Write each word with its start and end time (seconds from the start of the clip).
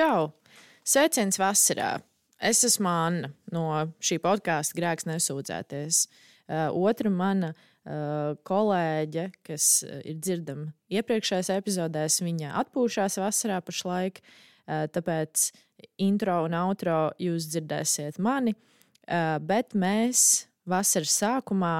Čau! 0.00 0.30
Sveiciens 0.80 1.36
vasarā! 1.36 1.98
Es 2.40 2.62
esmu 2.64 2.88
Anna 2.88 3.28
no 3.52 3.64
šī 4.00 4.16
podkāsta 4.24 4.78
Grēks 4.78 5.04
nesūdzēties. 5.04 5.98
Uh, 6.48 6.70
otra 6.88 7.10
mana 7.12 7.50
uh, 7.50 8.32
kolēģe, 8.48 9.26
kas 9.44 9.66
uh, 9.84 9.98
ir 10.08 10.16
dzirdama 10.16 10.70
iepriekšējās 10.88 11.52
epizodēs, 11.52 12.16
viņa 12.24 12.54
atpūšās 12.62 13.20
vasarā 13.20 13.60
pašlaik. 13.66 14.22
Uh, 14.24 14.86
tāpēc 14.88 15.50
intro 16.00 16.38
un 16.46 16.56
outro 16.62 17.10
jūs 17.20 17.50
dzirdēsiet 17.52 18.16
mani. 18.24 18.56
Bet 19.44 19.76
mēs 19.76 20.46
vasaras 20.70 21.12
sākumā 21.20 21.74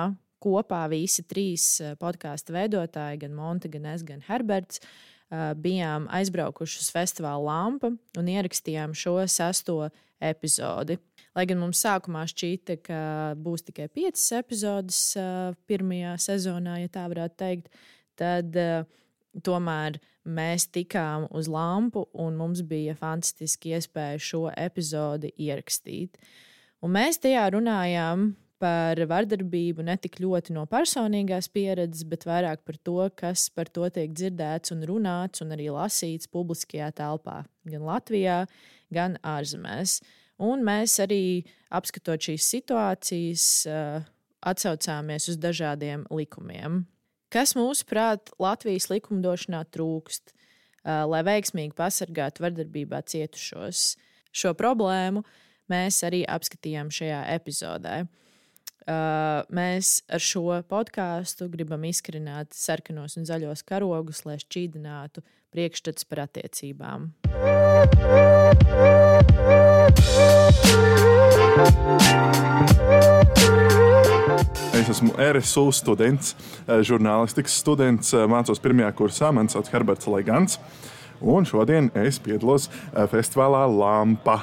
kopā 0.45 0.82
visi 0.93 1.25
trīs 1.25 1.79
podkāstu 2.00 2.52
veidotāji, 2.52 3.23
gan 3.25 3.32
Monte, 3.39 3.73
gan 3.73 3.89
es, 3.95 4.05
gan 4.05 4.21
Herberts, 4.29 4.82
uh, 4.82 5.09
bijām 5.31 6.09
aizbraukuši 6.11 6.81
uz 6.83 6.91
festivāla 6.95 7.43
lampu 7.47 7.93
un 8.19 8.30
ierakstījām 8.30 8.95
šo 8.99 9.21
sesto 9.30 9.88
epizodi. 10.21 10.98
Lai 11.37 11.47
gan 11.47 11.61
mums 11.62 11.80
sākumā 11.84 12.25
šķita, 12.29 12.77
ka 12.83 13.01
būs 13.38 13.62
tikai 13.69 13.87
piecas 13.95 14.27
epizodes 14.41 15.01
pirmajā 15.71 16.16
sezonā, 16.19 16.80
ja 16.83 16.91
tā 16.91 17.07
varētu 17.12 17.38
teikt, 17.38 17.71
tad 18.19 18.59
tomēr 19.47 20.01
mēs 20.27 20.66
tikām 20.74 21.29
uz 21.30 21.49
lampu 21.49 22.05
un 22.12 22.37
mums 22.37 22.65
bija 22.66 22.97
fantastiski 22.99 23.77
iespēja 23.79 24.19
šo 24.21 24.45
epizodi 24.51 25.30
ierakstīt. 25.38 26.19
Un 26.83 26.97
mēs 26.97 27.21
tajā 27.23 27.47
runājām 27.55 28.33
par 28.60 29.00
vardarbību 29.09 29.84
ne 29.87 29.96
tik 30.00 30.19
ļoti 30.20 30.55
no 30.55 30.66
personīgās 30.68 31.48
pieredzes, 31.52 32.05
bet 32.09 32.27
vairāk 32.28 32.62
par 32.68 32.77
to, 32.84 32.98
kas 33.16 33.48
par 33.55 33.70
to 33.73 33.88
tiek 33.92 34.12
dzirdēts 34.12 34.74
un 34.74 34.84
runāts 34.88 35.41
un 35.45 35.55
arī 35.56 35.70
lasīts 35.73 36.28
publiskajā 36.30 36.91
telpā, 37.01 37.41
gan 37.68 37.87
Latvijā, 37.88 38.42
gan 38.92 39.16
ārzemēs. 39.24 40.01
Un 40.41 40.65
mēs 40.65 40.96
arī 41.04 41.45
apskatot 41.73 42.30
šīs 42.30 42.48
situācijas, 42.54 43.46
eh, 43.68 44.07
atsaucāmies 44.40 45.29
uz 45.29 45.37
dažādiem 45.40 46.07
likumiem. 46.09 46.85
Kas 47.30 47.54
mūsuprāt 47.54 48.32
Latvijas 48.40 48.88
likumdošanā 48.90 49.65
trūkst, 49.73 50.32
eh, 50.32 51.04
lai 51.04 51.23
veiksmīgi 51.23 51.74
pasargātu 51.74 52.45
vardarbībā 52.45 53.04
cietušos? 53.04 53.96
Šo 54.32 54.54
problēmu 54.54 55.24
mēs 55.70 56.02
arī 56.04 56.24
apskatījām 56.26 56.88
šajā 56.90 57.26
epizodē. 57.37 58.09
Uh, 58.91 59.45
mēs 59.55 60.01
ar 60.10 60.19
šo 60.19 60.57
podkāstu 60.66 61.46
gribam 61.52 61.85
izkrināt 61.87 62.57
sarkanos 62.57 63.15
un 63.21 63.27
zaļos 63.29 63.63
karogus, 63.69 64.25
lai 64.27 64.34
šķīdinātu 64.43 65.22
priekšstats 65.55 66.09
par 66.10 66.25
attiecībām. 66.25 67.05
Es 74.81 74.91
esmu 74.97 75.15
RSU 75.22 75.69
students, 75.77 76.34
žurnālistikas 76.66 77.60
students, 77.62 78.10
mācos 78.27 78.59
pirmajā 78.59 78.91
kursā. 78.99 79.31
Mani 79.31 79.54
sauc 79.54 79.71
Herberts 79.71 80.10
Legants. 80.10 80.59
Un 81.21 81.47
šodien 81.47 81.93
es 81.94 82.19
piedalos 82.19 82.66
festivālā 83.12 83.69
Lampa. 83.71 84.41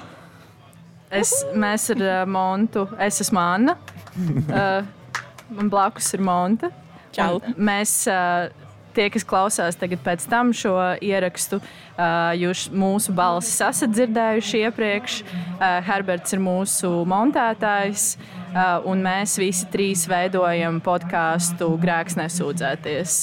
Es, 1.11 1.35
mēs 1.55 1.91
ar 1.97 2.27
Montu, 2.31 2.87
es 3.01 3.19
esmu 3.27 3.43
Anna. 3.43 3.79
Uh, 4.17 4.85
man 5.57 5.69
blakus 5.71 6.13
ir 6.17 6.23
Monta. 6.25 6.71
Čau. 7.15 7.39
Mēs, 7.57 7.93
uh, 8.11 8.49
tie, 8.97 9.07
kas 9.13 9.25
klausās 9.27 9.77
tagad 9.79 10.01
pēc 10.05 10.25
tam 10.29 10.51
šo 10.55 10.75
ierakstu, 11.03 11.59
uh, 11.61 12.33
jūs 12.37 12.67
mūsu 12.73 13.13
balsis 13.17 13.59
esat 13.63 13.93
dzirdējuši 13.93 14.63
iepriekš. 14.67 15.19
Uh, 15.23 15.79
Herberts 15.87 16.35
ir 16.35 16.43
mūsu 16.43 16.91
montētājs, 17.09 18.09
uh, 18.17 18.85
un 18.89 19.03
mēs 19.05 19.37
visi 19.41 19.69
trīs 19.73 20.07
veidojam 20.09 20.81
podkāstu 20.85 21.69
Grēks 21.81 22.17
nesūdzēties, 22.19 23.19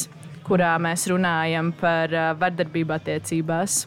kurā 0.47 0.77
mēs 0.83 1.09
runājam 1.11 1.75
par 1.81 2.15
uh, 2.15 2.31
vardarbību 2.39 2.97
attiecībās. 2.99 3.85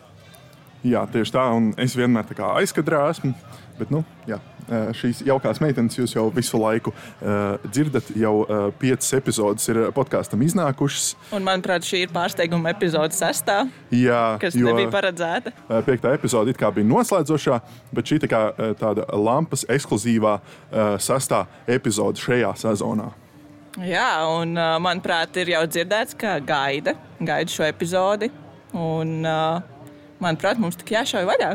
Jā, 0.87 1.07
tieši 1.11 1.33
tā, 1.33 1.47
un 1.57 1.71
es 1.81 1.97
vienmēr 1.97 2.27
tā 2.29 2.37
kā 2.37 2.53
aizkadrā 2.61 3.07
esmu. 3.11 3.33
Bet, 3.77 3.91
nu, 3.93 4.03
jā, 4.29 4.37
šīs 4.97 5.23
jaukās 5.27 5.61
meitenes 5.63 5.97
jūs 5.97 6.15
jau 6.15 6.27
visu 6.33 6.59
laiku 6.61 6.93
uh, 6.93 7.57
dzirdat. 7.67 8.11
Jau 8.17 8.33
uh, 8.43 8.67
piecas 8.79 9.11
epizodes 9.17 9.67
ir 9.71 9.81
podkāstam 9.95 10.41
iznākušas. 10.45 11.11
Un, 11.35 11.45
manuprāt, 11.47 11.85
šī 11.87 12.05
ir 12.05 12.13
pārsteiguma 12.15 12.73
epizode 12.73 13.15
sestā. 13.17 13.61
Jā, 13.93 14.37
kas 14.41 14.57
jo, 14.57 14.69
nebija 14.71 14.91
paredzēta. 14.93 15.53
Uh, 15.67 15.79
piektā 15.87 16.15
epizode 16.17 16.55
bija 16.57 16.87
noslēdzošā, 16.87 17.61
bet 17.95 18.09
šī 18.09 18.19
tā 18.23 18.31
kā, 18.31 18.41
tāda 18.79 19.05
lampas 19.15 19.65
ekskluzīvā 19.71 20.35
uh, 20.39 20.97
sestā 21.01 21.45
epizode 21.67 22.21
šajā 22.21 22.51
sezonā. 22.59 23.11
Jā, 23.77 24.09
un 24.33 24.55
uh, 24.57 24.75
manuprāt, 24.81 25.35
ir 25.37 25.51
jau 25.53 25.61
dzirdēts, 25.69 26.17
ka 26.17 26.39
gaida, 26.41 26.95
gaida 27.21 27.53
šo 27.53 27.67
epizodi. 27.67 28.31
Un, 28.73 29.19
uh, 29.21 29.59
manuprāt, 30.23 30.57
mums 30.61 30.79
tik 30.79 30.95
jāšauj 30.95 31.27
vaļā. 31.29 31.51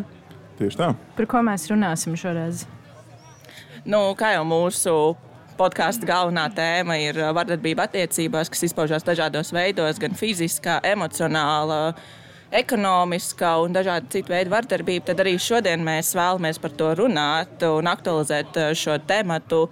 Tieši 0.61 0.79
tā. 0.79 0.93
Par 1.19 1.27
ko 1.31 1.43
mēs 1.43 1.67
runāsim 1.73 2.15
šoreiz? 2.19 2.62
Nu, 3.82 3.98
kā 4.15 4.28
jau 4.37 4.44
mūsu 4.47 4.93
podkāstu 5.59 6.06
galvenā 6.06 6.44
tēma 6.54 6.94
ir 7.03 7.16
uh, 7.19 7.32
vardarbība 7.34 7.88
attiecībās, 7.88 8.47
kas 8.53 8.60
izpaužās 8.69 9.03
dažādos 9.03 9.50
veidos, 9.50 9.98
gan 9.98 10.15
fiziskā, 10.15 10.76
emocionālā, 10.87 11.81
ekonomiskā 12.54 13.56
un 13.65 13.75
dažādi 13.75 14.12
citu 14.15 14.31
veidu 14.37 14.53
vardarbība, 14.53 15.09
tad 15.09 15.25
arī 15.25 15.32
šodien 15.34 15.82
mēs 15.82 16.12
vēlamies 16.15 16.62
par 16.62 16.76
to 16.78 16.93
runāt 17.00 17.65
un 17.66 17.91
aktualizēt 17.91 18.60
uh, 18.60 18.69
šo 18.78 19.00
tematu 19.09 19.65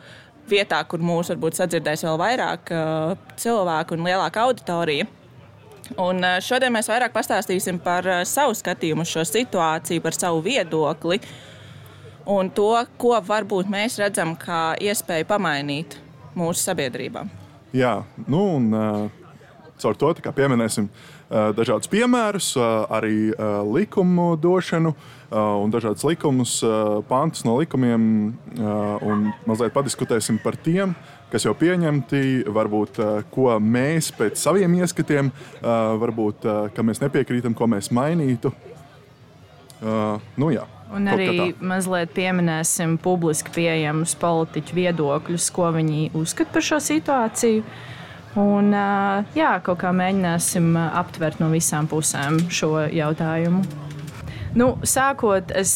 vietā, 0.50 0.80
kur 0.90 0.98
mūs 1.06 1.30
varbūt 1.30 1.60
sadzirdēs 1.60 2.02
vēl 2.08 2.18
vairāk 2.18 2.72
uh, 2.74 3.14
cilvēku 3.38 3.94
un 3.94 4.10
lielāka 4.10 4.42
auditorija. 4.48 5.06
Un 6.02 6.22
šodien 6.42 6.74
mēs 6.74 6.90
vairāk 6.90 7.14
pastāstīsim 7.14 7.78
par 7.82 8.06
savu 8.26 8.58
skatījumu 8.58 9.06
uz 9.06 9.10
šo 9.10 9.24
situāciju, 9.26 10.02
par 10.02 10.14
savu 10.14 10.42
viedokli 10.44 11.18
un 12.26 12.50
to, 12.50 12.72
ko 13.00 13.14
varbūt 13.26 13.70
mēs 13.70 13.98
redzam 14.00 14.34
kā 14.38 14.74
iespēju 14.80 15.28
pamainīt 15.28 15.96
mūsu 16.36 16.64
sabiedrībā. 16.64 17.24
Jā, 17.76 18.00
nu 18.26 18.42
un 18.56 18.68
uh, 18.74 19.06
caur 19.80 19.96
to 19.96 20.12
pieminēsim 20.34 20.88
uh, 20.90 21.50
dažādus 21.56 21.90
piemērus, 21.90 22.52
uh, 22.58 22.84
arī 22.90 23.32
likumu 23.70 24.34
došanu 24.40 24.94
un 25.30 25.70
dažādus 25.70 26.02
likumus, 26.02 26.56
pantus 27.06 27.44
no 27.46 27.52
likumiem, 27.60 28.00
un 29.06 29.20
mazliet 29.46 29.70
padiskutēsim 29.70 30.40
par 30.42 30.56
tiem, 30.58 30.90
kas 31.30 31.46
jau 31.46 31.54
pieņemti, 31.56 32.50
varbūt 32.50 32.98
eh, 33.00 33.12
ko 33.32 33.54
mēs 33.62 34.10
pēc 34.16 34.38
saviem 34.40 34.74
ieskatiem, 34.80 35.30
eh, 35.30 35.70
varbūt 36.02 36.46
mēs 36.86 37.02
nepiekrītam, 37.04 37.54
ko 37.54 37.70
mēs 37.70 37.92
mainītu. 37.94 38.52
Eh, 39.80 40.30
nu, 40.36 40.50
jā. 40.54 40.66
Un 40.96 41.06
arī 41.10 41.52
mazliet 41.62 42.10
pieminēsim 42.16 42.96
publiski 43.02 43.52
pieejamus 43.54 44.16
politiķu 44.18 44.76
viedokļus, 44.78 45.46
ko 45.54 45.70
viņi 45.76 46.10
uzskata 46.18 46.56
par 46.56 46.66
šo 46.66 46.80
situāciju. 46.82 47.62
Un, 48.40 48.70
jā, 49.34 49.52
kaut 49.66 49.80
kā 49.82 49.90
mēģināsim 49.94 50.74
aptvert 50.78 51.40
no 51.42 51.50
visām 51.50 51.88
pusēm 51.90 52.38
šo 52.50 52.72
jautājumu. 52.94 53.62
Nu, 54.58 54.72
sākot, 54.86 55.50
es 55.54 55.72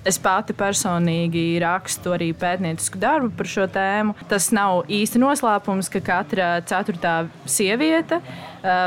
Es 0.00 0.16
pati 0.16 0.54
personīgi 0.56 1.58
rakstu 1.60 2.14
arī 2.14 2.30
pētniecisku 2.40 3.00
darbu 3.00 3.28
par 3.36 3.48
šo 3.52 3.66
tēmu. 3.68 4.14
Tas 4.30 4.48
nav 4.56 4.86
īsti 4.88 5.20
noslēpums, 5.20 5.90
ka 5.92 6.00
katra 6.04 6.54
ceturtā 6.64 7.16
sieviete 7.44 8.20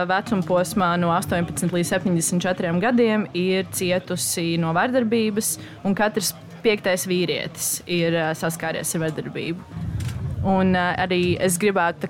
vecuma 0.09 0.45
posmā 0.47 0.89
no 1.01 1.11
18 1.13 1.69
līdz 1.73 1.91
74 1.95 2.73
gadiem 2.81 3.27
ir 3.37 3.69
cietusi 3.73 4.55
no 4.61 4.73
vardarbības, 4.73 5.57
un 5.85 5.93
katrs 5.97 6.33
piektais 6.65 7.05
vīrietis 7.09 7.75
ir 7.85 8.17
saskāries 8.39 8.95
ar 8.97 9.05
vardarbību. 9.05 9.81
Un 10.49 10.73
arī 10.75 11.37
es 11.39 11.59
gribētu 11.61 12.09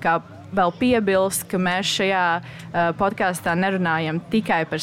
vēl 0.56 0.74
piebilst, 0.78 1.46
ka 1.50 1.58
mēs 1.60 1.90
šajā 1.98 2.24
uh, 2.40 2.92
podkāstā 2.98 3.54
nerunājam 3.58 4.20
tikai 4.32 4.62
par, 4.70 4.82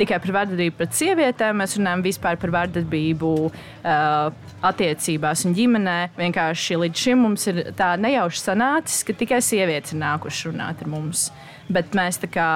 tikai 0.00 0.20
par 0.24 0.34
vardarbību 0.38 0.78
pret 0.78 0.96
sievietēm, 0.98 1.60
mēs 1.62 1.76
runājam 1.78 2.06
vispār 2.06 2.40
par 2.42 2.54
vardarbību 2.56 3.32
uh, 3.48 4.32
attiecībās 4.72 5.44
un 5.48 5.56
ģimenē. 5.58 5.98
Vienkārši 6.18 6.80
līdz 6.84 7.04
šim 7.06 7.22
mums 7.26 7.46
ir 7.52 7.62
tā 7.78 7.94
nejauši 8.00 8.42
sanācis, 8.42 9.04
ka 9.06 9.16
tikai 9.22 9.42
sievietes 9.44 9.94
ir 9.94 10.02
nākušas 10.02 10.50
runāt 10.50 10.82
ar 10.84 10.92
mums. 10.92 11.28
Bet 11.72 11.94
mēs 11.96 12.20
tā 12.22 12.30
kā 12.32 12.50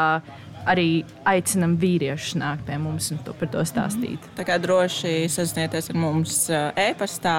arī 0.67 1.05
aicinām 1.29 1.77
vīriešus 1.81 2.37
nākt 2.41 2.67
pie 2.67 2.79
mums 2.83 3.13
un 3.15 3.23
to 3.27 3.35
par 3.39 3.51
to 3.53 3.63
stāstīt. 3.69 4.23
Tā 4.39 4.47
kā 4.47 4.59
droši 4.63 5.29
sazinieties 5.31 5.93
ar 5.93 6.01
mums 6.03 6.41
e-pastā 6.51 7.37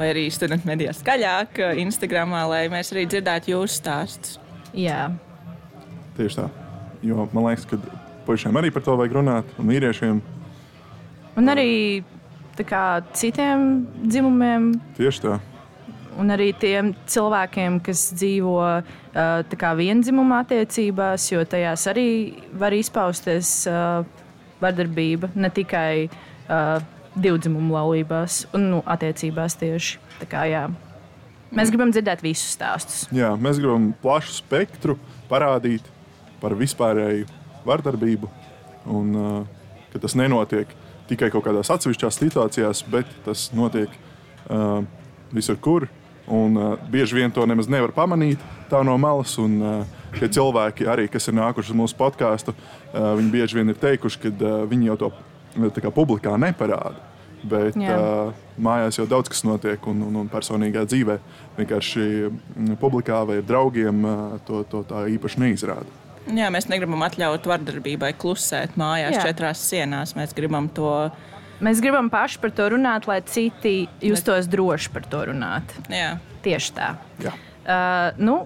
vai 0.00 0.10
arī 0.14 0.24
studentu 0.32 0.68
medijā 0.70 0.94
skaļāk, 0.96 1.60
Instagram, 1.82 2.32
lai 2.48 2.64
mēs 2.72 2.94
arī 2.94 3.04
dzirdētu 3.10 3.52
jūsu 3.52 3.80
stāstus. 3.82 4.38
Jā. 4.72 5.10
Tieši 6.16 6.40
tā. 6.40 6.46
Jo 7.04 7.26
man 7.34 7.50
liekas, 7.50 7.66
ka 7.68 7.76
puišiem 8.26 8.56
arī 8.60 8.72
par 8.72 8.84
to 8.86 8.96
vajag 8.96 9.18
runāt, 9.18 9.52
un 9.60 9.68
vīriešiem. 9.68 10.22
Un 11.40 11.52
arī 11.52 11.70
kā, 12.60 13.00
citiem 13.16 13.86
dzimumiem. 14.04 14.72
Tieši 14.98 15.24
tā. 15.24 15.38
Un 16.20 16.32
arī 16.34 16.50
tiem 16.58 16.90
cilvēkiem, 17.08 17.78
kas 17.84 18.10
dzīvo 18.18 18.56
uh, 18.60 19.68
vienzimuma 19.78 20.42
attiecībās, 20.44 21.30
jo 21.30 21.44
tajās 21.48 21.86
arī 21.92 22.08
var 22.60 22.74
izpausties 22.76 23.52
uh, 23.70 24.02
vardarbība 24.60 25.30
ne 25.38 25.52
tikai 25.54 26.08
uh, 26.10 26.82
divdzimumu 27.18 27.74
laulībās 27.74 28.44
un 28.54 28.68
nu, 28.74 28.80
attiecībās 28.86 29.56
tieši. 29.60 29.98
Tā 30.20 30.28
kā, 30.30 30.44
jā. 30.50 30.66
Mēs 31.50 31.72
gribam 31.72 31.90
dzirdēt 31.90 32.22
visus 32.22 32.52
stāstus. 32.54 33.06
Jā, 33.14 33.32
mēs 33.34 33.58
gribam 33.58 33.90
plašu 34.02 34.36
spektru 34.36 34.94
parādīt 35.30 35.86
par 36.42 36.54
vispārēju 36.58 37.26
vardarbību. 37.66 38.30
Un, 38.90 39.16
uh, 39.18 39.72
ka 39.92 40.00
tas 40.02 40.14
nenotiek 40.18 40.70
tikai 41.10 41.30
kaut 41.34 41.48
kādās 41.48 41.72
atsevišķās 41.74 42.20
situācijās, 42.22 42.84
bet 42.90 43.10
tas 43.26 43.48
notiek 43.56 43.90
uh, 43.90 44.84
visur, 45.34 45.58
kur. 45.58 45.88
Un, 46.30 46.54
uh, 46.54 46.76
bieži 46.92 47.18
vien 47.18 47.34
to 47.34 47.42
nemaz 47.50 47.66
nevar 47.66 47.90
pamanīt 47.96 48.38
no 48.70 48.94
malas. 49.02 49.34
Un, 49.42 49.58
uh, 49.58 49.98
tie 50.14 50.30
cilvēki, 50.30 50.86
arī, 50.90 51.08
kas 51.10 51.26
ir 51.30 51.36
nākuši 51.38 51.74
uz 51.74 51.80
mūsu 51.82 51.98
podkāstu, 51.98 52.54
uh, 52.54 53.12
viņi 53.18 53.34
bieži 53.34 53.58
vien 53.58 53.74
ir 53.74 53.78
teikuši, 53.82 54.22
ka 54.22 54.32
uh, 54.38 54.62
viņi 54.70 54.92
jau 54.92 54.98
to 55.02 55.10
kā, 55.54 55.92
publikā 55.94 56.36
neparāda. 56.40 57.08
Bet 57.40 57.76
Jā. 57.80 57.94
uh, 57.96 58.40
mājās 58.60 58.98
jau 58.98 59.06
daudz 59.08 59.30
kas 59.32 59.40
notiek, 59.48 59.80
un, 59.88 60.02
un, 60.04 60.18
un 60.20 60.28
personīgā 60.28 60.82
dzīvē 60.84 61.16
vienkārši 61.56 62.02
publikā 62.80 63.22
vai 63.24 63.38
ar 63.40 63.46
draugiem 63.48 64.04
uh, 64.04 64.34
to, 64.44 64.60
to 64.68 64.82
tā 64.84 65.06
īpaši 65.14 65.40
neizrāda. 65.46 65.88
Jā, 66.28 66.50
mēs 66.52 66.68
negribam 66.68 67.00
atļaut 67.06 67.48
vardarbībai 67.48 68.12
klusēt 68.20 68.76
mājās, 68.80 69.16
Jā. 69.16 69.30
četrās 69.30 69.62
sienās. 69.70 70.12
Mēs 70.18 70.34
gribam 70.36 70.68
to. 70.76 70.92
Mēs 71.64 71.80
gribam 71.80 72.08
paši 72.12 72.40
par 72.40 72.52
to 72.56 72.68
runāt, 72.74 73.08
lai 73.08 73.18
citi 73.28 73.88
justos 74.04 74.48
droši 74.48 74.92
par 74.92 75.08
to 75.08 75.24
runāt. 75.32 75.74
Jā. 75.92 76.18
Tieši 76.44 76.76
tā. 76.76 76.92
Jā. 77.24 77.32
Uh, 77.60 78.20
nu, 78.20 78.36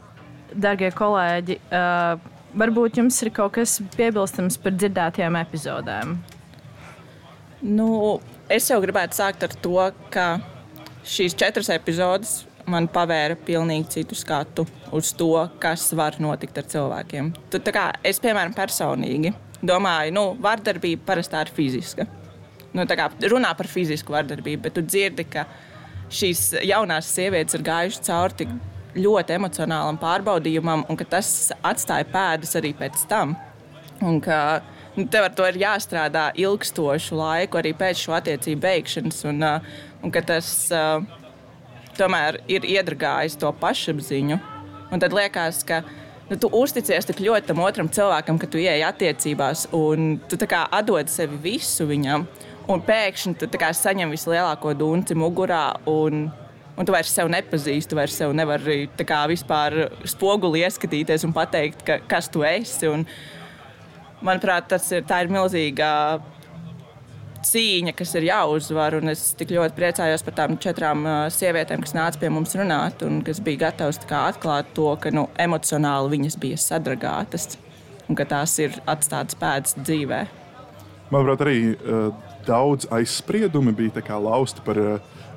darbie 0.55 0.91
kolēģi, 0.95 1.59
uh, 1.71 2.31
varbūt 2.59 2.99
jums 2.99 3.21
ir 3.23 3.31
kaut 3.35 3.55
kas 3.59 3.77
piebilstams 3.95 4.59
par 4.63 4.75
dzirdētajām 4.75 5.39
epizodēm. 5.43 6.17
Nu, 7.65 8.19
es 8.53 8.67
jau 8.69 8.77
gribētu 8.83 9.17
sākt 9.17 9.45
ar 9.47 9.55
to, 9.65 9.79
ka 10.13 10.25
šīs 11.09 11.33
četras 11.41 11.71
epizodes 11.73 12.43
man 12.69 12.89
pavēra 12.93 13.39
pilnīgi 13.41 13.89
citu 13.99 14.17
skatu 14.17 14.67
uz 14.93 15.13
to, 15.17 15.33
kas 15.63 15.87
var 15.97 16.19
notikt 16.21 16.61
ar 16.61 16.69
cilvēkiem. 16.69 17.31
Tad, 17.53 17.71
kā, 17.73 17.87
es, 18.05 18.21
piemēram, 18.21 18.53
personīgi 18.57 19.33
domāju, 19.65 20.13
ka 20.13 20.17
nu, 20.19 20.27
vardarbība 20.45 21.09
parasti 21.09 21.41
ir 21.41 21.53
fiziska. 21.57 22.07
Nu, 22.77 22.85
kā, 22.85 23.09
runā 23.33 23.55
par 23.57 23.71
fizisku 23.71 24.13
vardarbību, 24.13 24.67
bet 24.67 24.77
tu 24.77 24.85
dzirdi, 24.85 25.25
ka 25.33 25.47
šīs 26.13 26.51
jaunās 26.69 27.09
sievietes 27.17 27.57
ir 27.57 27.65
gājušas 27.65 28.05
cauri 28.11 28.41
tik 28.43 28.55
ļoti 29.01 29.39
emocionālam 29.39 29.97
pārbaudījumam, 30.05 30.85
un 30.89 31.01
ka 31.01 31.09
tas 31.17 31.33
atstāja 31.65 32.05
pēdas 32.13 32.55
arī 32.61 32.75
pēc 32.77 33.09
tam. 33.09 33.33
Un 34.05 34.21
ka 34.21 34.39
nu, 34.61 34.74
tev 34.95 35.27
ar 35.27 35.35
to 35.35 35.47
ir 35.51 35.59
jāstrādā 35.59 36.29
ilgstošu 36.39 37.19
laiku, 37.19 37.59
arī 37.59 37.75
pēc 37.77 38.05
šo 38.05 38.15
attiecību 38.19 38.63
beigšanas, 38.63 39.25
un, 39.31 39.43
uh, 39.43 39.75
un 40.05 40.15
ka 40.15 40.23
tas 40.27 40.49
uh, 40.75 41.03
tomēr 41.99 42.41
ir 42.51 42.67
iedragājis 42.77 43.39
to 43.41 43.51
pašapziņu. 43.61 44.39
Un 44.95 45.03
tad 45.03 45.15
liekas, 45.17 45.65
ka 45.67 45.83
nu, 46.31 46.39
tu 46.39 46.51
uzticies 46.55 47.09
tik 47.09 47.25
ļoti 47.25 47.51
tam 47.51 47.65
otram 47.65 47.91
cilvēkam, 47.91 48.39
ka 48.39 48.51
tu 48.51 48.63
ieej 48.63 48.87
attiecībās, 48.87 49.67
un 49.75 50.17
tu 50.31 50.39
atdod 50.39 51.11
sevi 51.11 51.41
visu 51.51 51.89
viņam. 51.91 52.29
Un 52.71 52.81
pēkšņi 52.81 53.35
tu 53.43 53.49
saņem 53.51 54.15
vislielāko 54.15 54.73
dunci 54.79 55.19
mugurā. 55.19 55.67
Un, 55.91 56.31
Un 56.75 56.83
tu 56.83 56.91
vairs 56.91 57.13
sev 57.15 57.29
nepazīsti, 57.31 57.87
tu 57.87 57.95
vairs 57.95 58.17
sev 58.19 58.33
nevari 58.35 58.89
vispār 59.31 59.77
spoguli 60.11 60.65
ieskatīties 60.67 61.23
un 61.23 61.31
pateikt, 61.33 61.85
ka, 61.87 62.01
kas 62.11 62.27
tu 62.27 62.43
esi. 62.43 62.89
Un, 62.91 63.05
manuprāt, 64.25 64.69
tas 64.73 64.87
ir, 64.93 65.05
ir 65.05 65.33
milzīga 65.33 65.91
cīņa, 67.45 67.93
kas 67.97 68.15
ir 68.19 68.29
jāuzvar. 68.29 68.97
Es 69.13 69.27
tik 69.39 69.53
ļoti 69.55 69.77
priecājos 69.77 70.25
par 70.27 70.37
tām 70.39 70.57
četrām 70.63 71.05
sievietēm, 71.33 71.85
kas 71.85 71.97
nāca 71.97 72.23
pie 72.23 72.31
mums 72.33 72.57
runāt 72.59 73.05
un 73.07 73.21
kas 73.27 73.43
bija 73.45 73.67
gatavas 73.67 74.01
atklāt 74.01 74.73
to, 74.77 74.89
ka 75.01 75.13
nu, 75.15 75.29
emocionāli 75.41 76.17
viņas 76.17 76.39
bija 76.41 76.61
sadragātas 76.61 77.59
un 78.09 78.17
ka 78.19 78.27
tās 78.29 78.57
ir 78.61 78.77
atstātas 78.91 79.37
pēdas 79.41 79.77
dzīvē. 79.81 80.25
Manuprāt, 81.13 81.45
arī 81.45 81.59
uh, 81.75 82.11
daudz 82.49 82.89
aizspriedumi 82.93 83.77
bija 83.77 84.19
lausti 84.19 84.65
par. 84.65 84.81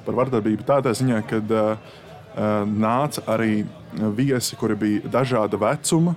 Par 0.08 0.16
vardarbību 0.16 0.64
tādā 0.64 0.94
ziņā, 0.96 1.18
ka 1.28 1.42
uh, 1.44 1.98
nāca 2.64 3.26
arī 3.28 3.66
viesi, 4.16 4.56
kuri 4.56 4.78
bija 4.80 5.10
dažāda 5.12 5.60
vecuma. 5.60 6.14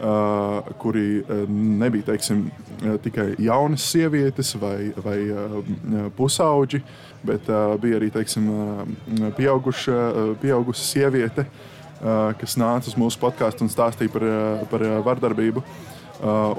Uh, 0.00 0.64
kuri 0.80 1.18
uh, 1.20 1.42
nebija 1.52 2.06
teiksim, 2.06 2.46
tikai 3.04 3.34
jaunas 3.44 3.84
sievietes 3.84 4.54
vai, 4.56 4.94
vai 4.96 5.18
pusauģi, 6.16 6.80
bet 7.28 7.50
bija 7.82 7.98
arī 7.98 8.08
teiksim, 8.14 8.46
pieauguša, 9.36 9.98
pieauguša 10.40 10.86
sieviete, 10.86 11.44
kas 12.40 12.56
nāca 12.56 12.88
uz 12.88 12.96
mūsu 12.96 13.20
podkāstu 13.20 13.66
un 13.66 13.72
stāstīja 13.74 14.14
par, 14.14 14.24
par 14.72 14.86
vardarbību. 15.10 15.60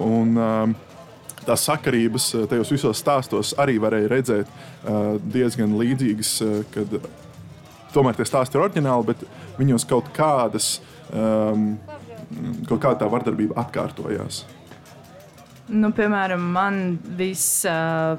Un, 0.05 0.37
tās 1.45 1.65
sakarības 1.65 2.27
eh, 2.35 2.45
tajos 2.49 2.71
visos 2.73 3.01
stāstos 3.01 3.55
arī 3.61 3.77
varēja 3.81 4.11
redzēt 4.11 4.53
diezgan 5.33 5.75
līdzīgas, 5.77 6.31
kad 6.73 6.95
tomēr 7.93 8.17
tie 8.17 8.25
stāsti 8.25 8.57
ir 8.57 8.63
oriģināli, 8.65 9.11
bet 9.11 9.25
viņos 9.59 9.85
kaut 9.89 10.07
kādas, 10.15 10.79
um, 11.13 11.75
kaut 12.69 12.81
kāda 12.81 13.03
tā 13.03 13.09
vardarbība 13.11 13.57
atkārtojās. 13.61 14.43
Nu, 15.71 15.91
piemēram, 15.95 16.43
man 16.51 16.81
viss 17.17 17.63
uh, 17.69 18.17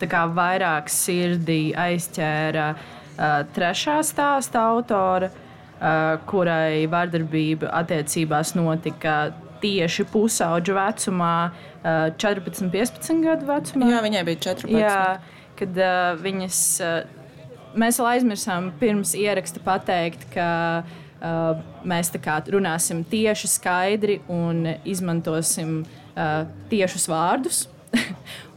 vairāk 0.00 0.88
sirdī 0.90 1.72
aizķēra 1.76 2.66
uh, 2.74 3.42
trešā 3.54 4.00
stāsta 4.06 4.64
autora, 4.72 5.28
uh, 5.30 6.16
kurai 6.26 6.86
vardarbība 6.90 7.70
attiecībās 7.82 8.56
notika 8.58 9.32
tieši 9.60 10.06
pusauģu 10.08 10.72
vecumā, 10.72 11.34
14, 11.84 12.70
15 12.72 13.20
gadu 13.24 13.46
vecumā. 13.48 13.90
Jā, 13.92 14.00
viņai 14.04 14.24
bija 14.24 14.40
14. 14.46 14.72
Jā, 14.80 15.02
kad 15.60 15.76
uh, 15.76 16.16
viņas, 16.20 16.62
uh, 16.80 17.68
mēs 17.76 18.00
vēl 18.00 18.10
aizmirsām 18.14 18.72
pirms 18.80 19.12
ieraksta 19.20 19.60
pateikt, 19.64 20.24
ka 20.32 20.48
uh, 20.80 20.98
mēs 21.84 22.12
runāsim 22.48 23.04
tieši 23.04 23.48
skaidri 23.48 24.20
un 24.28 24.66
izmantosim 24.84 25.82
uh, 25.82 26.46
tiešus 26.70 27.08
vārdus. 27.10 27.68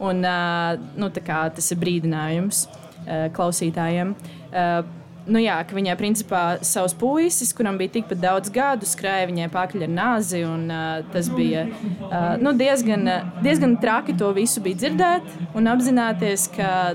un, 0.08 0.24
uh, 0.24 0.80
nu, 0.96 1.10
tas 1.10 1.72
ir 1.72 1.80
brīdinājums 1.80 2.66
uh, 2.68 3.26
klausītājiem. 3.34 4.14
Uh, 4.54 4.84
nu 5.26 5.40
jā, 5.40 5.56
ka 5.66 5.76
viņai 5.76 5.96
principā 5.98 6.42
savs 6.66 6.94
puisis, 6.98 7.52
kuram 7.56 7.78
bija 7.80 7.96
tikpat 7.96 8.20
daudz 8.22 8.52
gadu, 8.52 8.86
skrēja 8.88 9.28
viņai 9.30 9.48
pakaļ 9.52 9.86
ar 9.86 9.92
nāzi. 9.92 10.42
Un, 10.46 10.66
uh, 10.70 11.00
tas 11.14 11.30
bija 11.32 11.66
uh, 11.66 12.34
nu, 12.40 12.54
diezgan, 12.56 13.08
diezgan 13.44 13.78
traki 13.82 14.16
to 14.20 14.30
visu 14.36 14.62
bija 14.64 14.84
dzirdēt 14.84 15.56
un 15.56 15.70
apzināties, 15.72 16.48
ka 16.54 16.94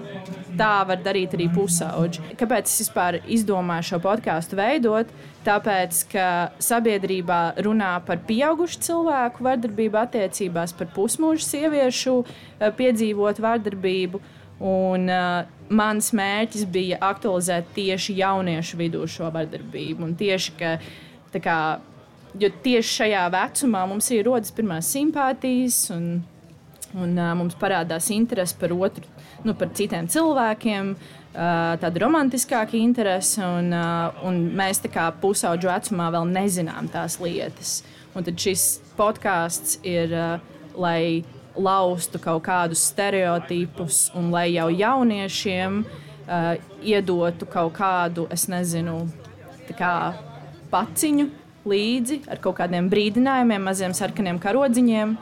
tā 0.60 0.74
var 0.88 1.02
darīt 1.04 1.36
arī 1.38 1.50
pusauģi. 1.56 2.36
Kāpēc 2.40 2.70
es 2.70 2.86
vispār 2.86 3.22
izdomāju 3.28 3.94
šo 3.94 4.02
podkāstu 4.04 4.60
veidot? 4.60 5.12
Tāpēc, 5.50 6.04
ka 6.12 6.26
sabiedrībā 6.62 7.40
runā 7.66 7.96
par 8.06 8.20
pieaugušu 8.28 8.84
cilvēku 8.86 9.46
vardarbību 9.48 9.98
attiecībās, 9.98 10.76
par 10.78 10.92
pusmūžu 10.94 11.42
sieviešu 11.42 12.14
piedzīvot 12.78 13.42
vardarbību. 13.42 14.22
Un, 14.60 15.08
uh, 15.10 15.48
mans 15.74 16.12
mērķis 16.14 16.66
bija 16.70 17.00
aktualizēt 17.10 17.72
tieši 17.78 18.18
jauniešu 18.20 18.78
vidū 18.78 19.06
šo 19.10 19.30
vardarbību. 19.34 20.04
Un 20.06 20.18
tieši, 20.20 20.54
ka, 20.60 20.74
kā, 21.40 21.60
jo 22.38 22.50
tieši 22.66 22.98
šajā 23.00 23.24
vecumā 23.34 23.86
mums 23.90 24.12
ir 24.14 24.28
rodas 24.28 24.54
pirmās 24.54 24.92
simpātijas, 24.94 25.86
un, 25.96 26.20
un 26.94 27.16
uh, 27.16 27.32
mums 27.40 27.58
parādās 27.58 28.12
interese 28.14 28.60
par 28.60 28.76
otru, 28.76 29.08
nu, 29.48 29.56
par 29.58 29.72
citiem 29.80 30.12
cilvēkiem. 30.12 30.94
Uh, 30.94 31.19
tāda 31.34 32.02
romantiskāka 32.02 32.78
interese, 32.80 33.42
un, 33.44 33.70
uh, 33.76 34.24
un 34.26 34.40
mēs 34.58 34.82
tā 34.82 34.90
kā 34.92 35.08
pusauģu 35.22 35.70
vecumā 35.70 36.10
vēl 36.16 36.30
nezinām 36.32 36.90
tās 36.92 37.20
lietas. 37.22 37.80
Un 38.18 38.26
tad 38.26 38.40
šis 38.42 38.80
podkāsts 38.98 39.78
ir, 39.86 40.14
uh, 40.14 40.40
lai 40.80 41.24
laustu 41.60 42.20
kaut 42.22 42.44
kādus 42.48 42.88
stereotipus 42.92 44.10
un 44.18 44.32
lai 44.34 44.48
jau 44.56 44.70
jauniešiem 44.74 45.84
uh, 45.84 46.54
iedotu 46.82 47.46
kaut 47.50 47.76
kādu, 47.78 48.28
es 48.34 48.48
nezinu, 48.50 49.04
kā 49.78 50.16
paciņu 50.72 51.28
līdzi 51.70 52.24
ar 52.32 52.40
kaut 52.42 52.58
kādiem 52.58 52.90
brīdinājumiem, 52.90 53.68
maziem 53.70 53.94
sarkaniem 53.94 54.40
karodziņiem. 54.42 55.18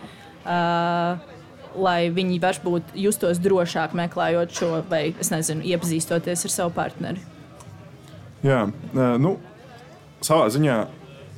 Uh, 0.47 1.35
lai 1.77 2.09
viņi 2.13 2.39
varbūt 2.43 2.95
justos 2.97 3.41
drošāk 3.43 3.95
meklējot 3.97 4.53
šo, 4.57 4.71
vai 4.89 5.09
nezinu, 5.15 5.65
iepazīstoties 5.65 6.47
ar 6.47 6.53
savu 6.53 6.73
partneri. 6.75 7.23
Jā, 8.45 8.65
nu, 9.21 9.37
savā 10.21 10.47
ziņā 10.53 10.77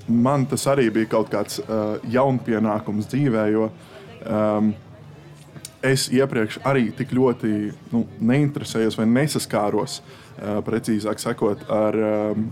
man 0.09 0.45
tas 0.49 0.65
arī 0.69 0.89
bija 0.93 1.09
kaut 1.13 1.29
kāds 1.31 1.59
uh, 1.61 1.97
jaunpienākums 2.09 3.09
dzīvē, 3.11 3.45
jo 3.53 3.69
um, 4.25 4.71
es 5.85 6.09
iepriekš 6.11 6.59
arī 6.67 6.89
tik 6.97 7.13
ļoti 7.15 7.53
nu, 7.93 8.03
neinteresējos 8.19 8.97
vai 8.99 9.07
nesaskāros, 9.11 9.99
uh, 10.01 10.59
precīzāk 10.65 11.21
sakot, 11.21 11.63
ar 11.71 11.99
um, 12.09 12.49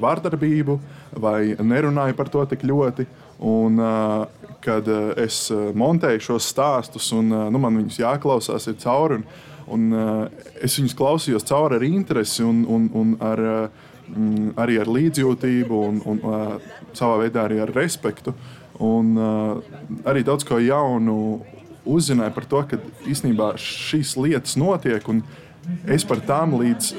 vardarbību 0.00 0.78
vai 1.20 1.54
nerunāju 1.60 2.16
par 2.18 2.32
to 2.32 2.44
tik 2.50 2.64
ļoti. 2.66 3.06
Un, 3.38 3.80
uh, 3.80 4.26
kad 4.64 4.86
uh, 4.88 5.10
es 5.20 5.48
montēju 5.52 6.22
šos 6.28 6.50
stāstus, 6.52 7.10
un 7.16 7.32
uh, 7.32 7.48
nu, 7.52 7.60
man 7.62 7.80
viņus 7.82 8.00
jāklausās 8.00 8.68
cauri, 8.82 9.20
un, 9.20 9.26
un 9.74 9.88
uh, 9.96 10.44
es 10.62 10.78
viņus 10.78 10.96
klausījos 10.98 11.46
cauri 11.48 11.80
ar 11.80 11.86
interesi 11.86 12.44
un, 12.46 12.62
un, 12.70 12.88
un 12.94 13.16
ar, 13.24 13.42
uh, 13.42 13.90
arī 14.60 14.78
ar 14.80 14.90
līdzjūtību, 14.90 15.80
un, 15.88 16.02
un 16.04 16.22
uh, 16.22 16.76
savā 16.96 17.24
veidā 17.24 17.48
arī 17.48 17.60
ar 17.64 17.74
respektu. 17.74 18.36
Un 18.82 19.14
uh, 19.18 19.58
arī 20.08 20.24
daudz 20.26 20.46
ko 20.46 20.58
jaunu 20.62 21.18
uzzināju 21.84 22.34
par 22.34 22.46
to, 22.48 22.62
ka 22.68 22.78
īstenībā 23.10 23.54
šīs 23.60 24.16
lietas 24.20 24.56
notiek. 24.60 25.04
Un, 25.10 25.22
es 25.90 26.04
par 26.06 26.20
tām 26.24 26.56
līdz 26.60 26.90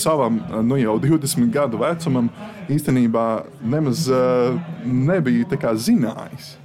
savam 0.00 0.40
nu, 0.66 0.78
jau 0.80 0.96
20 1.02 1.50
gadu 1.54 1.80
vecumam 1.80 2.30
īstenībā 2.70 3.26
nemaz 3.62 4.06
uh, 4.12 4.56
nebiju 4.84 5.46
zinājis. 5.76 6.56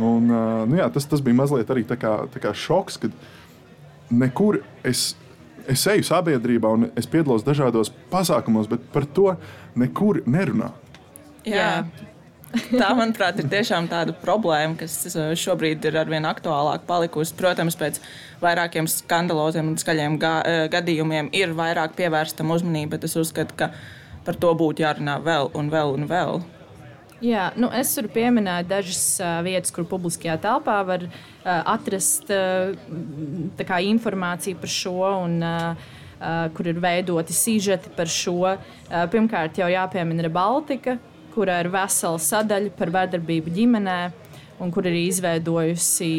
Un, 0.00 0.30
uh, 0.30 0.62
nu, 0.68 0.78
jā, 0.80 0.88
tas, 0.92 1.06
tas 1.08 1.20
bija 1.20 1.36
mazliet 1.36 1.70
arī 1.70 1.84
tā 1.84 1.98
kā, 2.00 2.22
tā 2.32 2.40
kā 2.40 2.54
šoks, 2.56 2.96
kad 3.02 3.12
nekur 4.12 4.62
es, 4.84 5.12
es 5.68 5.84
eju 5.86 6.06
sabiedrībā 6.08 6.70
un 6.72 6.88
es 6.96 7.06
piedalos 7.06 7.44
dažādos 7.44 7.92
pasākumos, 8.12 8.70
bet 8.70 8.84
par 8.92 9.04
to 9.04 9.34
nekur 9.76 10.22
nerunā. 10.26 10.72
Jā. 11.44 11.82
Tā, 12.52 12.90
manuprāt, 12.96 13.38
ir 13.40 13.48
tiešām 13.52 13.86
tāda 13.88 14.12
problēma, 14.22 14.76
kas 14.80 14.94
uh, 15.14 15.32
šobrīd 15.38 15.84
ir 15.88 15.96
arvien 16.02 16.26
aktuālāka 16.28 16.84
palikusi. 16.88 17.34
Protams, 17.38 17.76
pēc 17.80 18.00
vairākiem 18.42 18.88
skandaloziem 18.90 19.70
un 19.72 19.78
skaļiem 19.80 20.18
ga 20.20 20.32
uh, 20.40 20.64
gadījumiem 20.72 21.30
ir 21.36 21.54
vairāk 21.56 21.96
pievērsta 21.96 22.44
uzmanība, 22.44 22.96
bet 22.96 23.08
es 23.08 23.16
uzskatu, 23.16 23.56
ka 23.56 23.70
par 24.26 24.36
to 24.40 24.52
būtu 24.58 24.84
jārunā 24.84 25.16
vēl 25.24 25.48
un 25.56 25.70
vēl 25.72 25.96
un 25.96 26.04
vēl. 26.10 26.42
Jā, 27.22 27.52
nu 27.54 27.70
es 27.78 27.94
varu 27.96 28.10
pieminēt 28.12 28.68
dažas 28.68 29.02
uh, 29.22 29.38
vietas, 29.46 29.72
kur 29.72 29.86
publiskajā 29.88 30.36
telpā 30.42 30.80
var 30.84 31.06
uh, 31.06 31.16
atrast 31.72 32.28
uh, 32.34 32.74
kā, 33.62 33.80
informāciju 33.94 34.60
par 34.60 34.76
šo. 34.80 35.00
Un, 35.24 35.40
uh, 35.40 35.98
Uh, 36.22 36.44
kur 36.54 36.68
ir 36.70 36.76
veidoti 36.78 37.34
sižeti 37.34 37.90
par 37.96 38.06
šo. 38.06 38.52
Uh, 38.52 39.00
pirmkārt, 39.10 39.56
jau 39.58 39.66
jāpiemina 39.66 40.28
Baltika, 40.30 40.92
kurā 41.34 41.60
ir 41.64 41.70
vesela 41.72 42.20
sadaļa 42.20 42.72
par 42.78 42.92
vardarbību 42.94 43.52
ģimenē, 43.56 43.98
un 44.62 44.70
kur 44.70 44.86
ir 44.86 44.96
izveidojusi 45.00 46.12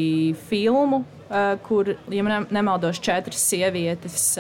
filmu, 0.50 1.04
kur, 1.66 1.94
ja 2.12 2.40
nemaldos, 2.54 3.00
četras 3.02 3.42
sievietes 3.50 4.34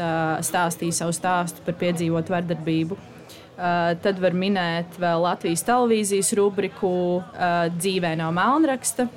stāstīja 0.46 1.00
savu 1.00 1.16
stāstu 1.16 1.64
par 1.66 1.78
piedzīvotu 1.80 2.34
vardarbību. 2.36 2.98
Tad 4.04 4.20
var 4.22 4.34
minēt 4.34 4.98
vēl 5.02 5.24
Latvijas 5.24 5.64
televīzijas 5.66 6.34
rubriku 6.38 7.22
Dzīvē 7.78 8.16
no 8.20 8.32
Melnraksta. 8.34 9.08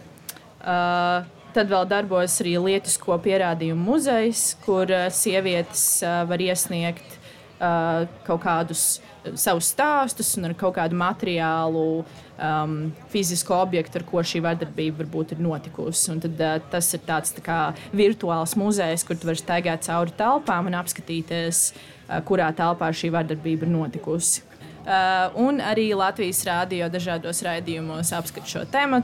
Tad 1.56 1.70
vēl 1.72 1.86
darbojas 1.88 2.36
arī 2.44 2.56
Lietisko 2.60 3.16
pierādījumu 3.24 3.94
muzejs, 3.94 4.50
kur 4.64 4.92
sievietes 5.08 5.86
var 6.04 6.42
iesniegt 6.44 7.16
uh, 7.60 8.06
kaut 8.26 8.42
kādus 8.44 8.86
savus 9.34 9.72
stāstus 9.72 10.36
un 10.38 10.48
ar 10.48 10.54
kaut 10.58 10.76
kādu 10.76 10.98
materiālu, 10.98 12.04
um, 12.38 12.76
fizisku 13.12 13.54
objektu, 13.56 14.00
ar 14.00 14.06
ko 14.06 14.22
šī 14.22 14.42
vardarbība 14.44 15.02
varbūt 15.02 15.34
ir 15.34 15.42
notikusi. 15.44 16.10
Un 16.14 16.22
tad, 16.24 16.40
uh, 16.40 16.58
tas 16.72 16.92
ir 16.94 17.04
tāds 17.06 17.34
tā 17.36 17.44
kā 17.44 17.60
virtuāls 17.96 18.56
muzejs, 18.58 19.06
kur 19.06 19.18
tu 19.18 19.30
vari 19.30 19.42
staigāt 19.42 19.86
cauri 19.88 20.14
telpām 20.18 20.70
un 20.70 20.78
apskatīties, 20.82 21.64
uh, 21.72 22.20
kurā 22.26 22.52
telpā 22.56 22.92
šī 22.94 23.12
vardarbība 23.14 23.66
ir 23.66 23.74
notikusi. 23.74 24.44
Uh, 24.86 25.32
un 25.42 25.58
arī 25.58 25.88
Latvijas 25.98 26.44
rādio 26.46 26.86
dažādos 26.86 27.42
raidījumos 27.42 28.12
apskata 28.14 28.46
šo 28.46 28.62
tēmu. 28.70 29.00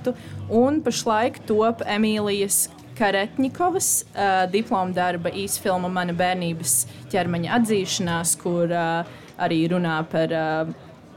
Pašlaik 0.87 1.41
top 1.49 1.83
Emīlijas 1.91 2.69
Karetņikovas 2.99 3.91
uh, 4.05 4.45
diploma 4.53 4.93
darba 4.97 5.33
īsfilma 5.33 5.89
Mana 5.93 6.15
bērnības 6.17 6.75
ķermeņa 7.13 7.53
atzīšanās, 7.59 8.35
kur 8.43 8.73
uh, 8.73 9.09
arī 9.43 9.63
runā 9.73 9.97
par 10.13 10.35
uh, 10.37 10.73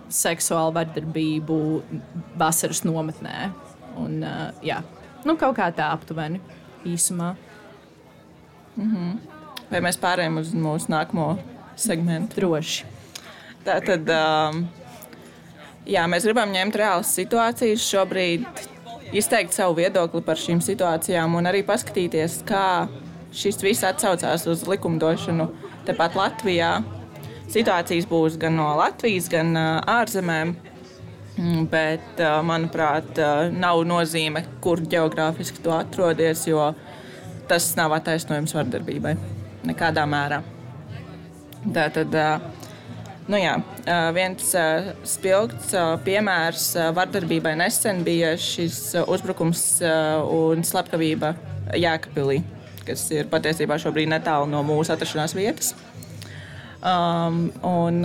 seksuālu 0.10 0.76
vardarbību 0.76 1.58
vasaras 2.40 2.84
nometnē. 2.88 3.50
Un, 4.00 4.20
uh, 4.24 4.50
jā, 4.66 4.82
nu, 5.26 5.36
kaut 5.40 5.58
kā 5.60 5.70
tā 5.76 5.90
aptuveni 5.92 6.42
īsumā. 6.86 7.36
Mm 8.76 8.92
-hmm. 8.92 9.18
Vai 9.72 9.82
mēs 9.82 9.98
pārējām 10.00 10.40
uz 10.40 10.54
mūsu 10.54 10.92
nākamo 10.92 11.38
segmentu? 11.76 12.36
Droši. 12.36 12.86
Tā 13.66 13.80
tad, 13.86 14.10
um, 14.10 14.68
jā, 15.86 16.04
mēs 16.08 16.24
gribam 16.24 16.52
ņemt 16.54 16.76
reālas 16.76 17.16
situācijas 17.18 17.82
šobrīd, 17.82 18.46
izteikt 19.14 19.54
savu 19.54 19.78
viedokli 19.82 20.22
par 20.26 20.40
šīm 20.40 20.62
situācijām 20.64 21.38
un 21.38 21.50
arī 21.50 21.62
paskatīties, 21.68 22.42
kā 22.48 22.88
šis 23.36 23.62
viss 23.64 23.86
atsaucās 23.86 24.48
uz 24.48 24.64
likumdošanu 24.70 25.50
tepat 25.86 26.16
Latvijā 26.18 26.78
situācijas 27.52 28.08
būs 28.10 28.40
gan 28.42 28.58
no 28.60 28.70
Latvijas, 28.80 29.30
gan 29.32 29.54
ārzemēm. 29.58 30.56
Mm, 31.36 31.66
bet, 31.68 32.22
manuprāt, 32.48 33.18
nav 33.52 33.82
nozīme, 33.84 34.46
kur 34.64 34.80
geogrāfiski 34.80 35.60
tu 35.66 35.74
atrodies, 35.76 36.46
jo 36.48 36.70
tas 37.50 37.74
nav 37.76 37.92
attaisnojums 37.98 38.56
vardarbībai 38.56 39.18
nekādā 39.68 40.06
mērā. 40.08 40.40
Tā 41.76 41.90
tad, 41.92 42.16
nu 43.32 43.40
jā, 43.40 43.56
viens 44.16 44.52
spilgts 45.08 45.74
piemērs 46.06 46.68
vardarbībai 46.98 47.56
nesen 47.60 48.04
bija 48.06 48.36
šis 48.40 48.80
uzbrukums 49.06 49.66
un 49.82 50.66
slepkavība 50.66 51.34
Jēkabīlī, 51.74 52.42
kas 52.86 53.08
ir 53.16 53.30
patiesībā 53.32 53.80
šobrīd 53.82 54.12
netālu 54.12 54.50
no 54.52 54.62
mūsu 54.66 54.94
atrašanās 54.94 55.34
vietas. 55.38 55.74
Um, 56.86 57.48
un, 57.66 58.04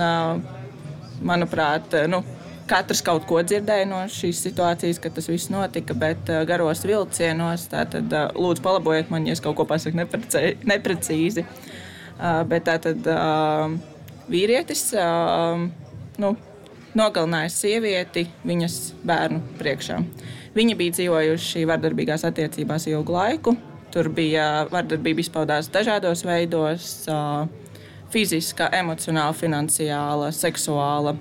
manuprāt, 1.21 1.93
nu, 2.09 2.23
katrs 2.71 3.03
kaut 3.05 3.27
ko 3.29 3.41
dzirdēja 3.45 3.85
no 3.89 3.99
šīs 4.09 4.41
situācijas, 4.47 4.99
kad 5.03 5.13
tas 5.17 5.29
viss 5.29 5.51
notika, 5.53 5.93
bet 5.97 6.31
garos 6.49 6.81
vilcienos, 6.87 7.67
tātad 7.71 8.13
lūdzu 8.37 8.65
palabojiet 8.65 9.11
man, 9.13 9.27
ja 9.27 9.35
es 9.37 9.43
kaut 9.43 9.57
ko 9.59 9.67
pasaku 9.69 10.01
neprecīzi. 10.01 11.45
Uh, 12.21 12.43
bet 12.45 12.67
tātad 12.67 13.07
uh, 13.09 13.71
vīrietis 14.29 14.91
uh, 14.97 15.63
nu, 16.21 16.35
nogalināja 16.97 17.49
sievieti 17.53 18.27
viņas 18.47 18.77
bērnu 19.07 19.41
priekšā. 19.59 20.01
Viņi 20.55 20.77
bija 20.77 20.97
dzīvojuši 20.97 21.65
vardarbīgās 21.69 22.27
attiecībās 22.27 22.89
ilgu 22.91 23.15
laiku. 23.15 23.55
Tur 23.91 24.07
bija 24.13 24.67
vardarbība 24.71 25.23
izpaudās 25.23 25.71
dažādos 25.71 26.25
veidos. 26.27 26.93
Uh, 27.11 27.47
fiziska, 28.11 28.69
emocionāla, 28.75 29.35
finansiāla, 29.35 30.31
seksuāla. 30.35 31.15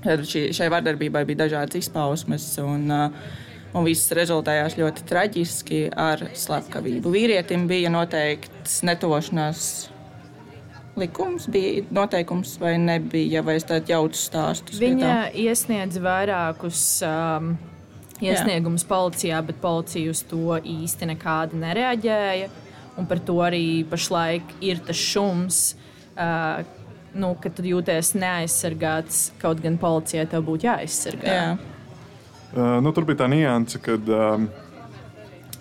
Šī, 0.00 0.48
šai 0.56 0.70
vardarbībai 0.72 1.26
bija 1.28 1.42
dažādas 1.42 1.82
izpausmes, 1.82 2.46
un, 2.64 2.86
un 2.90 3.86
viss 3.86 4.12
rezultējās 4.16 4.78
ļoti 4.80 5.06
traģiski 5.08 5.80
ar 5.92 6.24
slepkavību. 6.36 7.12
Vīrietim 7.12 7.66
bija 7.68 7.92
noteikts 7.92 8.80
netuvošanās 8.88 9.64
likums, 11.00 11.48
bija 11.50 11.84
noteikums 11.94 12.54
vai 12.60 12.76
nebija, 12.80 13.42
vai 13.46 13.56
es 13.60 13.66
tādu 13.68 13.92
jaucu 13.94 14.20
stāstu. 14.20 14.76
Viņa 14.80 15.32
iesniedz 15.46 16.00
vairākus. 16.02 16.84
Um, 17.06 17.56
Iesniegums 18.20 18.82
Jā. 18.84 18.88
policijā, 18.90 19.38
bet 19.40 19.60
policija 19.62 20.12
uz 20.12 20.20
to 20.28 20.58
īsti 20.58 21.08
nekāda 21.08 21.56
nereaģēja. 21.56 22.50
Un 23.00 23.06
par 23.08 23.22
to 23.24 23.38
arī 23.40 23.80
pašlaik 23.88 24.44
ir 24.60 24.82
tas 24.84 24.98
šums, 25.00 25.60
uh, 26.20 26.60
nu, 27.16 27.32
ka 27.40 27.48
tu 27.54 27.64
jūties 27.64 28.12
neaizsargāts, 28.20 29.30
kaut 29.40 29.62
gan 29.64 29.78
policijai 29.80 30.26
tev 30.28 30.44
būtu 30.50 30.68
jāaizsargā. 30.68 31.36
Jā. 31.38 31.50
Uh, 32.50 32.76
nu, 32.84 32.92
tur 32.92 33.06
bija 33.08 33.22
tā 33.22 33.30
nianse, 33.30 33.80
ka 33.80 33.96
uh, 33.96 34.44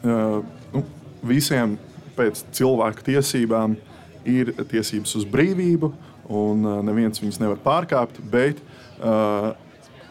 uh, 0.03 0.39
nu, 0.74 0.84
visiem 1.31 1.77
pēc 2.17 2.43
cilvēku 2.60 3.05
tiesībām 3.08 3.77
ir 4.27 4.53
tiesības 4.69 5.15
uz 5.19 5.25
brīvību, 5.29 5.91
un 6.29 6.65
uh, 6.65 6.79
neviens 6.85 7.21
viņas 7.21 7.41
nevar 7.41 7.61
pārkāpt. 7.63 8.19
Bet 8.31 8.61
uh, 8.99 9.51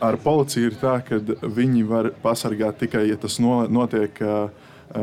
ar 0.01 0.19
policiju 0.23 0.71
ir 0.71 0.79
tā, 0.81 0.99
ka 1.07 1.21
viņi 1.43 1.85
var 1.89 2.13
pasargāt 2.23 2.81
tikai, 2.83 3.09
ja 3.11 3.19
tas 3.21 3.39
no, 3.43 3.63
notiek 3.71 4.21
uh, 4.25 4.49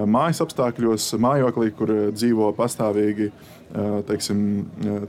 mājas 0.09 0.41
apstākļos, 0.41 1.11
mājoklī, 1.21 1.69
kur 1.77 1.91
dzīvo 2.15 2.49
pastāvīgi 2.57 3.31
teiksim, 4.07 4.39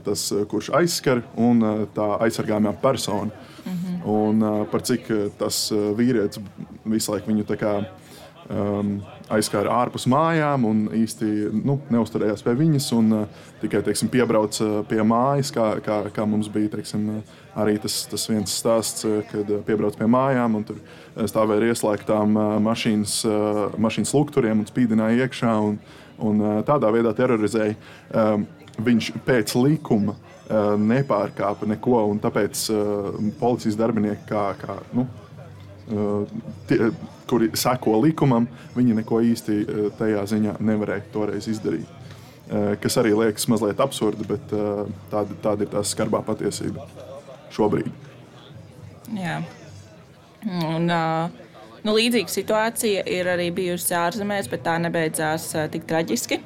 tas, 0.03 0.25
kurš 0.49 0.67
aizskar 0.75 1.21
un 1.39 1.61
tā 1.95 2.07
aizsargājumā 2.25 2.73
persona. 2.81 3.31
Mm 3.63 3.71
-hmm. 3.71 4.01
Un 4.07 4.65
par 4.71 4.81
cik 4.81 5.07
tas 5.37 5.71
vīrietis 5.71 6.41
visu 6.85 7.11
laiku 7.11 7.31
viņu 7.31 7.45
tā 7.47 7.55
kā 7.55 7.71
um, 8.53 8.93
aizskāra 9.33 9.73
ārpus 9.83 10.07
mājām 10.09 10.65
un 10.69 10.85
īsti 10.95 11.29
nu, 11.65 11.77
neusturējās 11.93 12.45
pie 12.45 12.55
viņas. 12.59 12.89
Un, 12.97 13.11
uh, 13.23 13.45
tikai 13.61 13.83
teiksim, 13.85 14.11
piebrauca 14.13 14.63
uh, 14.65 14.79
pie 14.87 15.01
mājas, 15.07 15.51
kā, 15.55 15.69
kā, 15.85 15.99
kā 16.15 16.27
mums 16.29 16.49
bija 16.53 16.75
teiksim, 16.77 17.07
uh, 17.17 17.37
arī 17.57 17.77
tas, 17.83 17.99
tas 18.11 18.27
viens 18.31 18.57
stāsts, 18.61 19.05
uh, 19.07 19.21
kad 19.31 19.51
piebrauca 19.67 19.99
pie 19.99 20.09
mājām 20.11 20.59
un 20.59 20.67
tur 20.67 20.81
stāvēja 21.17 21.73
ieslēgtām 21.73 22.35
uh, 22.37 22.57
mašīnas, 22.63 23.21
uh, 23.27 23.63
mašīnas 23.81 24.13
lukturiem 24.17 24.63
un 24.63 24.69
spīdināja 24.69 25.27
iekšā. 25.27 25.55
Un, 25.71 25.79
un 26.23 26.41
uh, 26.41 26.55
tādā 26.67 26.91
veidā 26.93 27.13
terorizēja. 27.17 27.75
Um, 28.13 28.47
viņš 28.77 29.11
pēc 29.25 29.55
likuma 29.57 30.13
uh, 30.13 30.75
nepārkāpa 30.77 31.69
neko, 31.69 32.01
un 32.11 32.21
tāpēc 32.21 32.63
uh, 32.73 33.11
policijas 33.39 33.77
darbinieki, 33.79 34.25
kā, 34.29 34.43
kā 34.61 34.77
nu, 34.97 35.07
uh, 35.89 36.35
tie, 36.69 36.91
kuri 37.27 37.51
seko 37.57 37.97
likumam, 38.03 38.47
viņi 38.75 38.97
neko 39.01 39.21
īsti 39.31 39.57
eh, 39.61 39.83
tajā 39.99 40.23
ziņā 40.31 40.57
nevarēja 40.63 41.07
toreiz 41.13 41.49
izdarīt. 41.51 41.87
Eh, 42.47 42.73
kas 42.81 42.97
arī 43.01 43.13
liekas 43.17 43.47
mazliet 43.51 43.81
absurdi, 43.83 44.27
bet 44.27 44.53
eh, 44.55 44.83
tāda, 45.11 45.39
tāda 45.43 45.65
ir 45.65 45.71
tā 45.73 45.83
skarbā 45.85 46.23
patiesība 46.27 46.87
šobrīd. 47.55 47.91
Jā. 49.17 49.39
Un, 50.47 50.85
nu, 50.87 51.93
līdzīga 51.95 52.31
situācija 52.31 53.05
ir 53.09 53.27
arī 53.31 53.47
bijusi 53.55 53.95
ārzemēs, 53.97 54.49
bet 54.51 54.63
tā 54.67 54.75
nebeidzās 54.83 55.49
tik 55.71 55.87
traģiski. 55.87 56.41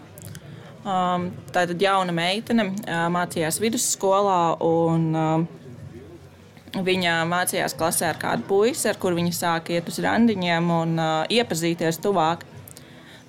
Um, 0.82 1.28
tātad 1.54 1.82
jauna 1.82 2.14
meitene 2.16 2.72
mācījās 3.14 3.60
vidusskolā 3.62 4.56
un 4.66 5.04
um, 5.14 5.44
Viņa 6.72 7.18
mācījās 7.28 7.74
klasē 7.76 8.08
ar 8.14 8.20
kādu 8.20 8.46
puisi, 8.48 8.86
ar 8.88 8.96
kuru 9.00 9.18
viņa 9.18 9.34
sāka 9.36 9.74
iet 9.76 9.90
uz 9.92 9.98
randiņiem 10.00 10.70
un 10.72 10.94
uh, 10.96 11.10
iepazīties 11.28 12.00
tuvāk. 12.00 12.46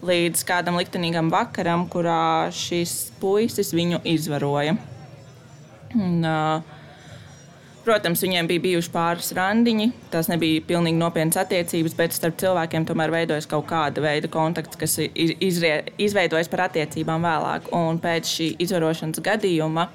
Līdz 0.06 0.44
kādam 0.46 0.78
liktenīgam 0.78 1.30
vakaram, 1.30 1.88
kurā 1.90 2.50
šis 2.54 3.10
puisis 3.18 3.72
viņu 3.74 3.98
izvaroja. 4.06 4.76
Un, 5.98 6.22
uh, 6.22 6.62
protams, 7.82 8.22
viņiem 8.22 8.46
bija 8.46 8.62
bijuši 8.62 8.92
pāris 8.94 9.32
randiņi. 9.34 9.88
Tas 10.14 10.30
nebija 10.30 10.62
pilnīgi 10.68 11.02
nopietnas 11.02 11.42
attiecības, 11.42 11.98
bet 11.98 12.14
starp 12.14 12.38
cilvēkiem 12.42 12.86
tomēr 12.86 13.10
veidojas 13.14 13.50
kaut 13.50 13.66
kāda 13.70 14.06
veida 14.06 14.30
kontakts, 14.30 14.78
kas 14.78 15.00
izrie, 15.02 15.74
izveidojas 15.98 16.50
par 16.52 16.68
attiecībām 16.68 17.26
vēlāk. 17.26 17.72
Un 17.74 17.98
pēc 18.02 18.36
šī 18.36 18.48
izvarošanas 18.62 19.22
gadījuma 19.26 19.90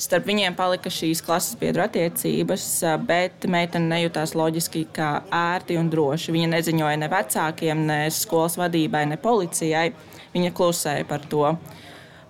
Starp 0.00 0.24
viņiem 0.30 0.54
palika 0.56 0.88
šīs 0.88 1.20
klases 1.20 1.58
biedru 1.60 1.82
attiecības, 1.84 2.62
bet 3.04 3.44
meitene 3.52 3.90
nejūtās 3.90 4.32
loģiski, 4.38 4.86
kā 4.96 5.10
ērti 5.28 5.76
un 5.76 5.90
droši. 5.92 6.32
Viņa 6.32 6.48
neziņoja 6.54 7.00
ne 7.02 7.08
vecākiem, 7.12 7.82
ne 7.90 7.98
skolas 8.14 8.56
vadībai, 8.56 9.02
ne 9.10 9.18
policijai. 9.20 9.90
Viņa 10.32 10.54
klusēja 10.56 11.04
par 11.10 11.26
to. 11.28 11.50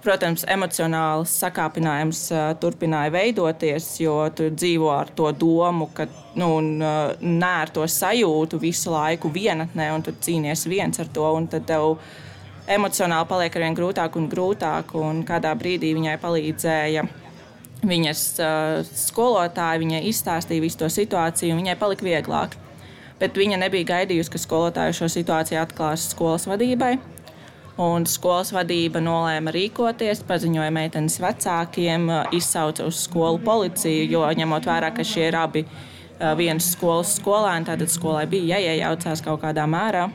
Protams, 0.02 0.42
emocionāls 0.50 1.36
sakāpinājums 1.44 2.24
turpināja 2.58 3.12
veidoties, 3.14 3.92
jo 4.00 4.16
tu 4.34 4.48
dzīvo 4.50 4.90
ar 4.96 5.14
to 5.14 5.30
domu, 5.36 5.90
ka 5.94 6.08
nu, 6.40 6.50
nē, 6.64 7.52
ar 7.52 7.70
to 7.70 7.86
sajūtu 7.86 8.58
visu 8.58 8.90
laiku 8.96 9.30
vienatnē, 9.30 9.92
un 9.94 10.02
tu 10.02 10.16
cīnies 10.16 10.66
viens 10.66 10.98
ar 10.98 11.12
to. 11.14 11.30
Emocionāli 12.70 13.30
paliek 13.30 13.54
arvien 13.60 13.78
grūtāk 13.78 14.18
un 14.18 14.26
grūtāk, 14.32 14.96
un 14.98 15.22
kādā 15.28 15.54
brīdī 15.58 15.94
viņai 15.94 16.18
palīdzēja 16.22 17.08
Viņas 17.80 18.22
uh, 18.44 18.80
skolotāja 18.84 19.80
viņai 19.80 20.02
izstāstīja 20.10 20.64
visu 20.64 20.82
to 20.82 20.90
situāciju, 20.92 21.54
un 21.54 21.62
viņai 21.62 21.78
palika 21.80 22.04
vieglāk. 22.04 22.58
Bet 23.20 23.36
viņa 23.36 23.60
nebija 23.60 23.88
gaidījusi, 23.94 24.32
ka 24.32 24.40
skolotāja 24.40 24.96
šo 24.96 25.08
situāciju 25.12 25.60
atklās 25.60 26.10
skolas 26.12 26.46
vadībai. 26.48 26.98
Un 27.80 28.04
skolas 28.08 28.50
vadība 28.52 29.00
nolēma 29.00 29.52
rīkoties, 29.54 30.20
paziņoja 30.28 30.72
meitenes 30.74 31.16
vecākiem, 31.22 32.08
izsauca 32.36 32.84
uz 32.88 32.98
skolu 33.06 33.40
policiju, 33.44 34.04
jo 34.10 34.24
ņemot 34.36 34.68
vērā, 34.68 34.90
ka 34.92 35.06
šie 35.06 35.30
ir 35.30 35.38
abi 35.40 35.64
vienas 36.36 36.68
skolas 36.74 37.14
skolēni, 37.16 37.64
tad 37.68 37.84
skolai 37.88 38.26
bija 38.28 38.58
jāiejaucās 38.58 39.24
kaut 39.24 39.40
kādā 39.44 39.64
mērā. 39.70 40.10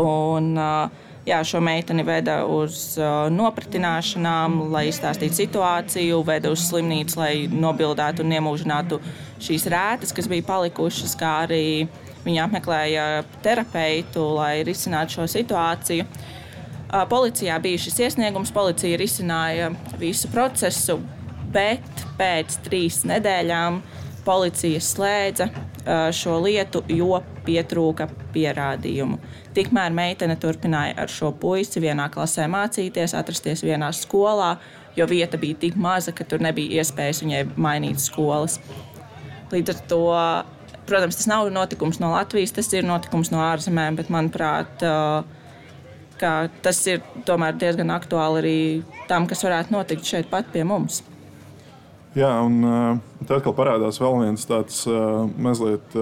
Un, 0.00 0.54
uh, 0.56 1.11
Jā, 1.22 1.36
šo 1.46 1.60
meiteni 1.62 2.02
veda 2.02 2.40
uz 2.50 2.96
uh, 2.98 3.28
nopratināšanām, 3.30 4.56
lai 4.72 4.88
izstāstītu 4.88 5.36
situāciju, 5.38 6.16
veda 6.26 6.50
uz 6.50 6.64
slimnīcu, 6.66 7.18
lai 7.20 7.34
nobildētu 7.46 8.24
un 8.24 8.34
iemūžinātu 8.34 8.98
šīs 9.38 9.68
rētas, 9.70 10.10
kas 10.16 10.26
bija 10.26 10.42
palikušas, 10.48 11.14
kā 11.20 11.36
arī 11.44 11.86
viņa 12.24 12.48
apmeklēja 12.48 13.04
terapeitu, 13.44 14.24
lai 14.34 14.64
risinātu 14.66 15.20
šo 15.20 15.28
situāciju. 15.30 16.08
Uh, 16.10 17.04
policijā 17.06 17.60
bija 17.62 17.84
šis 17.86 18.02
iesniegums, 18.02 18.50
policija 18.50 18.98
risināja 18.98 19.70
visu 20.02 20.26
procesu, 20.34 20.98
bet 21.54 22.06
pēc 22.18 22.58
trīs 22.66 23.04
nedēļām 23.06 23.78
policija 24.24 24.80
slēdza 24.80 25.48
šo 26.14 26.36
lietu, 26.44 26.84
jo 26.88 27.18
pietrūka 27.46 28.06
pierādījumu. 28.34 29.18
Tikmēr 29.56 29.92
meitene 29.94 30.36
turpināja 30.40 30.94
ar 31.02 31.10
šo 31.10 31.32
puisi 31.34 31.82
vienā 31.82 32.06
klasē 32.12 32.46
mācīties, 32.50 33.16
atrasties 33.18 33.64
vienā 33.66 33.90
skolā, 33.96 34.54
jo 34.96 35.06
vieta 35.10 35.40
bija 35.40 35.58
tik 35.66 35.76
maza, 35.76 36.14
ka 36.14 36.24
tur 36.28 36.42
nebija 36.44 36.80
iespējas 36.80 37.22
viņai 37.24 37.44
mainīt 37.56 38.00
skolas. 38.00 38.60
Līdz 39.52 39.74
ar 39.74 39.84
to, 39.90 40.02
protams, 40.88 41.18
tas 41.18 41.28
nav 41.28 41.50
notikums 41.52 41.98
no 42.00 42.14
Latvijas, 42.14 42.54
tas 42.56 42.70
ir 42.72 42.86
notikums 42.88 43.32
no 43.34 43.42
ārzemēm, 43.44 43.98
bet 43.98 44.12
manuprāt, 44.12 44.86
tas 46.62 46.84
ir 46.86 47.02
diezgan 47.26 47.90
aktuāli 47.92 48.42
arī 48.42 48.58
tam, 49.10 49.26
kas 49.26 49.42
varētu 49.44 49.74
notikt 49.74 50.06
šeit 50.06 50.30
pat 50.30 50.52
pie 50.54 50.62
mums. 50.64 51.02
Jā, 52.12 52.28
un 52.44 52.60
tad 53.24 53.38
atkal 53.38 53.54
parādās 53.56 53.96
vēl 54.02 54.18
viens 54.20 54.44
tāds 54.44 54.82
mazliet 55.40 55.94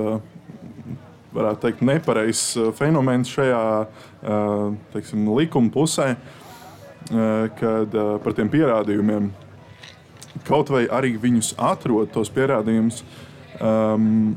varētu 1.34 1.66
teikt, 1.66 1.84
nepareizs 1.86 2.44
uh, 2.58 2.70
fenomens 2.76 3.30
šajā 3.30 3.62
uh, 3.84 4.66
teiksim, 4.94 5.28
likuma 5.36 5.70
pusē, 5.74 6.12
uh, 6.16 7.46
kad 7.58 7.96
par 8.24 8.36
tiem 8.36 8.50
pierādījumiem 8.52 9.30
kaut 10.46 10.70
vai 10.70 10.84
arī 10.90 11.16
viņus 11.20 11.54
atrod, 11.58 12.10
tos 12.14 12.30
pierādījumus. 12.34 13.02
Um, 13.60 14.36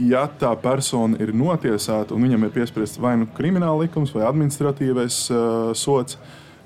ja 0.00 0.24
tā 0.40 0.52
persona 0.60 1.18
ir 1.20 1.32
notiesāta 1.36 2.14
un 2.16 2.24
viņam 2.26 2.46
ir 2.46 2.52
piespriests 2.54 3.00
vai 3.02 3.16
nu 3.20 3.28
krimināla 3.36 3.84
likums 3.84 4.12
vai 4.14 4.24
administratīvais 4.28 5.24
uh, 5.32 5.72
sots, 5.76 6.18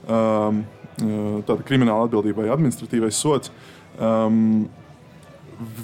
um, 0.07 0.65
tāda 0.97 1.61
krimināla 1.67 2.07
atbildība 2.07 2.45
vai 2.45 2.53
administratīvais 2.55 3.19
sots, 3.21 3.51
um, 3.99 4.67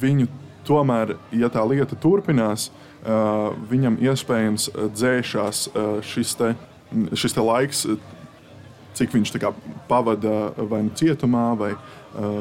viņu 0.03 0.29
tomēr, 0.67 1.17
ja 1.35 1.51
tā 1.53 1.65
lieta 1.67 1.99
turpinās, 1.99 2.69
uh, 2.69 2.93
Uh, 3.03 3.51
viņam 3.67 3.97
iespējams 3.99 4.69
uh, 4.71 4.85
dzēšās 4.95 5.65
uh, 5.73 5.97
šis, 6.07 6.37
te, 6.39 6.53
šis 7.19 7.35
te 7.35 7.43
laiks, 7.43 7.81
cik 8.95 9.17
viņš 9.17 9.33
kā, 9.43 9.51
pavada 9.89 10.53
vai 10.71 10.85
nu 10.87 10.93
cietumā, 10.95 11.49
vai, 11.59 11.73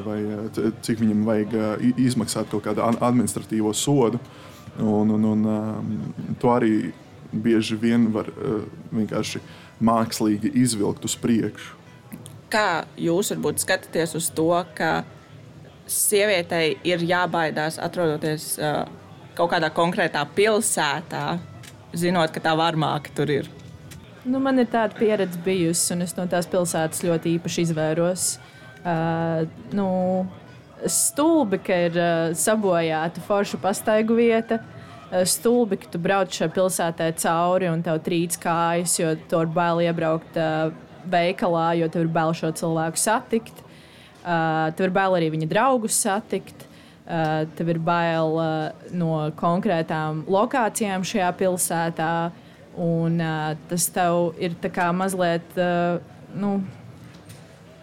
vai 0.06 0.18
cik 0.84 1.00
viņam 1.00 1.24
vajag 1.26 1.56
izmaksāt 1.96 2.52
kaut 2.52 2.66
kādu 2.66 2.84
administratīvo 2.92 3.72
sodu. 3.74 4.20
Un, 4.78 5.16
un, 5.16 5.26
un, 5.32 5.48
um, 5.48 6.36
to 6.44 6.52
arī 6.52 6.74
bieži 7.32 7.80
vien 7.80 8.10
var 8.12 8.28
vienkārši 8.92 9.40
mākslīgi 9.82 10.52
izvilkt 10.60 11.08
uz 11.08 11.16
priekšu. 11.24 11.80
Kā 12.52 12.84
jūs 13.00 13.32
varbūt 13.32 13.64
skatāties 13.64 14.18
uz 14.20 14.28
to, 14.36 14.52
ka 14.76 15.06
sievietei 15.90 16.76
ir 16.88 17.04
jābaidās 17.06 17.80
atrodoties 17.82 18.54
uh, 18.60 18.84
kaut 19.38 19.54
kādā 19.54 19.72
konkrētā 19.74 20.24
pilsētā, 20.36 21.26
zinot, 21.98 22.32
ka 22.34 22.44
tā 22.44 22.56
varmāka 22.58 23.14
tur 23.16 23.32
ir? 23.32 23.50
Nu, 24.22 24.38
man 24.44 24.62
ir 24.62 24.68
tāda 24.70 24.94
pieredze 25.00 25.40
bijusi, 25.42 25.96
un 25.96 26.06
es 26.06 26.14
no 26.18 26.28
tās 26.30 26.46
pilsētas 26.50 27.02
ļoti 27.08 27.38
īpaši 27.40 27.66
izvēros. 27.66 28.28
Uh, 28.82 29.48
nu, 29.74 29.88
stulbi, 30.86 31.58
ka 31.62 31.80
ir 31.88 31.98
uh, 31.98 32.36
sabojāta 32.38 33.24
forša 33.26 33.58
pastaigu 33.62 34.18
vieta. 34.20 34.60
Uh, 35.10 35.26
stulbi, 35.26 35.80
ka 35.82 35.90
tu 35.94 36.02
brauc 36.02 36.34
šai 36.34 36.52
pilsētai 36.54 37.10
cauri 37.22 37.72
un 37.72 37.82
tev 37.86 37.98
trīc 38.06 38.38
kājas, 38.42 39.00
jo 39.02 39.16
tur 39.32 39.50
bail 39.50 39.82
iebraukt 39.88 40.38
uh, 40.38 40.70
veikalā, 41.10 41.72
jo 41.82 41.90
tev 41.90 42.06
ir 42.06 42.14
bail 42.14 42.34
šo 42.38 42.54
cilvēku 42.62 43.02
satikt. 43.02 43.66
Uh, 44.22 44.70
tev 44.78 44.90
ir 44.90 44.94
bail 44.94 45.18
arī 45.18 45.32
viņa 45.34 45.50
draugus 45.50 45.98
satikt. 46.04 46.68
Uh, 47.02 47.48
tev 47.58 47.72
ir 47.74 47.80
bail 47.82 48.38
uh, 48.38 48.86
no 48.94 49.16
konkrētām 49.40 50.24
lokācijām 50.30 51.06
šajā 51.08 51.32
pilsētā. 51.40 52.14
Un 52.82 53.18
uh, 53.20 53.56
tas 53.70 53.90
tev 53.92 54.38
ir 54.40 54.56
mazliet. 54.94 55.58
Uh, 55.58 56.00
nu, 56.36 56.62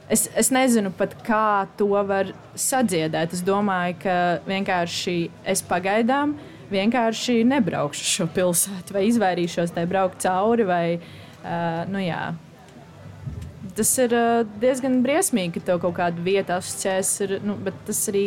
Es, 0.08 0.22
es 0.32 0.48
nezinu 0.48 0.88
pat, 0.96 1.12
kā 1.20 1.68
to 1.76 1.90
var 2.08 2.30
sadziedēt. 2.56 3.34
Es 3.36 3.42
domāju, 3.44 3.98
ka 4.00 4.14
vienkārši 4.48 5.16
es 5.44 5.60
pagaidām 5.60 6.32
vienkārši 6.72 7.42
nebraukšu 7.48 8.06
šo 8.08 8.26
pilsētu, 8.32 8.94
vai 8.96 9.04
izvairīšos 9.10 9.74
tai 9.76 9.84
braukt 9.88 10.24
cauri. 10.24 10.64
Vai, 10.64 10.84
uh, 11.42 11.84
nu 11.92 12.00
jā. 12.00 12.22
Tas 13.78 13.94
ir 14.02 14.14
uh, 14.16 14.42
diezgan 14.58 15.00
briesmīgi, 15.04 15.58
ka 15.58 15.70
tev 15.70 15.82
kaut 15.84 15.94
kāda 16.00 16.24
vieta 16.24 16.58
asociēs, 16.58 17.14
ar, 17.26 17.38
nu, 17.46 17.54
bet 17.62 17.76
tas 17.86 18.00
arī 18.10 18.26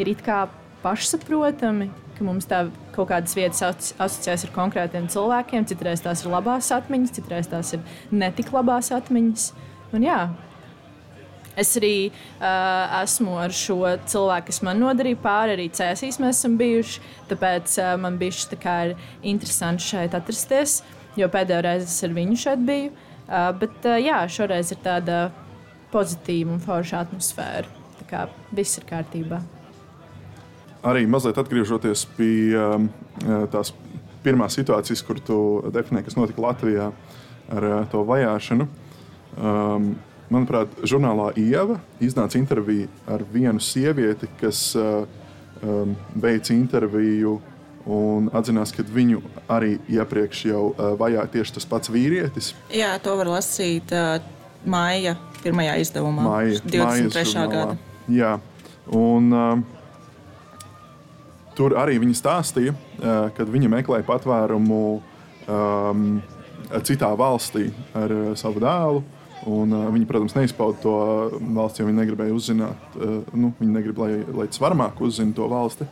ir 0.00 0.12
it 0.12 0.20
kā 0.26 0.44
pašsaprotami 0.84 1.88
ka 2.20 2.26
mums 2.28 2.44
tā 2.48 2.66
kaut 2.92 3.08
kādas 3.08 3.32
vietas 3.36 3.64
asociēs 3.96 4.44
ar 4.44 4.52
konkrētiem 4.52 5.08
cilvēkiem. 5.10 5.64
Citreiz 5.70 6.04
tās 6.04 6.24
ir 6.24 6.34
labās 6.34 6.68
atmiņas, 6.76 7.16
citreiz 7.16 7.48
tās 7.48 7.72
ir 7.76 7.82
netik 8.12 8.52
labās 8.52 8.92
atmiņas. 9.00 9.50
Un, 9.96 10.06
jā, 10.06 10.22
Es 11.58 11.72
arī 11.76 12.08
uh, 12.08 13.00
esmu 13.02 13.32
ar 13.42 13.52
šo 13.52 13.82
cilvēku, 14.08 14.46
kas 14.48 14.60
man 14.64 14.78
nodarīja 14.80 15.18
pāri, 15.20 15.56
arī 15.56 15.66
cēsīs 15.74 16.20
mēs 16.22 16.38
esam 16.38 16.54
bijuši. 16.56 17.02
Tāpēc 17.28 17.74
uh, 17.82 17.90
man 18.00 18.16
bija 18.20 18.36
šis 18.38 18.94
interesanti 19.32 19.88
šeit 19.90 20.14
atrasties, 20.16 20.78
jo 21.18 21.28
pēdējo 21.28 21.64
reizi 21.66 21.90
es 21.90 21.98
ar 22.06 22.14
viņu 22.16 22.38
šeit 22.46 22.62
biju. 22.64 22.94
Uh, 22.94 23.09
bet 23.30 23.86
uh, 23.86 23.96
jā, 24.00 24.24
šoreiz 24.28 24.74
ir 24.74 24.82
tāda 24.84 25.22
pozitīva 25.94 26.56
un 26.56 26.60
forša 26.62 27.06
atmosfēra. 27.06 27.80
Tā 28.00 28.10
kā 28.10 28.26
viss 28.54 28.78
ir 28.80 28.86
kārtībā 28.90 29.40
arī 30.86 31.06
mazliet 31.08 31.38
atgriežoties 31.40 32.06
pie 32.16 32.56
um, 32.56 32.88
uh, 33.24 33.44
tās 33.52 33.72
pirmās 34.24 34.56
situācijas, 34.58 35.02
kur 35.04 35.20
tu 35.24 35.38
definēji, 35.72 36.08
kas 36.08 36.16
notika 36.18 36.44
Latvijā 36.44 36.90
ar 37.50 37.66
uh, 37.68 37.80
to 37.92 38.02
vajāšanu. 38.08 38.66
Um, 39.40 39.92
manuprāt, 40.32 40.72
žurnālā 40.86 41.30
Ieva 41.40 41.78
iznāca 42.02 42.38
intervija 42.40 42.88
ar 43.10 43.24
vienu 43.32 43.62
sievieti, 43.62 44.28
kas 44.40 44.70
uh, 44.78 45.04
um, 45.62 45.94
veica 46.16 46.54
interviju 46.56 47.38
un 47.88 48.28
atzinās, 48.36 48.74
ka 48.76 48.84
viņu 48.84 49.22
arī 49.48 49.78
iepriekš 49.88 50.44
jau 50.50 50.64
uh, 50.70 50.92
vajāja 51.00 51.26
tieši 51.32 51.56
tas 51.58 51.68
pats 51.68 51.92
vīrietis. 51.92 52.52
Jā, 52.74 52.94
to 53.02 53.16
var 53.20 53.30
lasīt 53.32 53.92
uh, 53.96 54.20
māja 54.68 55.16
pirmajā 55.40 55.78
izdevumā, 55.80 56.26
māja, 56.28 56.62
23. 56.68 57.46
gada. 57.48 57.76
Jā, 58.10 58.34
un 58.92 59.30
uh, 59.32 59.78
Tur 61.60 61.74
arī 61.76 61.98
viņa 62.00 62.16
stāstīja, 62.16 62.72
ka 63.36 63.44
viņa 63.44 63.68
meklēja 63.68 64.06
patvērumu 64.06 64.82
um, 64.96 66.04
citā 66.86 67.10
valstī 67.20 67.66
ar 67.92 68.14
savu 68.40 68.62
dēlu. 68.64 69.02
Un, 69.48 69.72
uh, 69.72 69.86
viņi, 69.88 70.04
protams, 70.04 70.34
neizpauda 70.36 70.76
to 70.82 70.94
valsts, 71.56 71.80
jo 71.80 71.86
viņi 71.88 71.96
negribēja 71.96 72.34
uzzināt, 72.36 72.96
uh, 72.96 73.22
nu, 73.32 73.54
viņi 73.56 73.72
negrib, 73.72 74.00
lai, 74.00 74.10
lai 74.36 74.44
tas 74.52 74.60
varmāk 74.60 75.00
uzzina 75.00 75.32
to 75.36 75.46
valsti. 75.48 75.86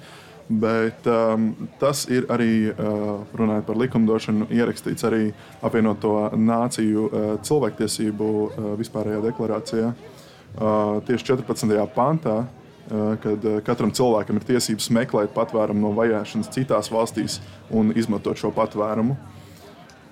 Bet 0.48 1.04
um, 1.12 1.50
tas 1.80 2.06
ir 2.08 2.24
arī, 2.32 2.70
uh, 2.72 3.08
runājot 3.36 3.66
par 3.68 3.80
likumdošanu, 3.82 4.46
ierakstīts 4.48 5.04
arī 5.04 5.26
apvienoto 5.60 6.14
nāciju 6.32 7.08
uh, 7.08 7.26
cilvēktiesību 7.44 8.28
uh, 8.28 8.70
vispārējā 8.80 9.20
deklarācijā. 9.26 9.90
Uh, 9.92 11.02
tieši 11.04 11.34
14. 11.34 11.76
pantā 11.92 12.46
Eh, 12.88 13.16
kad 13.20 13.44
eh, 13.44 13.58
katram 13.60 13.90
cilvēkam 13.92 14.38
ir 14.40 14.44
tiesības 14.48 14.86
meklēt 14.96 15.34
patvērumu 15.34 15.82
no 15.82 15.90
vajāšanas 15.92 16.48
citās 16.54 16.88
valstīs 16.88 17.34
un 17.68 17.90
izmantot 17.92 18.40
šo 18.40 18.48
patvērumu. 18.56 19.16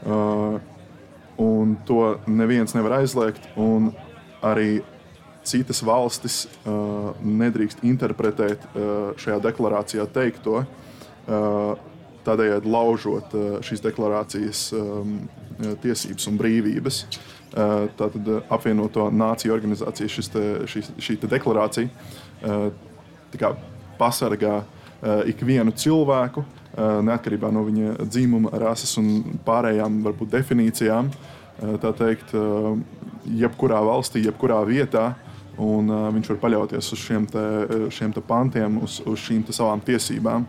Eh, 0.04 0.58
un 1.40 1.72
to 1.88 2.02
neviens 2.28 2.76
nevar 2.76 2.98
aizliegt, 2.98 3.48
arī 4.44 4.82
citas 5.46 5.82
valstis 5.86 6.44
nedrīkst 6.66 7.84
interpretēt 7.86 8.66
šajā 9.22 9.38
deklarācijā 9.44 10.06
teikto, 10.14 10.64
tādējādi 12.26 12.70
laužot 12.70 13.34
šīs 13.66 13.84
deklarācijas 13.84 14.66
tiesības 15.82 16.28
un 16.30 16.38
brīvības. 16.40 17.00
Tātad 17.96 18.26
apvienoto 18.52 19.06
nāciju 19.14 19.54
organizācija 19.54 20.10
šis 20.12 20.28
te, 20.34 20.44
šī, 20.68 20.82
šī 21.00 21.16
te 21.22 21.30
deklarācija 21.30 21.88
kā, 23.36 23.52
pasargā 23.96 24.58
ikvienu 25.30 25.72
cilvēku, 25.76 26.44
neatkarībā 26.76 27.48
no 27.54 27.62
viņa 27.64 27.94
dzimuma, 28.04 28.52
rases 28.60 28.92
un 29.00 29.38
pārējām 29.46 30.02
varbūt, 30.04 30.32
definīcijām. 30.34 31.08
Tā 31.80 31.92
teikt, 31.96 32.34
jebkurā 33.40 33.78
valstī, 33.86 34.26
jebkurā 34.26 34.58
vietā, 34.68 35.14
un 35.62 35.90
viņš 36.16 36.32
var 36.34 36.40
paļauties 36.42 36.92
uz 36.92 37.00
šiem, 37.00 37.26
te, 37.30 37.44
šiem 37.94 38.12
te 38.12 38.22
pantiem, 38.24 38.80
uz, 38.84 39.00
uz 39.06 39.22
šīm 39.24 39.44
savām 39.48 39.80
tiesībām. 39.84 40.46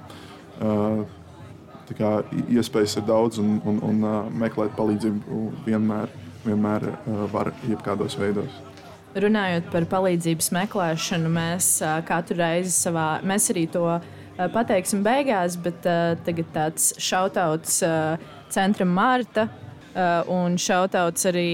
Tā 1.88 1.96
kā 1.96 2.12
iespējas 2.52 2.98
ir 3.00 3.06
daudz, 3.08 3.39
un, 3.39 3.62
un, 3.63 3.80
un 3.88 4.08
meklēt 4.41 4.74
palīdzību 4.76 5.43
vienmēr, 5.67 6.12
vienmēr 6.43 6.89
var 7.32 7.54
jebkādos 7.70 8.17
veidos. 8.20 8.60
Runājot 9.17 9.72
par 9.72 9.88
palīdzības 9.89 10.52
meklēšanu, 10.54 11.32
mēs 11.32 11.70
katru 12.10 12.41
reizi 12.41 12.74
savā, 12.76 13.08
mēs 13.26 13.48
arī 13.54 13.63
to 13.72 13.86
pateiksim 14.54 15.02
beigās, 15.06 15.56
bet 15.58 15.80
tagad 16.28 16.52
tāds 16.54 16.91
šautauts 17.02 17.80
centram 18.54 18.91
Marta 18.93 19.48
un 20.30 20.60
šautauts 20.62 21.26
arī 21.32 21.50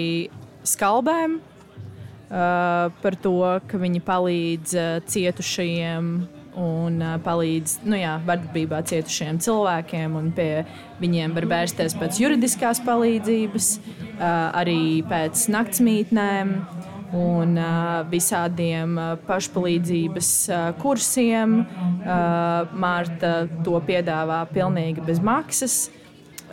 skalbēm 0.68 1.38
par 2.34 3.18
to, 3.22 3.36
ka 3.70 3.78
viņi 3.78 4.00
palīdz 4.02 4.78
cietušajiem 5.06 6.08
un 6.60 7.02
uh, 7.02 7.18
palīdz 7.24 7.80
nu, 7.88 7.98
jā, 7.98 8.16
vardarbībā 8.28 8.82
cietušiem 8.90 9.40
cilvēkiem. 9.44 10.16
Pie 10.38 10.64
viņiem 11.02 11.36
var 11.36 11.48
vērsties 11.50 11.98
pēc 12.00 12.22
juridiskās 12.22 12.82
palīdzības, 12.86 13.70
uh, 13.78 14.26
arī 14.62 15.04
pēc 15.10 15.48
naktsmītnēm 15.54 16.56
un 17.14 17.58
uh, 17.62 18.02
visādiem 18.10 18.98
uh, 18.98 19.12
pašpalīdzības 19.28 20.32
uh, 20.50 20.64
kursiem. 20.82 21.62
Uh, 21.64 22.74
Mārta 22.74 23.36
to 23.66 23.78
piedāvā 23.86 24.44
pilnīgi 24.54 25.06
bez 25.06 25.22
maksas. 25.24 25.88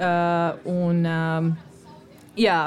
Uh, 0.01 0.57
un, 0.71 1.05
uh, 1.05 1.70
jā, 2.41 2.61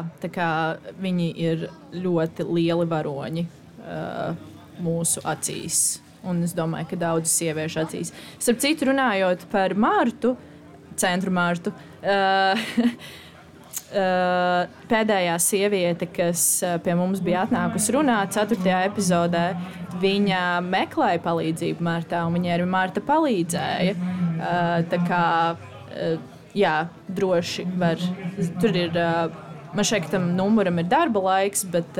viņi 1.01 1.29
ir 1.41 1.67
ļoti 1.93 2.45
lieli 2.47 2.87
varoņi 2.89 3.45
uh, 3.47 4.47
mūsu 4.83 5.23
acīs. 5.27 5.81
Un 6.23 6.39
es 6.45 6.53
domāju, 6.55 6.87
ka 6.93 7.01
daudzas 7.01 7.33
sieviešu 7.35 7.81
acīs. 7.83 8.13
Starp 8.39 8.61
citu, 8.63 8.87
runājot 8.91 9.43
par 9.51 9.75
Mārtu, 9.75 10.37
centru 10.99 11.33
Mārtu. 11.35 11.73
Uh, 12.03 12.63
Uh, 13.93 14.63
pēdējā 14.89 15.35
sieviete, 15.37 16.07
kas 16.09 16.41
uh, 16.65 16.79
pie 16.81 16.95
mums 16.97 17.19
bija 17.21 17.43
atnākusi 17.45 17.93
runāt, 17.93 18.33
4. 18.33 18.57
epizodē, 18.87 19.43
viņa 20.01 20.39
meklēja 20.65 21.21
palīdzību 21.21 21.85
Martā, 21.85 22.23
un 22.25 22.33
viņai 22.33 22.55
arī 22.55 22.65
Marta 22.73 23.03
palīdzēja. 23.05 23.93
Uh, 23.93 24.71
tā 24.89 24.99
kā, 25.05 25.21
jā, 26.57 26.73
droši 27.21 27.67
var. 27.77 28.01
Tur 28.63 28.81
ir, 28.81 28.97
man 29.75 29.87
šeit 29.87 30.09
tam 30.11 30.31
numuram 30.37 30.79
ir 30.81 30.89
darba 30.91 31.21
laiks, 31.27 31.63
bet 31.73 31.97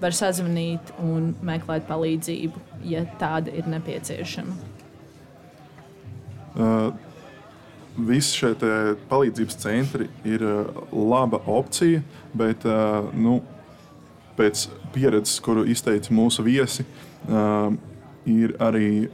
var 0.00 0.16
sazvanīt 0.16 0.92
un 1.02 1.34
meklēt 1.44 1.86
palīdzību, 1.88 2.64
ja 2.88 3.04
tāda 3.20 3.52
ir 3.56 3.68
nepieciešama. 3.70 4.58
Uh 6.50 6.90
visi 8.06 8.36
šie 8.40 8.54
palīdzības 9.10 9.58
centri 9.60 10.08
ir 10.28 10.44
eh, 10.44 10.80
laba 10.92 11.40
opcija, 11.50 12.02
bet 12.36 12.64
eh, 12.68 13.12
nu, 13.14 13.40
pēc 14.38 14.68
pieredzes, 14.94 15.40
kuru 15.44 15.66
izteica 15.68 16.14
mūsu 16.14 16.44
viesi, 16.46 16.86
eh, 17.28 17.78
ir 18.30 18.52
arī 18.60 19.08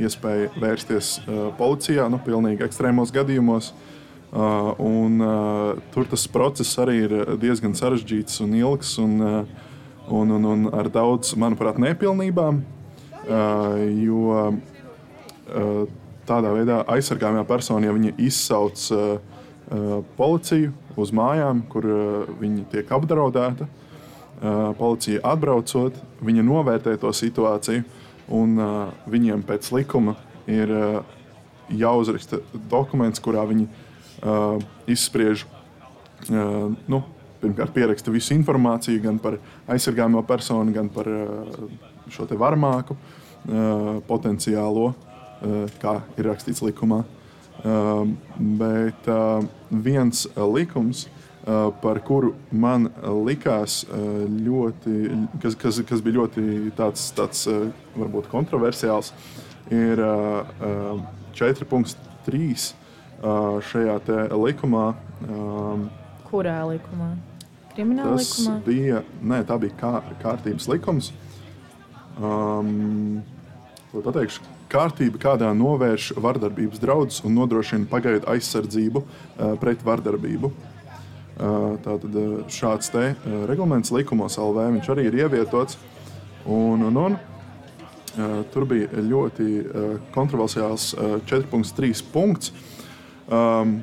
iespēja 0.00 0.48
vērsties 0.56 1.18
policijā, 1.58 2.06
nu, 2.10 2.16
pilnīgi 2.24 2.64
ekstrēmos 2.64 3.12
gadījumos. 3.14 3.68
Uh, 3.68 3.94
un, 4.34 5.20
uh, 5.22 5.82
tur 5.94 6.08
tas 6.10 6.26
process 6.26 6.78
arī 6.82 6.96
ir 7.04 7.12
diezgan 7.38 7.76
sarežģīts 7.78 8.40
un 8.42 8.56
ilgs, 8.58 8.96
un, 8.98 9.12
uh, 9.22 9.68
un, 10.10 10.32
un, 10.34 10.48
un 10.50 10.64
ar 10.74 10.90
daudz, 10.90 11.36
manuprāt, 11.38 11.78
nepilnībām. 11.78 12.64
Uh, 13.24 13.78
jo 14.02 14.34
uh, 14.34 15.84
tādā 16.28 16.50
veidā 16.56 16.82
aizsargājumā 16.90 17.44
persona, 17.48 17.86
ja 17.86 17.94
viņi 17.94 18.16
izsauc 18.26 18.82
uh, 18.92 19.14
uh, 19.70 19.96
policiju 20.18 20.74
uz 21.00 21.14
mājām, 21.14 21.62
kur 21.70 21.88
uh, 21.88 22.34
viņi 22.40 22.66
tiek 22.74 22.92
apdraudēti. 22.92 23.68
Uh, 24.34 24.74
policija 24.76 25.22
atbraucot, 25.30 25.96
viņa 26.26 26.42
novērtē 26.44 26.98
to 27.00 27.12
situāciju, 27.14 27.84
un 28.34 28.58
uh, 28.58 28.90
viņiem 29.08 29.46
pēc 29.46 29.70
likuma 29.76 30.18
ir 30.50 30.74
uh, 30.74 31.00
jāuzraksta 31.70 32.42
dokuments, 32.68 33.22
kurā 33.24 33.46
viņi 33.48 33.68
uh, 34.24 34.58
izspriež 34.90 35.46
nu, 36.88 37.02
pirmkārt 37.42 37.74
pieraksta 37.74 38.12
visu 38.12 38.34
informāciju 38.34 39.02
gan 39.04 39.18
par 39.20 39.36
aizsargājamo 39.68 40.22
personu, 40.26 40.72
gan 40.72 40.88
par 40.92 41.08
šo 42.12 42.26
varmāku 42.40 42.96
potenciālo, 44.08 44.94
kā 45.82 45.98
ir 46.16 46.24
rakstīts 46.30 46.62
likumā. 46.64 47.02
Bet 48.38 49.08
viens 49.70 50.26
likums, 50.36 51.08
par 51.44 52.00
kuru 52.06 52.32
man 52.50 52.88
likās 53.26 53.82
ļoti, 53.92 54.94
kas, 55.42 55.58
kas, 55.60 55.82
kas 55.84 56.00
bija 56.04 56.22
ļoti 56.22 56.72
tāds, 56.78 57.10
tāds 57.16 57.44
varbūt 57.98 58.30
kontroversiāls, 58.32 59.12
ir 59.72 60.00
4.3 61.36 62.83
šajā 63.24 63.98
likumā. 64.36 64.88
Kurā 66.28 66.58
likumā? 66.68 67.12
Krimināla 67.74 68.18
tas 68.18 68.32
likumā? 68.38 68.56
Bija, 68.66 69.04
nē, 69.22 69.42
tā 69.48 69.58
bija 69.62 69.76
kā, 69.80 69.92
kārtības 70.22 70.68
likums. 70.70 71.10
Um, 72.14 73.22
pateikšu, 73.94 74.44
kārtība, 74.70 75.18
kādā 75.22 75.50
novērš 75.56 76.12
vardarbības 76.22 76.82
draudus 76.82 77.22
un 77.26 77.34
nodrošina 77.38 77.88
pagaidu 77.90 78.28
aizsardzību 78.30 79.02
uh, 79.02 79.54
pret 79.62 79.82
vardarbību. 79.86 80.50
Uh, 81.34 81.74
tātad 81.82 82.14
uh, 82.14 82.34
šāds 82.52 82.92
te, 82.94 83.08
uh, 83.14 83.38
reglaments 83.50 83.90
likumos 83.94 84.38
LV 84.38 84.84
arī 84.94 85.08
ir 85.10 85.18
ievietots. 85.24 85.78
Un, 86.44 86.84
un, 86.90 87.00
un, 87.00 87.16
uh, 87.16 88.36
tur 88.54 88.68
bija 88.70 88.90
ļoti 88.94 89.48
uh, 89.64 89.96
kontroversiāls 90.14 90.92
uh, 90.94 91.16
4.3 91.26 92.04
punkts. 92.14 92.54
Um, 93.28 93.78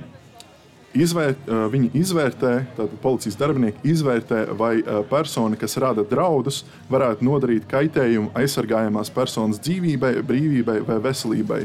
Izvērt, 0.92 1.46
viņi 1.48 1.94
izvērtē, 1.96 2.50
tātad 2.76 2.98
policijas 3.00 3.38
darbinieki 3.40 3.80
izvērtē, 3.94 4.42
vai 4.60 4.82
persona, 5.08 5.56
kas 5.56 5.78
rada 5.80 6.04
draudus, 6.04 6.66
varētu 6.92 7.24
nodarīt 7.24 7.68
kaitējumu 7.72 8.34
aizsargājamās 8.36 9.12
personas 9.16 9.62
dzīvībai, 9.64 10.18
brīvībai 10.28 10.82
vai 10.90 10.98
veselībai, 11.06 11.62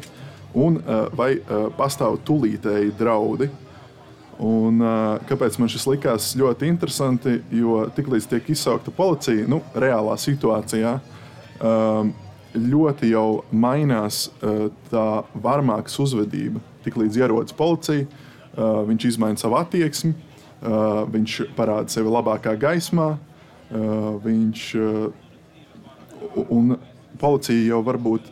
un 0.54 0.78
vai 1.18 1.32
pastāv 1.74 2.20
tūlītēji 2.28 2.94
draudi. 3.00 3.50
Un, 4.46 4.78
kāpēc 5.26 5.58
man 5.58 5.72
šis 5.74 5.88
likās 5.90 6.30
ļoti 6.38 6.70
interesanti? 6.70 7.40
Jo 7.50 7.88
tiklīdz 7.96 8.30
tiek 8.30 8.54
izsaukta 8.54 8.94
policija, 8.94 9.48
nu, 9.50 9.58
reālā 9.74 10.14
situācijā 10.22 10.94
ļoti 12.54 13.10
jau 13.10 13.28
mainās 13.50 14.28
tā 14.92 15.08
varmākas 15.34 15.98
uzvedība. 16.06 16.62
Tiklīdz 16.86 17.18
ierodas 17.18 17.54
policija, 17.56 18.06
Uh, 18.56 18.80
viņš 18.88 19.04
izmaina 19.10 19.36
savu 19.36 19.58
attieksmi, 19.58 20.14
uh, 20.16 21.02
viņš 21.12 21.34
parāda 21.58 21.92
sevi 21.92 22.08
labākā 22.08 22.54
gaismā. 22.56 23.10
Uh, 23.66 24.14
viņš, 24.22 24.62
un 26.54 26.76
policija 27.20 27.72
jau 27.74 27.80
varbūt 27.84 28.30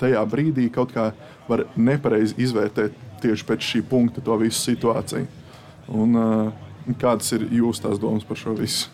tajā 0.00 0.22
brīdī 0.32 0.64
kaut 0.74 0.90
kā 0.96 1.04
var 1.46 1.62
nepareizi 1.78 2.34
izvērtēt 2.42 2.96
tieši 3.22 3.46
pēc 3.46 3.68
šī 3.68 3.82
punkta 3.86 4.24
to 4.24 4.34
visu 4.40 4.58
situāciju. 4.64 5.28
Un, 5.94 6.18
kādas 6.98 7.30
ir 7.36 7.46
jūsu 7.54 7.84
tās 7.84 8.00
domas 8.02 8.26
par 8.26 8.40
šo 8.40 8.56
visu? 8.58 8.90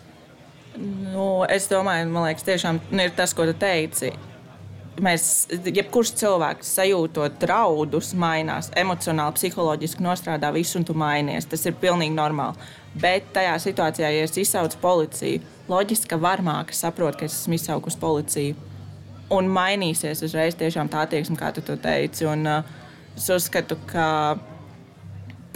Nu, 0.77 1.47
es 1.49 1.65
domāju, 1.71 2.11
man 2.13 2.27
liekas, 2.27 2.45
tiešām 2.45 2.79
ir 2.93 3.15
tas, 3.17 3.33
ko 3.33 3.47
tu 3.49 3.57
teici 3.57 4.13
mēs, 5.03 5.47
jebkurš 5.49 6.13
cilvēks 6.21 6.71
sajūtot 6.77 7.37
draudus, 7.41 8.13
mainās 8.17 8.71
emocionāli, 8.77 9.35
psiholoģiski 9.37 10.03
nostrādā 10.03 10.51
visu, 10.55 10.77
un 10.79 10.87
tu 10.87 10.95
mainies. 10.97 11.47
Tas 11.49 11.65
ir 11.67 11.77
pilnīgi 11.81 12.15
normāli. 12.15 12.57
Bet 12.97 13.29
tajā 13.35 13.55
situācijā, 13.61 14.09
ja 14.13 14.25
es 14.25 14.37
izsaucu 14.39 14.79
policiju, 14.81 15.43
loģiski, 15.69 16.09
ka 16.13 16.19
varmāk 16.21 16.73
saprot, 16.73 17.17
ka 17.19 17.27
es 17.27 17.35
esmu 17.41 17.57
izsaukus 17.59 17.97
policiju. 17.99 18.57
Un 19.33 19.49
mainīsies 19.51 20.23
uzreiz 20.23 20.55
tiešām 20.57 20.89
tā 20.89 21.03
attieksme, 21.05 21.35
kā 21.39 21.51
tu 21.53 21.61
to 21.65 21.75
teici. 21.81 22.25
Un, 22.29 22.47
uh, 22.47 22.77
es 23.17 23.27
uzskatu, 23.33 23.75
ka 23.89 24.37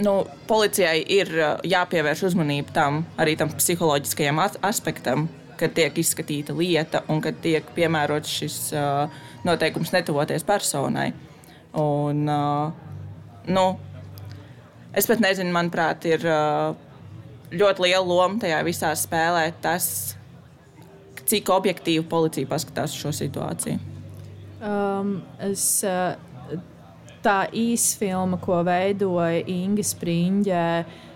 nu, 0.04 0.18
policijai 0.50 0.98
ir 1.16 1.32
uh, 1.38 1.54
jāpievērš 1.66 2.26
uzmanība 2.30 2.76
tam, 2.76 3.02
arī 3.16 3.38
tam 3.40 3.54
psiholoģiskajam 3.56 4.42
aspektam, 4.44 5.30
kad 5.62 5.74
tiek 5.76 5.98
izskatīta 6.02 6.54
lieta 6.56 7.02
un 7.12 7.22
kad 7.22 7.38
tiek 7.44 7.66
piemērots 7.76 8.30
šis 8.40 8.56
uh, 8.74 9.12
noteikums 9.46 9.92
netuvoties 9.94 10.44
personai. 10.46 11.12
Un, 11.78 12.24
uh, 12.28 12.72
nu, 13.48 13.66
es 14.92 15.08
pat 15.08 15.22
nezinu, 15.22 15.54
manuprāt, 15.54 16.04
ir 16.10 16.26
uh, 16.26 16.74
ļoti 17.54 17.86
liela 17.86 18.04
loma 18.06 18.42
tajā 18.42 18.58
visā 18.66 18.90
spēlē 18.98 19.46
tas, 19.64 19.86
cik 21.22 21.48
objektīvi 21.54 22.04
policija 22.10 22.50
paskatās 22.50 22.96
šo 22.98 23.14
situāciju. 23.14 23.78
Um, 24.62 25.16
es, 25.42 25.64
uh, 25.86 26.18
tā 27.22 27.38
īsfilma, 27.54 28.38
ko 28.42 28.60
veidoja 28.66 29.46
Inga 29.50 29.86
Spriņģē, 29.86 30.66
Eh, 30.82 31.11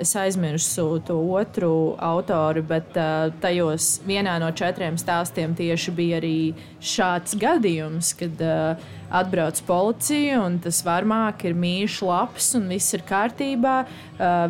es 0.00 0.14
aizmirsu 0.16 1.02
to 1.04 1.18
otru 1.36 1.94
autoru, 2.00 2.62
bet 2.64 2.96
uh, 2.96 3.28
tajos 3.42 3.98
vienā 4.08 4.38
no 4.40 4.48
četriem 4.56 4.96
stāstiem 4.96 5.52
tieši 5.56 5.92
bija 5.92 6.20
arī 6.20 6.36
šāds 6.80 7.36
gadījums, 7.40 8.14
kad 8.16 8.40
uh, 8.40 8.86
atbrauc 9.12 9.60
policija 9.68 10.38
un 10.40 10.56
tas 10.64 10.80
varmāk 10.86 11.44
ir 11.44 11.58
mīļš, 11.60 11.98
labs 12.08 12.54
un 12.56 12.70
viss 12.70 12.94
ir 12.96 13.04
kārtībā. 13.04 13.76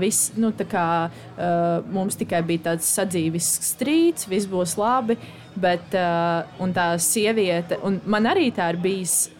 Viss, 0.03 0.35
nu, 0.37 0.51
kā, 0.69 1.09
mums 1.89 2.19
tikai 2.21 2.43
bija 2.45 2.67
tāds 2.67 2.91
sadzīves 2.93 3.49
strīds, 3.71 4.29
viss 4.29 4.49
būs 4.51 4.77
labi. 4.77 5.17
Bet, 5.57 5.97
uh, 5.97 6.69
tā 6.77 6.91
sieviete, 7.01 7.81
un 7.83 8.03
man 8.05 8.29
arī 8.29 8.51
tā 8.53 8.69
ir 8.75 8.83
bijis 8.85 9.31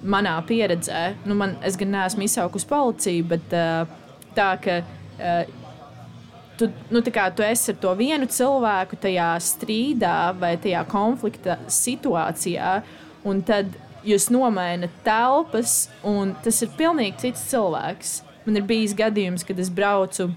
manā 0.00 0.38
pieredzē, 0.48 1.10
nu, 1.28 1.36
man, 1.36 1.58
es 1.64 1.76
gan 1.80 1.92
neesmu 1.92 2.24
izsaukusi 2.24 2.68
policiju, 2.72 3.28
bet 3.34 3.54
tā, 4.34 4.50
ka 4.64 4.80
tu, 6.58 6.68
nu, 6.90 7.02
kā, 7.14 7.28
tu 7.34 7.44
esi 7.46 7.72
ar 7.72 7.80
to 7.82 7.94
vienu 7.98 8.28
cilvēku 8.30 8.98
tajā 9.02 9.30
strīdā 9.42 10.18
vai 10.38 10.54
tajā 10.60 10.84
konflikta 10.90 11.58
situācijā, 11.70 12.76
un 13.26 13.42
tad 13.46 13.74
jūs 14.04 14.28
nomainat 14.32 14.92
telpas, 15.04 15.88
un 16.06 16.34
tas 16.44 16.62
ir 16.64 16.72
pilnīgi 16.78 17.26
cits 17.26 17.48
cilvēks. 17.52 18.16
Man 18.44 18.60
ir 18.60 18.66
bijis 18.68 18.92
gadījums, 18.96 19.46
kad 19.46 19.60
es 19.60 19.70
braucu 19.72 20.28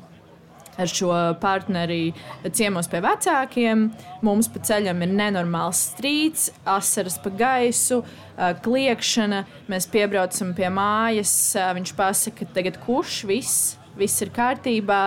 ar 0.78 0.88
šo 0.88 1.10
partneri 1.42 2.14
ciemos 2.54 2.88
pie 2.88 3.02
vecākiem. 3.04 3.88
Mums 4.24 4.48
pa 4.54 4.62
ceļam 4.70 5.02
ir 5.04 5.16
nenormāls 5.18 5.82
strīds, 5.92 6.52
asaras 6.70 7.18
pa 7.24 7.34
gaisu, 7.34 8.04
kliekšana. 8.38 9.44
Mēs 9.72 9.90
piebraucam 9.92 10.54
pie 10.58 10.70
mājas, 10.72 11.34
viņš 11.58 11.94
pasaka, 11.98 12.48
tagad 12.56 12.80
kurš 12.86 13.24
viss 13.28 13.76
viss 14.00 14.24
ir 14.26 14.32
kārtībā, 14.36 15.02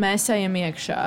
mēs 0.00 0.28
ejam 0.34 0.56
iekšā. 0.60 1.02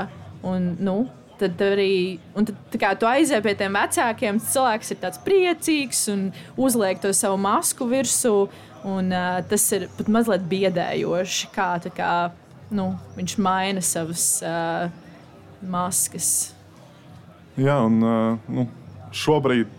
Un, 0.48 0.72
nu, 0.82 0.98
tad 1.42 1.62
arī 1.66 2.20
tad, 2.36 2.54
kā, 2.82 2.94
tu 3.00 3.10
aizēji 3.10 3.46
pie 3.46 3.56
tiem 3.58 3.78
vecākiem, 3.78 4.42
cilvēks 4.52 4.94
ir 4.94 5.00
tāds 5.02 5.22
priecīgs 5.26 6.04
un 6.14 6.30
uzliek 6.60 7.02
to 7.02 7.14
savu 7.18 7.40
masku 7.42 7.88
virsū. 7.90 8.36
Un, 8.82 9.12
uh, 9.14 9.38
tas 9.46 9.68
ir 9.78 9.86
pat 9.94 10.08
mazliet 10.10 10.48
biedējoši, 10.50 11.52
kā, 11.54 11.76
kā 11.94 12.14
nu, 12.74 12.88
viņš 13.14 13.36
maina 13.38 13.84
savas 13.86 14.26
uh, 14.42 14.88
maskas. 15.62 16.32
Jā, 17.60 17.78
un 17.86 18.02
uh, 18.02 18.50
nu, 18.50 18.66
šobrīd 19.14 19.70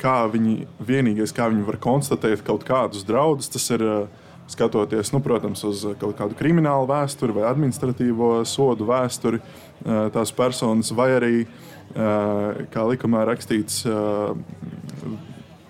kā 0.00 0.24
viņi 0.32 0.66
vienīgais, 0.84 1.32
kā 1.36 1.48
viņi 1.48 1.64
var 1.66 1.78
konstatēt 1.80 2.44
kaut 2.44 2.64
kādus 2.68 3.06
draudus, 3.08 3.48
tas 3.52 3.66
ir 3.72 3.84
uh, 3.84 4.19
skatoties, 4.50 5.12
nu, 5.14 5.20
protams, 5.22 5.62
uz 5.64 5.84
kaut 6.00 6.16
kādu 6.18 6.36
kriminālu 6.38 6.88
vēsturi 6.90 7.36
vai 7.36 7.46
administratīvo 7.50 8.40
sodu 8.48 8.88
vēsturi 8.88 9.40
eh, 9.40 10.08
tās 10.14 10.32
personas, 10.34 10.90
vai 10.96 11.10
arī, 11.16 11.34
eh, 11.44 12.62
kā 12.72 12.86
likumā 12.90 13.24
rakstīts, 13.28 13.84
eh, 13.86 15.12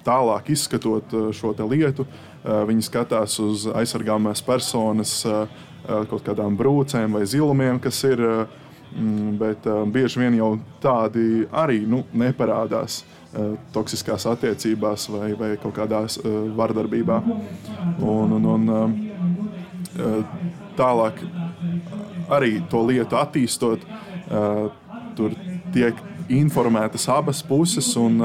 tālāk 0.06 0.48
izskatot 0.54 1.12
šo 1.36 1.52
lietu, 1.68 2.06
viņi 2.40 2.82
skatās 2.86 3.34
uz 3.44 3.66
aizsargāmās 3.68 4.40
personas 4.40 5.12
kaut 5.84 6.22
kādām 6.24 6.56
brūcēm 6.56 7.12
vai 7.12 7.26
zilumiem, 7.28 7.76
kas 7.78 8.00
ir. 8.08 8.46
Bet 9.38 9.68
bieži 9.92 10.18
vien 10.18 10.34
jau 10.34 10.58
tādi 10.80 11.44
arī 11.52 11.84
nu, 11.86 12.00
neparādās. 12.16 13.04
Uh, 13.30 13.30
Eh, 13.30 13.50
toksiskās 13.70 14.24
attiecībās 14.26 15.04
vai, 15.14 15.28
vai 15.38 15.52
kaut 15.62 15.76
kādā 15.76 16.00
uh, 16.02 16.32
vardarbībā. 16.58 17.20
Un, 18.02 18.32
un, 18.34 18.48
un, 18.50 18.64
uh, 18.74 20.32
tālāk 20.74 21.20
arī 22.34 22.56
to 22.72 22.80
lietu 22.88 23.20
attīstot, 23.20 23.84
uh, 23.86 24.66
tur 25.14 25.38
tiek 25.70 25.94
informētas 26.42 27.06
abas 27.20 27.44
puses. 27.46 27.94
Un, 28.00 28.18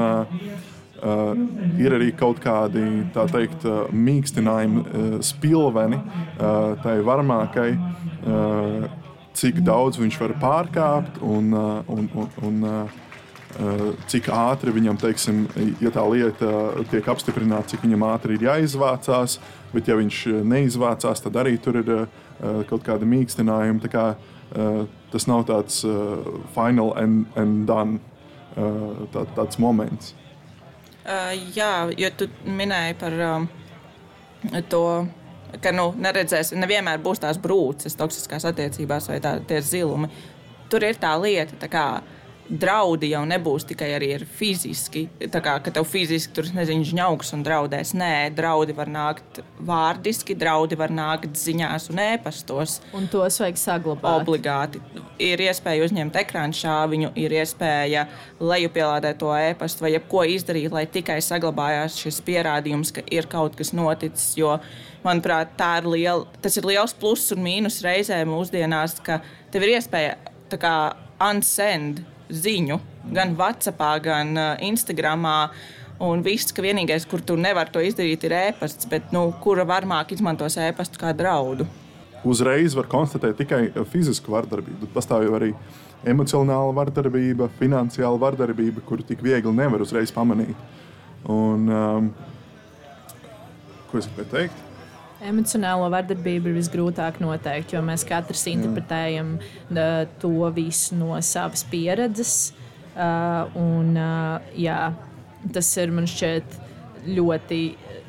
Uh, 0.96 1.36
ir 1.76 1.92
arī 1.92 2.06
kaut 2.16 2.38
kādi 2.40 2.80
teikt, 3.12 3.66
uh, 3.68 3.84
mīkstinājumi, 3.92 4.80
uh, 4.80 5.18
spilveni 5.22 5.98
uh, 6.00 6.72
tai 6.80 6.94
varmākai, 7.04 7.66
cik 9.36 9.60
daudz 9.60 10.00
viņš 10.00 10.16
var 10.22 10.34
pārkāpt 10.40 11.20
un, 11.20 11.52
un, 11.52 12.08
un, 12.16 12.32
un 12.48 12.64
cik 14.10 14.28
ātri 14.32 14.72
viņam, 14.74 14.98
teiksim, 15.00 15.44
ja 15.80 15.90
tā 15.94 16.04
lieta 16.10 16.50
tiek 16.90 17.06
apstiprināta, 17.08 17.72
cik 17.72 17.86
viņam 17.86 18.04
ātri 18.08 18.36
ir 18.36 18.46
jāizvācās. 18.48 19.38
Bet, 19.72 19.88
ja 19.88 19.96
viņš 19.98 20.22
neizvācās, 20.46 21.22
tad 21.24 21.36
arī 21.40 21.56
tur 21.62 21.80
ir 21.80 21.90
kaut 22.68 22.84
kāda 22.86 23.08
mīkstinājuma. 23.08 23.90
Kā, 23.92 24.06
tas 25.12 25.28
nav 25.28 25.46
tāds 25.48 25.82
final 26.54 26.92
and, 27.00 27.26
and 27.36 27.66
done 27.68 28.00
tā, 29.12 29.26
tāds 29.36 29.60
moments. 29.62 30.14
Jā, 31.54 31.86
jo 31.96 32.10
tu 32.18 32.28
minēji 32.44 32.96
par 33.00 33.16
to, 34.68 34.84
ka 35.62 35.72
nu, 35.72 35.90
neredzēs, 36.02 36.52
nevienmēr 36.58 37.00
būs 37.04 37.22
tās 37.22 37.38
brūces 37.40 37.96
toksiskās 37.96 38.48
attiecībās 38.48 39.08
vai 39.12 39.20
tā, 39.22 39.38
tie 39.48 39.62
zilumi. 39.64 40.10
Tur 40.66 40.82
ir 40.82 40.98
tā 40.98 41.12
lieta, 41.22 41.54
tā 41.62 41.68
kā, 41.70 41.84
uh, 42.02 42.15
draudi 42.48 43.10
jau 43.10 43.22
nebūs 43.28 43.66
tikai 43.68 43.88
ar 43.96 44.04
fiziski. 44.38 45.06
Tā 45.32 45.40
kā 45.44 45.56
ka 45.62 45.72
tev 45.74 45.86
fiziski 45.88 46.34
tur 46.36 46.48
nezinu, 46.54 46.86
žņaugs 46.86 47.32
un 47.36 47.42
draudēs. 47.46 47.92
Nē, 47.98 48.30
draudi 48.36 48.76
var 48.76 48.90
nākt 48.92 49.40
vārdiski, 49.66 50.36
draudi 50.38 50.78
var 50.78 50.94
nākt 50.94 51.36
ziņās 51.40 51.90
un 51.92 52.02
ēpastos. 52.04 52.78
Un 52.96 53.08
tos 53.12 53.40
vajag 53.42 53.60
saglabāt. 53.60 54.22
Obligāti. 54.22 54.82
Ir 55.22 55.42
iespēja 55.46 55.86
uzņemt 55.86 56.18
ekrānu 56.22 56.56
šāviņu, 56.56 57.12
ir 57.18 57.36
iespēja 57.40 58.06
lejupielādēt 58.40 59.20
to 59.20 59.32
ēpastu 59.34 59.86
vai 59.86 59.94
jebko 59.96 60.24
izdarīt, 60.36 60.70
lai 60.74 60.86
tikai 60.90 61.18
saglabājās 61.24 61.98
šis 62.02 62.20
pierādījums, 62.26 62.92
ka 62.94 63.04
ir 63.10 63.28
kaut 63.30 63.56
kas 63.58 63.72
noticis. 63.76 64.34
Jo, 64.38 64.58
manuprāt, 65.06 65.56
ir 65.56 65.88
liela, 65.90 66.26
tas 66.44 66.56
ir 66.58 66.68
liels 66.68 66.94
pluss 66.96 67.32
un 67.34 67.42
mīnus 67.46 67.82
reizē 67.84 68.22
mūsdienās, 68.28 69.00
ka 69.04 69.20
tev 69.52 69.66
ir 69.66 69.78
iespēja 69.78 70.16
kā 70.56 70.76
unsend 71.22 72.04
ziņu 72.30 72.78
gan 73.14 73.34
WhatsApp, 73.38 73.82
gan 74.04 74.36
uh, 74.36 74.52
Instagram. 74.64 75.26
Un 76.06 76.20
viss, 76.20 76.52
ka 76.52 76.60
vienīgais, 76.60 77.06
kur 77.08 77.22
tu 77.24 77.38
nevari 77.40 77.72
to 77.72 77.80
izdarīt, 77.80 78.26
ir 78.28 78.34
ēpasts, 78.36 78.84
bet 78.90 79.14
nu, 79.16 79.30
kura 79.40 79.64
varmāk 79.64 80.12
izmantos 80.12 80.58
ēpastu 80.60 81.00
kā 81.00 81.14
draudu. 81.16 81.64
Uzreiz 82.26 82.74
var 82.76 82.88
konstatēt 82.90 83.38
tikai 83.40 83.62
fizisku 83.88 84.34
vardarbību. 84.34 84.90
Pastāv 84.92 85.24
arī 85.38 85.54
emocionāla 86.04 86.74
vardarbība, 86.76 87.48
finansiāla 87.60 88.20
vardarbība, 88.20 88.84
kuru 88.84 89.06
tik 89.06 89.24
viegli 89.24 89.54
nevar 89.56 89.84
uzreiz 89.86 90.12
pamanīt. 90.12 90.58
Un, 91.32 91.66
um, 91.72 92.12
ko 93.88 94.02
es 94.02 94.10
gribēju 94.10 94.32
teikt? 94.34 94.65
Emocionālo 95.26 95.88
vardarbību 95.90 96.50
ir 96.50 96.58
visgrūtāk 96.60 97.18
noteikt, 97.22 97.74
jo 97.74 97.82
mēs 97.84 98.04
katrs 98.06 98.44
interpretējam 98.52 99.36
to 100.22 100.50
visu 100.54 100.98
no 100.98 101.16
savas 101.24 101.64
pieredzes. 101.70 102.36
Un, 102.96 103.98
jā, 104.56 104.78
tas 105.52 105.72
ir 105.82 105.92
man 105.96 106.06
šķiet 106.10 106.56
ļoti. 107.16 107.60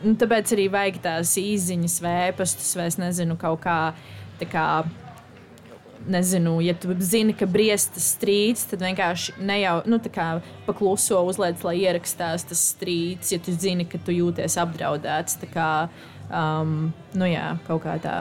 Nu, 0.05 0.13
tāpēc 0.19 0.53
arī 0.53 0.69
vajag 0.71 1.01
tās 1.03 1.33
īsiņas, 1.41 1.97
vēpastus, 2.05 2.71
vai 2.77 2.87
es 2.91 3.01
nezinu, 3.01 3.37
kaut 3.41 3.63
kā. 3.65 3.81
kā 4.45 4.67
nezinu, 6.07 6.61
ja 6.61 6.73
tu 6.73 6.95
zini, 6.99 7.33
ka 7.35 7.47
briestas 7.49 8.11
strīds, 8.15 8.65
tad 8.69 8.83
vienkārši 8.85 9.37
ne 9.43 9.59
jau 9.61 9.75
nu, 9.89 9.99
pakluso 10.67 11.21
uzliec, 11.27 11.63
lai 11.65 11.75
ierakstās 11.83 12.45
tas 12.47 12.61
strīds, 12.73 13.33
ja 13.33 13.39
tu 13.43 13.51
zini, 13.51 13.85
ka 13.89 13.99
tu 13.99 14.15
jūties 14.15 14.57
apdraudēts. 14.61 15.39
Kā, 15.53 15.89
Um, 16.27 16.91
nu 17.15 17.27
jā, 17.29 17.53
kaut 17.67 17.85
kā 17.85 17.95
tā. 18.03 18.17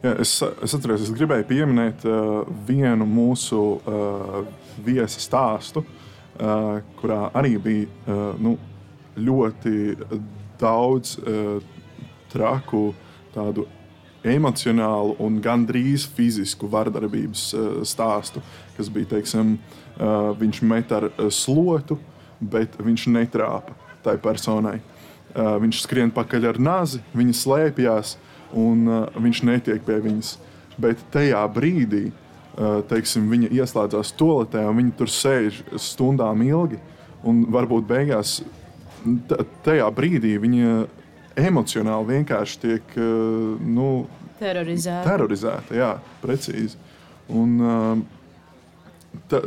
Jā, 0.00 0.14
es, 0.22 0.38
es 0.40 0.74
atceros, 0.76 1.02
es 1.04 1.12
gribēju 1.12 1.44
pieminēt 1.50 2.06
uh, 2.08 2.46
vienu 2.64 3.04
mūsu 3.04 3.58
uh, 3.76 4.38
viesa 4.80 5.20
stāstu, 5.20 5.82
uh, 5.84 6.78
kurā 7.00 7.26
arī 7.36 7.58
bija 7.60 7.90
uh, 8.08 8.22
nu, 8.40 8.54
ļoti 9.20 9.74
daudz 10.60 11.18
uh, 11.20 11.60
traku 12.32 12.94
tādu 13.34 13.66
emocionālu 14.24 15.18
un 15.20 15.36
gandrīz 15.44 16.06
fizisku 16.16 16.68
vardarbības 16.72 17.44
uh, 17.52 17.68
stāstu, 17.84 18.40
kas 18.78 18.88
bija, 18.92 19.12
teiksim, 19.16 19.58
uh, 19.98 20.32
viņš 20.40 20.62
met 20.64 20.96
ar 20.96 21.10
uh, 21.10 21.28
slotu, 21.28 21.98
bet 22.40 22.80
viņš 22.80 23.06
netrāpa 23.12 23.76
tai 24.04 24.16
personai. 24.20 24.78
Uh, 25.30 25.54
viņš 25.62 25.84
skrien 25.84 26.10
pakaļ 26.10 26.48
ar 26.50 26.58
nāzi, 26.58 26.98
viņa 27.14 27.34
slēpjas, 27.38 28.16
un 28.58 28.86
uh, 28.88 29.18
viņš 29.22 29.42
netiek 29.46 29.84
pie 29.86 30.00
viņas. 30.02 30.32
Bet 30.80 31.02
tajā 31.14 31.42
brīdī, 31.54 32.08
uh, 32.10 32.80
teiksim, 32.90 33.28
viņa 33.30 33.52
ieslēdzās 33.54 34.10
toaletē, 34.18 34.64
un 34.66 34.80
viņa 34.80 34.96
tur 34.98 35.12
sēž 35.14 35.60
stundām 35.78 36.42
ilgi. 36.42 36.80
Un 37.22 37.44
varbūt 37.52 37.86
beigās, 37.86 38.40
tajā 39.62 39.86
brīdī 39.94 40.34
viņa 40.40 40.74
emocionāli 41.38 42.16
vienkārši 42.16 42.60
tiek 42.64 42.94
nu, 42.96 43.90
terorizēta. 44.40 45.04
Terorizēta, 45.04 45.76
jā, 45.76 45.90
precīzi. 46.22 46.80
Un, 47.36 48.06
ta, 49.28 49.42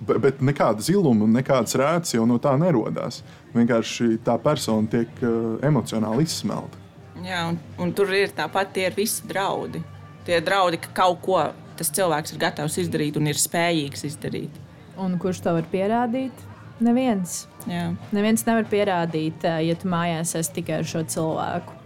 bet 0.00 0.40
nekāda 0.44 0.82
ziluma, 0.84 1.28
nekādas 1.28 1.76
rētas 1.78 2.14
jau 2.14 2.26
no 2.28 2.38
tā 2.42 2.54
nerodās. 2.60 3.22
Vienkārši 3.54 4.20
tā 4.24 4.36
persona 4.42 4.88
tiek 4.90 5.24
uh, 5.24 5.56
emocionāli 5.66 6.24
izsmelta. 6.28 6.78
Jā, 7.20 7.44
un, 7.50 7.58
un 7.82 7.90
tur 7.92 8.12
ir 8.16 8.32
tāpat 8.36 8.72
tie 8.76 8.86
ir 8.88 8.96
visi 8.96 9.26
draudi. 9.28 9.82
Tie 10.24 10.38
draudi, 10.44 10.80
ka 10.80 10.92
kaut 11.02 11.20
ko 11.24 11.40
tas 11.76 11.90
cilvēks 11.96 12.34
ir 12.34 12.40
gatavs 12.40 12.78
izdarīt 12.80 13.16
un 13.20 13.28
ir 13.28 13.40
spējīgs 13.40 14.06
izdarīt. 14.08 14.56
Un 15.00 15.16
kurš 15.20 15.42
to 15.44 15.52
var 15.56 15.68
pierādīt? 15.72 16.46
Neviens. 16.80 17.44
Jā. 17.68 17.90
Neviens 18.16 18.44
nevar 18.46 18.64
pierādīt, 18.68 19.44
eh, 19.44 19.66
ja 19.68 19.76
tu 19.76 19.88
mājās 19.88 20.34
esi 20.38 20.54
tikai 20.60 20.80
ar 20.80 20.88
šo 20.88 21.04
cilvēku. 21.04 21.76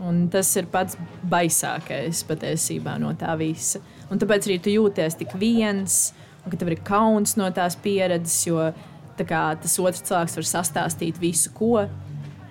Un 0.00 0.28
tas 0.32 0.48
ir 0.56 0.68
pats 0.72 0.96
baisākais 1.28 2.22
patiesībā 2.24 2.96
no 3.00 3.12
tā 3.12 3.34
visa. 3.36 3.82
Un 4.10 4.18
tāpēc 4.18 4.48
arī 4.48 4.56
tu 4.64 4.72
jūties 4.72 5.18
tik 5.20 5.34
viens, 5.36 6.14
un 6.50 6.54
ka 6.54 6.60
tev 6.60 6.72
ir 6.74 6.82
kauns 6.86 7.36
no 7.38 7.48
tās 7.54 7.78
pieredzes, 7.78 8.42
jo 8.48 8.70
kā, 9.20 9.42
tas 9.60 9.78
otrs 9.78 10.02
cilvēks 10.08 10.38
var 10.38 10.46
sastāstīt 10.48 11.20
visu, 11.20 11.52
ko. 11.54 11.84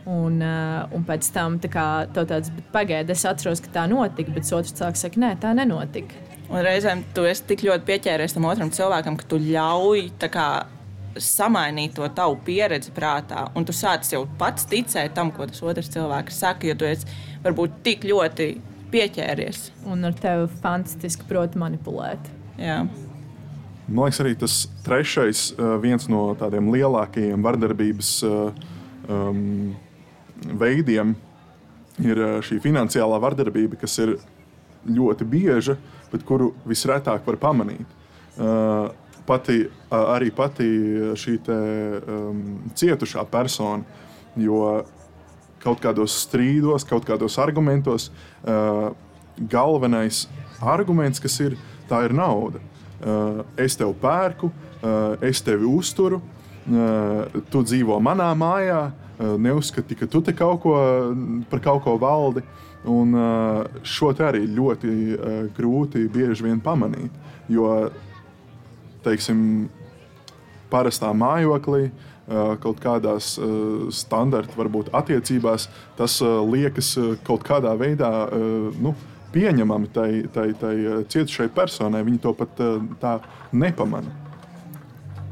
Un, 0.09 0.39
uh, 0.41 0.87
un 0.95 1.03
pēc 1.05 1.27
tam 1.35 1.59
tā 1.61 1.69
kā, 1.69 1.85
tāds 2.15 2.49
pagaidi, 2.73 3.13
es 3.13 3.25
atceros, 3.29 3.61
ka 3.61 3.73
tā 3.73 3.85
notika, 3.89 4.31
bet 4.33 4.47
otrs 4.47 4.73
cilvēks 4.77 5.05
saka, 5.05 5.21
nē, 5.21 5.35
tā 5.41 5.53
nenotika. 5.57 6.17
Un 6.49 6.63
reizēm 6.65 7.03
tu 7.13 7.27
esi 7.29 7.45
tik 7.51 7.61
ļoti 7.67 7.85
pieķēries 7.85 8.33
tam 8.33 8.47
otram 8.49 8.71
cilvēkam, 8.73 9.19
ka 9.19 9.27
tu 9.29 9.37
ļauj 9.43 10.07
kā, 10.33 10.47
samainīt 11.19 11.93
to 11.97 12.07
tavu 12.15 12.39
pieredzi 12.45 12.93
prātā. 12.95 13.47
Un 13.57 13.67
tu 13.67 13.75
sāc 13.75 14.07
jau 14.09 14.23
pats 14.39 14.65
ticēt 14.69 15.13
tam, 15.17 15.33
ko 15.35 15.45
tas 15.49 15.61
otrs 15.61 15.91
cilvēks 15.93 16.41
saka, 16.41 16.69
jo 16.69 16.77
tu 16.79 16.89
esi 16.89 17.09
varbūt 17.43 17.81
tik 17.85 18.07
ļoti 18.09 18.49
pieķēries. 18.93 19.69
Un 19.89 20.09
ar 20.09 20.17
tevi 20.17 20.49
fantastiski 20.63 21.27
prot 21.29 21.57
manipulēt. 21.59 22.31
Jā. 22.57 22.81
Man 23.89 24.05
liekas, 24.05 24.19
arī 24.21 24.35
tas 24.37 24.55
trešais, 24.85 25.51
eh, 25.57 25.77
viens 25.81 26.05
no 26.09 26.35
tādiem 26.37 26.67
lielākajiem 26.69 27.41
vardarbības 27.41 28.11
eh, 28.23 28.59
um, 29.09 29.39
veidiem, 30.61 31.15
ir 31.97 32.21
eh, 32.21 32.35
šī 32.45 32.59
finansiālā 32.61 33.17
vardarbība, 33.23 33.79
kas 33.81 33.97
ir 34.03 34.19
ļoti 34.85 35.25
bieža, 35.25 35.77
bet 36.11 36.21
kuru 36.25 36.51
visretāk 36.69 37.25
var 37.25 37.37
pamanīt. 37.41 37.97
Uh, 38.39 38.93
pati, 39.27 39.65
uh, 39.67 40.13
arī 40.15 40.29
pati 40.31 40.67
šī 41.19 41.33
te, 41.43 41.57
um, 41.99 42.39
cietušā 42.71 43.25
persona, 43.27 43.83
jo 44.39 44.61
kaut 45.59 45.81
kādos 45.83 46.15
strīdos, 46.23 46.85
kaut 46.87 47.03
kādos 47.09 47.35
argumentos, 47.41 48.07
uh, 48.45 48.93
galvenais 49.51 50.23
arguments, 50.61 51.19
kas 51.19 51.35
ir, 51.43 51.57
tā 51.91 52.05
ir 52.07 52.15
nauda. 52.15 52.63
Eh, 52.99 53.43
es 53.63 53.77
tevi 53.79 53.93
pērku, 54.01 54.51
eh, 54.83 55.27
es 55.29 55.41
tevi 55.41 55.67
uzturu, 55.67 56.19
eh, 56.19 57.39
tu 57.49 57.63
dzīvo 57.63 57.99
manā 57.99 58.33
mājā, 58.35 58.91
neuzskati, 59.19 59.97
ka 59.99 60.05
tu 60.07 60.21
te 60.21 60.31
kaut 60.31 60.61
ko 60.61 60.73
par 61.49 61.59
kaut 61.59 61.83
ko 61.83 61.97
valdi. 61.99 62.41
Un 62.85 63.11
šo 63.83 64.13
te 64.15 64.23
arī 64.23 64.47
ļoti 64.47 65.51
grūti 65.57 66.07
bieži 66.07 66.43
vien 66.43 66.61
pamanīt. 66.61 67.11
Jo, 67.49 67.91
teiksim, 69.03 69.67
parastā 70.71 71.11
mājoklī, 71.11 71.91
kaut 72.61 72.79
kādās 72.79 73.35
standarta, 73.91 74.55
varbūt 74.55 74.87
attiecībās, 74.93 75.67
tas 75.97 76.21
liekas 76.21 76.95
kaut 77.25 77.43
kādā 77.43 77.75
veidā 77.75 78.31
nu, 78.79 78.95
pieņemami 79.33 79.91
tai, 79.93 80.09
tai, 80.33 80.49
tai 80.59 80.73
eh, 80.77 81.03
cietušai 81.09 81.49
personai. 81.53 82.05
Viņi 82.07 82.23
to 82.23 82.33
pat 82.37 82.63
eh, 82.63 82.79
tā 83.01 83.19
nepamana. 83.51 84.11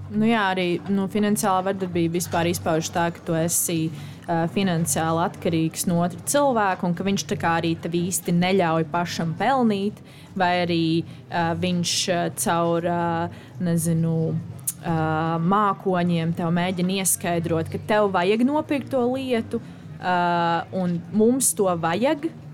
Nu, 0.08 0.24
jā, 0.24 0.46
arī 0.54 0.78
nu, 0.88 1.10
finansiālā 1.12 1.66
vardarbība 1.68 2.16
vispār 2.16 2.48
izpaužas 2.48 2.94
tā, 2.96 3.10
ka 3.12 3.20
tu 3.28 3.34
esi 3.36 3.90
uh, 3.90 4.46
finansiāli 4.56 5.20
atkarīgs 5.26 5.84
no 5.90 5.98
otra 6.00 6.22
cilvēka, 6.32 6.88
un 6.88 6.96
ka 6.96 7.04
viņš 7.04 7.26
arī 7.44 7.74
tev 7.76 7.98
īsti 8.00 8.32
neļauj 8.32 8.88
pašam 8.88 9.34
pelnīt, 9.36 10.00
vai 10.32 10.64
arī 10.64 10.86
uh, 11.04 11.52
viņš 11.60 11.98
uh, 12.08 12.24
caur 12.40 12.88
uh, 12.88 13.44
nezinu, 13.60 14.16
uh, 14.32 15.36
mākoņiem 15.44 16.32
tev 16.40 16.56
mēģina 16.56 17.02
ieskaidrot, 17.04 17.68
ka 17.68 17.84
tev 17.92 18.08
vajag 18.16 18.48
nopirkt 18.48 18.96
to 18.96 19.04
lietu, 19.12 19.60
uh, 20.00 20.64
un 20.72 21.02
mums 21.12 21.52
to 21.52 21.68
vajag. 21.68 22.32
Uh, 22.32 22.47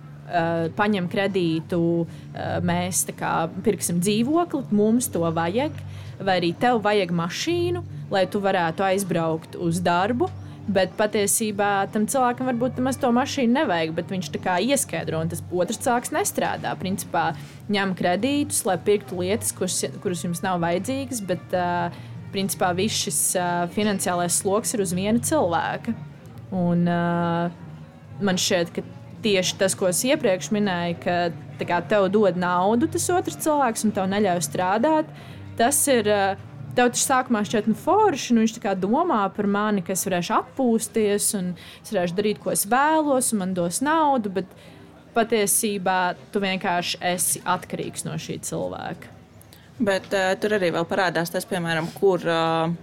paņem 0.78 1.10
kredītu, 1.12 1.82
uh, 2.04 2.54
mēs 2.66 3.06
kā, 3.18 3.34
pirksim 3.66 4.00
dzīvokli, 4.04 4.66
mums 4.74 5.10
to 5.14 5.24
vajag. 5.24 5.76
Vai 6.24 6.38
arī 6.40 6.54
tev 6.56 6.80
vajag 6.86 7.12
mašīnu, 7.16 7.82
lai 8.14 8.24
tu 8.30 8.40
varētu 8.44 8.86
aizbraukt 8.86 9.58
uz 9.60 9.82
darbu. 9.84 10.30
Bet 10.64 10.94
patiesībā 10.96 11.90
tam 11.92 12.06
cilvēkam 12.08 12.48
varbūt 12.48 12.78
nemaz 12.80 12.96
to 13.02 13.10
mašīnu 13.12 13.52
nevajag, 13.58 13.90
bet 13.98 14.12
viņš 14.14 14.30
tā 14.32 14.40
kā 14.46 14.54
ieskaidro, 14.64 15.20
un 15.20 15.32
tas 15.34 15.42
otrs 15.52 15.82
cilvēks 15.84 16.14
nestrādā. 16.16 16.72
Principā 16.80 17.26
ņem 17.74 17.92
kredītus, 18.00 18.62
lai 18.70 18.78
pirktu 18.80 19.20
lietas, 19.20 19.52
kuras, 19.58 19.82
kuras 20.00 20.24
jums 20.24 20.40
nav 20.46 20.62
vajadzīgas, 20.64 21.20
bet 21.28 21.58
uh, 21.58 21.92
principā 22.32 22.72
viss 22.78 23.04
šis 23.10 23.20
uh, 23.36 23.66
finansiālais 23.76 24.40
sloks 24.40 24.72
ir 24.78 24.86
uz 24.86 24.96
viena 24.96 25.20
cilvēka. 25.20 25.98
Un, 26.56 26.88
uh, 26.88 27.52
man 28.24 28.40
šķiet, 28.40 28.72
ka 28.78 28.88
tieši 29.24 29.58
tas, 29.60 29.76
ko 29.78 29.90
es 29.90 30.02
iepriekš 30.08 30.52
minēju, 30.56 30.98
ka 31.04 31.18
kā, 31.68 31.80
tev 31.90 32.10
dod 32.14 32.40
naudu 32.40 32.90
tas 32.92 33.06
otrs 33.14 33.40
cilvēks 33.44 33.88
un 33.88 33.94
tev 33.96 34.10
neļauj 34.12 34.44
strādāt, 34.50 35.14
tas 35.60 35.86
ir. 35.92 36.10
Eh, 36.10 36.50
tev 36.74 36.90
tas 36.90 37.04
sākumā 37.06 37.44
šķiet, 37.46 37.68
nu, 37.70 37.76
forši, 37.78 38.34
nu, 38.34 38.42
viņš 38.42 38.56
domā 38.82 39.22
par 39.36 39.46
mani, 39.46 39.84
ka 39.86 39.94
es 39.94 40.08
varēšu 40.08 40.34
atpūsties, 40.40 41.28
un 41.38 41.52
es 41.84 41.92
varēšu 41.94 42.18
darīt, 42.18 42.40
ko 42.42 42.50
es 42.50 42.66
vēlos, 42.66 43.30
un 43.34 43.44
man 43.44 43.54
dos 43.54 43.78
naudu, 43.86 44.32
bet 44.34 44.50
patiesībā 45.14 46.16
tu 46.34 46.42
vienkārši 46.42 46.98
esi 47.14 47.44
atkarīgs 47.46 48.08
no 48.08 48.18
šī 48.18 48.40
cilvēka. 48.42 49.14
Bet 49.86 50.10
uh, 50.18 50.34
tur 50.42 50.58
arī 50.58 50.72
parādās 50.74 51.30
tas, 51.30 51.46
piemēram, 51.46 51.92
kur 51.94 52.26
uh, 52.26 52.74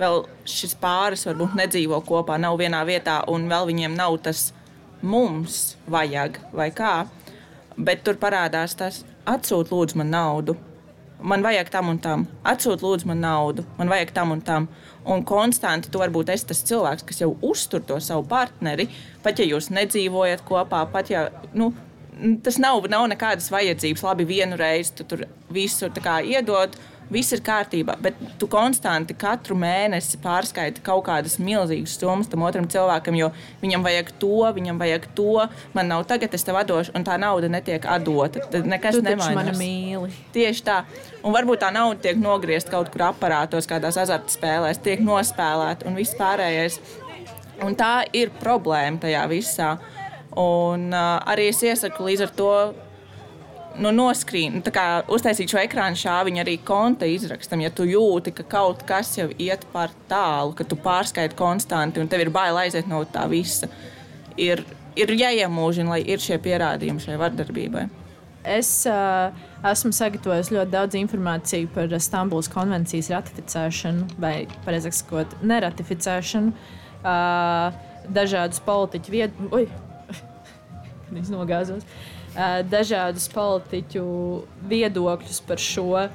vēl 0.00 0.24
šis 0.48 0.76
pāris 0.80 1.26
varbūt 1.28 1.56
nedzīvo 1.60 2.00
kopā, 2.08 2.38
nav 2.40 2.56
vienā 2.60 2.82
vietā, 2.88 3.22
un 3.28 3.48
vēl 3.52 3.68
viņiem 3.68 3.96
nav 3.96 4.16
tas 4.24 4.50
mums 5.02 5.76
vajag 5.90 6.40
vai 6.52 6.70
kā. 6.74 6.94
Bet 7.76 8.04
tur 8.04 8.16
parādās 8.20 8.76
tas, 8.78 9.02
atsūt 9.28 9.72
lūdzu 9.74 10.00
man 10.00 10.14
naudu 10.14 10.56
man 11.20 11.42
vajag 11.42 11.70
tam 11.70 11.88
un 11.88 11.98
tam, 11.98 12.26
atsūti 12.44 12.84
lūdzu 12.84 13.08
man 13.10 13.20
naudu, 13.24 13.64
man 13.78 13.90
vajag 13.90 14.12
tam 14.14 14.32
un 14.34 14.42
tam. 14.44 14.68
Un 15.06 15.22
konstanti 15.24 15.90
tu 15.90 16.00
varbūt 16.02 16.32
esi 16.34 16.48
tas 16.50 16.62
cilvēks, 16.66 17.04
kas 17.06 17.20
jau 17.22 17.30
uztur 17.46 17.82
to 17.86 17.98
savu 18.02 18.26
partneri, 18.28 18.88
pat 19.22 19.38
ja 19.38 19.46
jūs 19.46 19.70
nedzīvojat 19.74 20.44
kopā, 20.46 20.86
pat 20.92 21.12
ja. 21.12 21.28
Nu, 21.54 21.72
Tas 22.16 22.56
nav, 22.56 22.86
nav 22.88 23.02
nekādas 23.12 23.50
vajadzības. 23.52 24.00
Labi, 24.06 24.24
vienu 24.24 24.56
reizi 24.56 24.94
tu 24.96 25.04
tur 25.04 25.26
visur 25.52 25.90
iedod, 26.24 26.78
viss 27.12 27.34
ir 27.34 27.42
kārtībā, 27.44 27.96
bet 28.02 28.18
tu 28.40 28.48
konstanti 28.50 29.14
katru 29.18 29.56
mēnesi 29.58 30.18
pārskaiti 30.22 30.82
kaut 30.86 31.04
kādas 31.06 31.38
milzīgas 31.42 31.96
summas 32.00 32.30
tam 32.30 32.44
otram 32.46 32.66
cilvēkam, 32.70 33.18
jo 33.18 33.30
viņam 33.62 33.86
vajag 33.86 34.12
to, 34.22 34.40
viņam 34.56 34.80
vajag 34.82 35.08
to, 35.18 35.46
man 35.76 35.90
nav 35.92 36.06
tagad, 36.10 36.34
es 36.34 36.46
tev 36.46 36.58
došu, 36.66 36.94
un 36.96 37.06
tā 37.06 37.18
nauda 37.20 37.50
netiek 37.52 37.86
atdota. 37.86 38.42
Tad 38.50 38.66
nekas 38.68 38.98
nemainās. 39.02 39.60
Tieši 40.34 40.64
tā. 40.66 40.80
Un 41.22 41.34
varbūt 41.36 41.62
tā 41.62 41.70
nauda 41.74 42.00
tiek 42.08 42.18
nogriezta 42.20 42.74
kaut 42.74 42.90
kur 42.94 43.08
aparātos, 43.10 43.68
kādās 43.70 43.98
azartspēlēs, 44.02 44.82
tiek 44.82 45.02
nospēlēta 45.04 45.86
un 45.86 45.98
viss 45.98 46.16
pārējais. 46.18 46.80
Un 47.64 47.76
tā 47.78 48.02
ir 48.16 48.32
problēma 48.40 49.00
tajā 49.06 49.22
visā. 49.30 49.76
Un 50.36 50.90
uh, 50.92 51.16
arī 51.24 51.48
es 51.48 51.62
iesaku 51.64 52.10
līdz 52.10 52.26
ar 52.26 52.32
to 52.36 52.50
nu, 53.80 53.92
noskrīt, 53.94 54.54
nu, 54.56 54.62
uztaisīt 55.12 55.52
šo 55.52 55.60
ekrānu 55.62 55.98
šāviņu 56.00 56.42
arī 56.42 56.56
konta 56.66 57.08
izrakstam. 57.08 57.62
Ja 57.64 57.72
tu 57.74 57.86
jūti, 57.88 58.32
ka 58.36 58.46
kaut 58.56 58.84
kas 58.88 59.14
jau 59.18 59.28
iet 59.42 59.66
par 59.72 59.94
tālu, 60.10 60.54
ka 60.56 60.66
tu 60.68 60.78
pārskaiti 60.80 61.38
konstanti 61.38 62.02
un 62.02 62.10
tev 62.10 62.26
ir 62.26 62.32
bail 62.34 62.58
aiziet 62.60 62.88
no 62.90 63.02
tā 63.10 63.26
visa, 63.30 63.68
ir, 64.40 64.64
ir 64.98 65.14
jāiemūžina, 65.14 65.96
lai 65.96 66.00
ir 66.06 66.22
šie 66.22 66.40
pierādījumi 66.42 67.04
šai 67.04 67.20
vardarbībai. 67.20 67.86
Es 68.46 68.70
uh, 68.86 69.34
esmu 69.66 69.90
sagatavojis 69.96 70.52
ļoti 70.54 70.70
daudz 70.70 70.98
informācijas 70.98 71.72
par 71.74 71.94
Stambulas 72.02 72.50
konvencijas 72.52 73.10
ratificēšanu, 73.10 74.06
vai, 74.22 74.36
precīzāk 74.66 75.00
sakot, 75.00 75.38
neratificēšanu. 75.42 76.54
Uh, 77.06 77.74
dažādus 78.14 78.62
politiķu 78.62 79.12
viedokļus, 79.12 80.22
viņas 81.14 81.32
nogāzos. 81.34 81.82
Uh, 81.82 82.15
dažādus 82.70 83.28
politiķu 83.32 84.06
viedokļus 84.68 85.42
par 85.48 85.62
šo. 85.62 86.06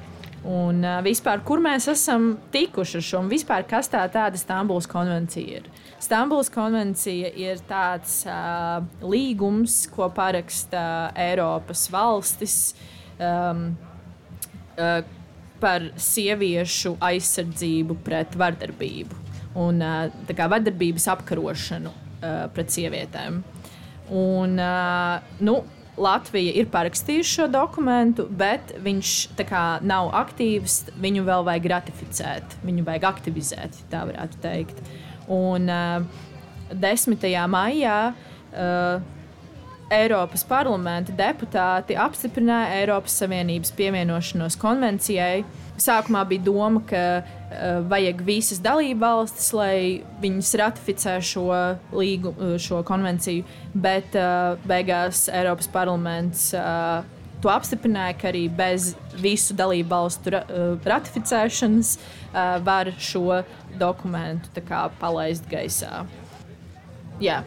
Un 0.42 0.82
vispār, 1.06 1.38
kur 1.46 1.60
mēs 1.62 1.86
esam 1.92 2.32
tikuši 2.54 2.96
ar 2.98 3.04
šo, 3.06 3.20
un 3.22 3.30
vispār, 3.30 3.62
kas 3.70 3.90
tā 3.90 4.02
tāda 4.10 4.38
Stambulas 4.40 4.88
konvencija 4.90 5.60
ir? 5.60 5.68
Stambulas 6.02 6.50
konvencija 6.50 7.30
ir 7.38 7.60
tāds 7.68 8.24
uh, 8.26 8.82
līgums, 9.06 9.84
ko 9.94 10.08
paraksta 10.10 11.12
Eiropas 11.14 11.84
valstis 11.94 12.56
um, 13.22 13.68
uh, 14.74 14.98
par 15.62 15.86
sieviešu 15.94 16.96
aizsardzību 17.06 18.00
pret 18.02 18.34
vardarbību 18.34 19.20
un 19.62 19.78
uh, 19.84 20.40
vardarbības 20.42 21.06
apkarošanu 21.12 21.92
uh, 21.92 22.48
pret 22.54 22.74
sievietēm. 22.74 23.38
Un, 24.10 24.58
uh, 24.58 25.36
nu, 25.44 25.60
Latvija 26.00 26.54
ir 26.56 26.70
parakstījusi 26.72 27.36
šo 27.36 27.46
dokumentu, 27.52 28.24
bet 28.24 28.72
viņš 28.80 29.14
kā, 29.48 29.64
nav 29.84 30.08
aktīvs. 30.22 30.78
Viņu 31.02 31.24
vēl 31.26 31.44
vajag 31.48 31.68
ratificēt, 31.74 32.56
viņu 32.64 32.84
vajag 32.86 33.08
aktivizēt, 33.10 33.76
tā 33.92 34.06
varētu 34.08 34.40
teikt. 34.40 34.80
Un 35.32 35.68
uh, 35.68 36.22
10. 36.72 37.26
maijā 37.52 37.98
uh, 38.12 39.10
Eiropas 39.92 40.46
parlamenta 40.48 41.12
deputāti 41.12 41.98
apstiprināja 42.00 42.80
Eiropas 42.80 43.18
Savienības 43.20 43.74
pievienošanos 43.76 44.56
konvencijai. 44.60 45.44
Sākumā 45.76 46.24
bija 46.30 46.46
doma, 46.48 46.80
ka 46.88 47.04
uh, 47.20 47.41
vajag 47.88 48.22
visas 48.26 48.60
dalību 48.62 49.00
valstis, 49.02 49.50
lai 49.56 49.76
viņas 50.22 50.52
ratificē 50.60 51.16
šo, 51.24 51.48
līgu, 51.96 52.34
šo 52.62 52.82
konvenciju, 52.86 53.44
bet 53.74 54.16
uh, 54.18 54.54
beigās 54.68 55.26
Eiropas 55.32 55.70
parlaments 55.72 56.50
to 57.42 57.50
apstiprināja, 57.50 58.14
ka 58.20 58.30
arī 58.30 58.46
bez 58.54 58.92
visu 59.18 59.54
dalību 59.58 59.90
valstu 59.90 60.32
ra 60.34 60.42
ratificēšanas 60.86 61.96
var 62.62 62.92
šo 63.02 63.42
dokumentu 63.80 64.62
kā, 64.62 64.86
palaist 65.00 65.48
gaisā. 65.50 66.04
Jā. 67.22 67.42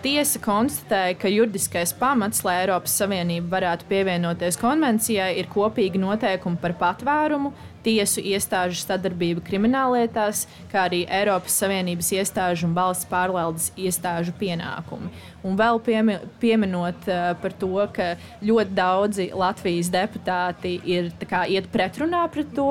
Tiesa 0.00 0.40
konstatēja, 0.40 1.16
ka 1.20 1.28
juridiskais 1.28 1.92
pamats, 1.98 2.44
lai 2.46 2.60
Eiropas 2.62 2.94
Savienība 3.00 3.56
varētu 3.58 3.88
pievienoties 3.90 4.56
konvencijai, 4.60 5.34
ir 5.40 5.50
kopīgi 5.50 6.00
noteikumi 6.00 6.60
par 6.62 6.76
patvērumu, 6.80 7.52
tiesu 7.84 8.22
iestāžu 8.24 8.80
sadarbību 8.82 9.42
krimināllietās, 9.46 10.44
kā 10.72 10.86
arī 10.88 11.02
Eiropas 11.08 11.56
Savienības 11.62 12.10
iestāžu 12.16 12.68
un 12.68 12.76
valsts 12.76 13.08
pārvaldes 13.10 13.70
iestāžu 13.80 14.34
pienākumi. 14.40 15.10
Un 15.46 15.56
vēl 15.58 15.80
piemi, 15.84 16.18
pieminot 16.42 17.08
uh, 17.08 17.30
par 17.40 17.56
to, 17.60 17.72
ka 17.94 18.12
ļoti 18.44 18.76
daudzi 18.76 19.30
Latvijas 19.36 19.92
deputāti 19.92 20.76
ir 20.84 21.12
kā, 21.30 21.46
iet 21.48 21.70
pretrunā 21.72 22.26
pret 22.32 22.52
to. 22.56 22.70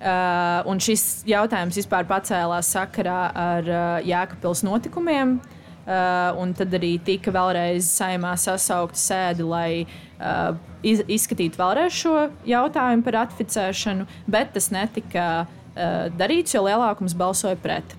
Uh, 0.00 0.64
un 0.70 0.80
šis 0.80 1.26
jautājums 1.28 1.76
vispār 1.76 2.06
pacēlās 2.08 2.70
sakarā 2.72 3.22
ar 3.36 3.66
uh, 3.68 3.88
Jēkabpils 4.06 4.64
notikumiem. 4.66 5.38
Uh, 5.80 6.36
un 6.38 6.52
tad 6.54 6.72
arī 6.76 6.94
tika 7.02 7.32
vēlreiz 7.34 7.88
saimā 7.88 8.34
sasaukta 8.38 9.00
sēde, 9.00 9.44
lai 9.48 9.82
uh, 9.82 10.09
iz, 10.82 11.02
izskatītu 11.08 11.60
vēlreiz 11.60 11.96
šo 11.96 12.14
jautājumu 12.48 13.06
par 13.06 13.18
ratificēšanu, 13.22 14.06
bet 14.30 14.54
tas 14.56 14.70
netika 14.74 15.30
uh, 15.44 16.06
darīts, 16.16 16.54
jo 16.56 16.64
lielākums 16.66 17.16
balsoja 17.18 17.58
pret. 17.60 17.96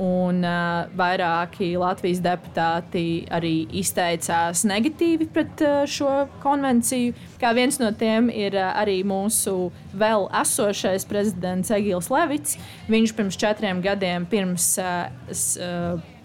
Un 0.00 0.44
uh, 0.46 0.86
vairāki 0.96 1.72
Latvijas 1.80 2.20
deputāti 2.22 3.26
arī 3.34 3.66
izteicās 3.80 4.62
negatīvi 4.68 5.26
pret 5.34 5.64
uh, 5.66 5.80
šo 5.90 6.28
konvenciju. 6.44 7.16
Kā 7.42 7.50
viens 7.58 7.80
no 7.82 7.90
tiem 7.98 8.30
ir 8.30 8.54
uh, 8.54 8.70
arī 8.80 9.00
mūsu 9.04 9.72
vēl 9.98 10.28
esošais 10.44 11.04
prezidents 11.10 11.74
Egils 11.74 12.08
Levits. 12.12 12.56
Viņš 12.88 13.16
pirms 13.18 13.40
četriem 13.42 13.82
gadiem, 13.84 14.28
pirms 14.30 14.70
uh, 14.78 15.10
s, 15.34 15.58
uh, 15.58 15.98
uh, 15.98 16.19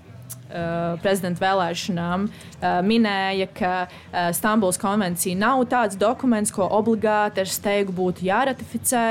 prezidenta 1.02 1.41
vēlēšanām, 1.41 2.28
uh, 2.30 2.66
minēja, 2.86 3.48
ka 3.58 3.72
uh, 3.88 4.30
Stambulas 4.36 4.78
konvencija 4.82 5.38
nav 5.39 5.64
tāds 5.72 5.98
dokuments, 6.00 6.54
ko 6.54 6.68
obligāti 6.70 7.41
ar 7.41 7.50
steigu 7.50 7.96
būtu 7.96 8.28
jāratificē, 8.28 9.06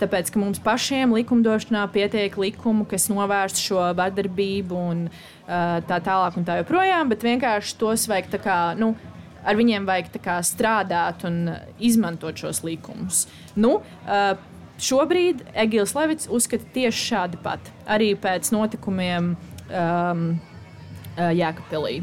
tāpēc 0.00 0.30
ka 0.30 0.38
mums 0.38 0.60
pašiem 0.62 1.10
likumdošanā 1.16 1.82
pietiek 1.90 2.36
likumu, 2.38 2.84
kas 2.88 3.08
novērst 3.10 3.58
šo 3.58 3.88
vardarbību 3.98 4.76
un 4.78 5.00
tā 5.46 5.98
tālāk 6.06 6.36
un 6.38 6.46
tā 6.46 6.60
joprojām, 6.60 7.10
bet 7.10 7.26
vienkārši 7.26 7.74
tos 7.80 8.06
vajag 8.10 8.30
tā 8.36 8.42
kā. 8.44 8.58
Nu, 8.78 8.94
Ar 9.40 9.56
viņiem 9.56 9.86
vajag 9.88 10.18
kā, 10.20 10.34
strādāt 10.44 11.22
un 11.24 11.46
izmantot 11.80 12.36
šos 12.36 12.58
likumus. 12.60 13.22
Nu, 13.56 13.78
uh, 13.80 14.34
Šobrīd 14.80 15.42
Egils 15.60 15.92
Levits 15.92 16.28
uzskata 16.32 16.64
tieši 16.72 17.02
šādi 17.10 17.40
pat, 17.44 17.66
arī 17.84 18.14
pēc 18.16 18.48
notikumiem 18.54 19.34
um, 19.70 20.24
uh, 21.16 21.30
Jēkabpilī. 21.34 22.00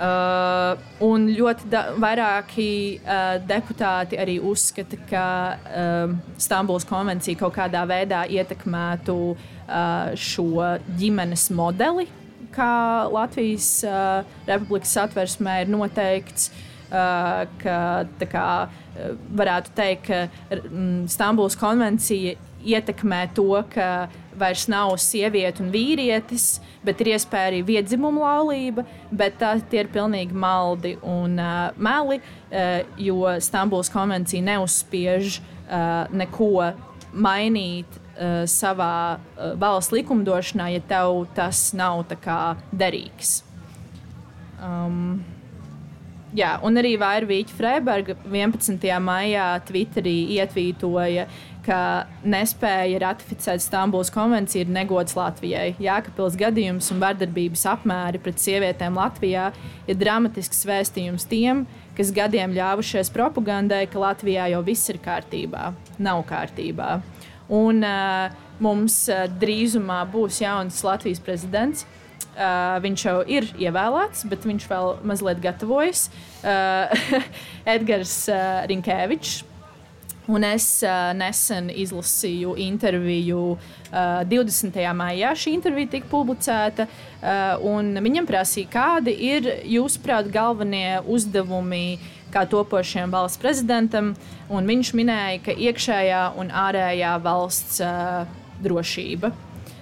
Uh, 0.00 0.78
un 1.04 1.26
ļoti 1.28 1.66
da, 1.68 1.82
vairāki 2.00 2.70
uh, 3.02 3.34
deputāti 3.44 4.16
arī 4.22 4.38
uzskata, 4.40 4.96
ka 5.10 5.24
uh, 5.58 6.14
Stambulas 6.40 6.86
konvencija 6.88 7.36
kaut 7.36 7.56
kādā 7.58 7.82
veidā 7.90 8.22
ietekmētu 8.30 9.18
uh, 9.34 10.14
šo 10.16 10.46
ģimenes 10.96 11.50
modeli, 11.52 12.06
kā 12.54 12.72
Latvijas 13.12 13.68
uh, 13.84 14.24
Republikas 14.48 14.96
satversmē 14.96 15.62
ir 15.66 15.74
noteikts. 15.74 16.48
Uh, 16.50 16.66
ka 16.90 17.80
kā, 18.32 18.46
varētu 19.38 19.74
teikt, 19.76 20.08
ka 20.08 20.56
mm, 20.56 21.04
Stambulas 21.12 21.54
konvencija 21.58 22.34
ietekmē 22.64 23.24
to, 23.34 23.62
ka 23.72 24.08
vairs 24.40 24.66
nav 24.70 24.94
sieviete 25.00 25.62
un 25.64 25.70
vīrietis, 25.72 26.60
bet 26.84 27.00
ir 27.02 27.12
iespēja 27.14 27.50
arī 27.50 27.62
viedzimuma 27.66 28.22
laulība, 28.24 28.84
bet 29.12 29.38
tā, 29.40 29.54
tie 29.70 29.84
ir 29.84 29.90
pilnīgi 29.92 30.36
maldi 30.36 30.94
un 31.02 31.36
uh, 31.40 31.72
meli, 31.76 32.20
uh, 32.20 32.80
jo 33.00 33.34
Stambulas 33.42 33.92
konvencija 33.92 34.44
neuzspiež 34.46 35.40
uh, 35.40 36.06
neko 36.12 36.70
mainīt 37.12 37.98
uh, 37.98 38.46
savā 38.48 38.94
uh, 39.18 39.52
valsts 39.60 39.94
likumdošanā, 39.96 40.70
ja 40.76 40.86
tev 40.94 41.26
tas 41.36 41.70
nav 41.76 42.06
derīgs. 42.72 43.40
Um, 44.60 45.20
Jā, 46.30 46.52
un 46.62 46.78
arī 46.78 46.92
Vairvīķa 46.94 47.54
Freiberga 47.58 48.14
11. 48.22 48.84
maijā 49.02 49.46
Twitterī 49.66 50.14
ietvītoja, 50.36 51.24
ka 51.64 52.06
nespēja 52.26 53.00
ratificēt 53.02 53.62
Stambulas 53.64 54.10
konvenciju 54.14 54.64
ir 54.64 54.72
negods 54.72 55.16
Latvijai. 55.18 55.74
Jākapils 55.82 56.38
gadījums 56.40 56.90
un 56.94 57.02
vardarbības 57.02 57.66
apmēri 57.72 58.20
pret 58.22 58.40
sievietēm 58.42 58.98
Latvijā 58.98 59.50
ir 59.90 60.00
dramatisks 60.00 60.64
vēstījums 60.68 61.28
tiem, 61.30 61.64
kas 61.98 62.12
gadiem 62.16 62.54
ļāvušies 62.56 63.12
propagandai, 63.14 63.84
ka 63.90 64.00
Latvijā 64.00 64.50
jau 64.54 64.62
viss 64.66 64.92
ir 64.92 65.00
kārtībā. 65.04 65.70
Nav 66.00 66.24
kārtībā. 66.28 66.98
Un 67.50 67.82
uh, 67.84 68.30
mums 68.62 69.02
uh, 69.10 69.26
drīzumā 69.40 70.04
būs 70.12 70.40
jauns 70.44 70.80
Latvijas 70.86 71.22
prezidents. 71.24 71.86
Uh, 72.30 72.78
viņš 72.80 73.04
jau 73.04 73.18
ir 73.28 73.48
ievēlēts, 73.58 74.24
bet 74.30 74.46
viņš 74.46 74.66
vēl 74.70 74.94
mazliet 75.04 75.42
gatavojas. 75.42 76.06
Uh, 76.40 77.22
Edgars 77.74 78.14
uh, 78.30 78.62
Rinkēvičs. 78.70 79.49
Un 80.28 80.44
es 80.44 80.66
uh, 80.84 81.10
nesen 81.16 81.70
izlasīju 81.72 82.52
interviju 82.60 83.40
uh, 83.56 84.20
20. 84.28 84.76
maijā. 84.94 85.32
Šī 85.34 85.54
intervija 85.56 85.94
tika 85.96 86.10
publicēta. 86.10 86.86
Uh, 87.20 88.00
viņam 88.04 88.28
prasīja, 88.28 88.70
kādi 88.70 89.16
ir 89.32 89.48
jūsuprāt 89.64 90.30
galvenie 90.32 91.00
uzdevumi 91.08 91.98
kā 92.30 92.44
topošajam 92.46 93.10
valsts 93.10 93.40
prezidentam. 93.42 94.14
Viņš 94.50 94.94
minēja, 94.94 95.40
ka 95.48 95.56
iekšējā 95.56 96.24
un 96.38 96.52
ārējā 96.54 97.16
valsts 97.24 97.80
uh, 97.82 98.26
drošība 98.62 99.32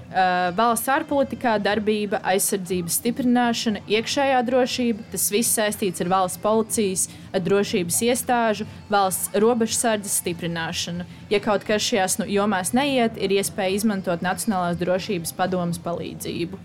valsts 0.08 0.88
ārpolitikā 0.88 1.58
darbība, 1.60 2.20
aizsardzības 2.24 2.96
stiprināšana, 2.96 3.82
iekšējā 3.92 4.38
drošība. 4.46 5.04
Tas 5.12 5.26
viss 5.32 5.56
saistīts 5.58 6.00
ar 6.00 6.08
valsts 6.12 6.40
policijas, 6.40 7.08
ar 7.32 7.44
drošības 7.44 8.00
iestāžu, 8.08 8.66
valsts 8.88 9.28
robežsardzes 9.36 10.16
stiprināšanu. 10.22 11.04
Ja 11.28 11.42
kaut 11.44 11.66
kas 11.68 11.84
šajās 11.84 12.18
nu, 12.22 12.28
jomās 12.30 12.72
neiet, 12.72 13.20
ir 13.20 13.36
iespēja 13.36 13.76
izmantot 13.76 14.24
Nacionālās 14.24 14.80
drošības 14.80 15.36
padomus 15.36 15.80
palīdzību. 15.84 16.56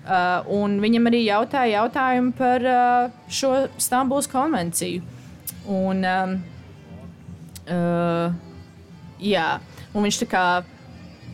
Uh, 0.00 0.42
viņam 0.82 1.06
arī 1.06 1.22
jautāja 1.28 1.84
jautājumu 1.84 2.32
par 2.34 2.64
uh, 2.66 3.10
šo 3.30 3.68
Stambulas 3.78 4.26
konvenciju. 4.32 5.04
Un, 5.70 6.02
um, 6.02 6.36
uh, 7.70 8.32
jā, 9.22 9.48
un 9.94 10.08
viņš 10.08 10.22
tā 10.24 10.30
kā 10.32 10.44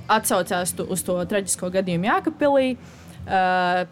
atsaucās 0.08 0.74
uz 0.86 1.04
to 1.06 1.18
traģisko 1.28 1.70
gadījumu 1.78 2.10
Jākapilī. 2.10 2.74
Uh, 3.26 3.86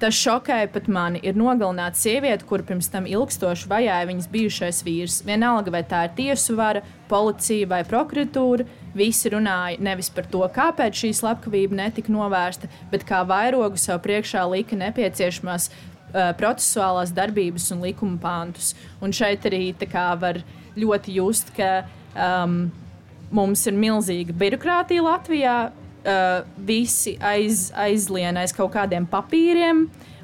Tas 0.00 0.16
šokēja 0.16 0.70
pat 0.72 0.86
mani. 0.88 1.20
Ir 1.28 1.36
nogalināta 1.36 1.98
sieviete, 2.00 2.46
kur 2.48 2.62
pirms 2.64 2.86
tam 2.88 3.04
ilgstoši 3.04 3.68
vajāja 3.68 4.06
viņas 4.08 4.28
bijušais 4.32 4.78
vīrs. 4.86 5.18
Vienalga, 5.28 5.74
vai 5.74 5.82
tā 5.84 6.06
ir 6.06 6.14
tiesu 6.16 6.56
vara, 6.56 6.80
policija 7.10 7.68
vai 7.68 7.82
prokuratūra, 7.84 8.64
visi 8.96 9.28
runāja 9.34 9.76
nevis 9.84 10.08
par 10.14 10.24
to, 10.32 10.40
kāpēc 10.56 11.02
šī 11.02 11.12
slepkavība 11.18 11.82
netika 11.82 12.14
novērsta, 12.14 12.70
bet 12.88 13.04
kā 13.04 13.20
vairogu 13.28 13.76
sev 13.80 14.00
priekšā 14.06 14.46
lika 14.48 14.78
nepieciešamās 14.80 15.68
uh, 15.68 16.32
procesuālās 16.40 17.12
darbības 17.12 17.68
un 17.76 17.84
likuma 17.84 18.16
pāntus. 18.24 18.72
Un 19.04 19.12
šeit 19.12 19.44
arī 19.52 19.74
var 20.24 20.40
ļoti 20.80 21.20
just, 21.20 21.52
ka 21.52 21.84
um, 22.16 22.70
Mums 23.30 23.62
ir 23.70 23.76
milzīga 23.78 24.34
birokrātija 24.34 25.04
Latvijā. 25.06 25.58
Uh, 26.00 26.46
visi 26.64 27.12
aiz, 27.20 27.66
aizlien 27.76 28.38
aiz 28.40 28.54
kaut 28.56 28.70
kādiem 28.72 29.04
papīriem 29.04 29.82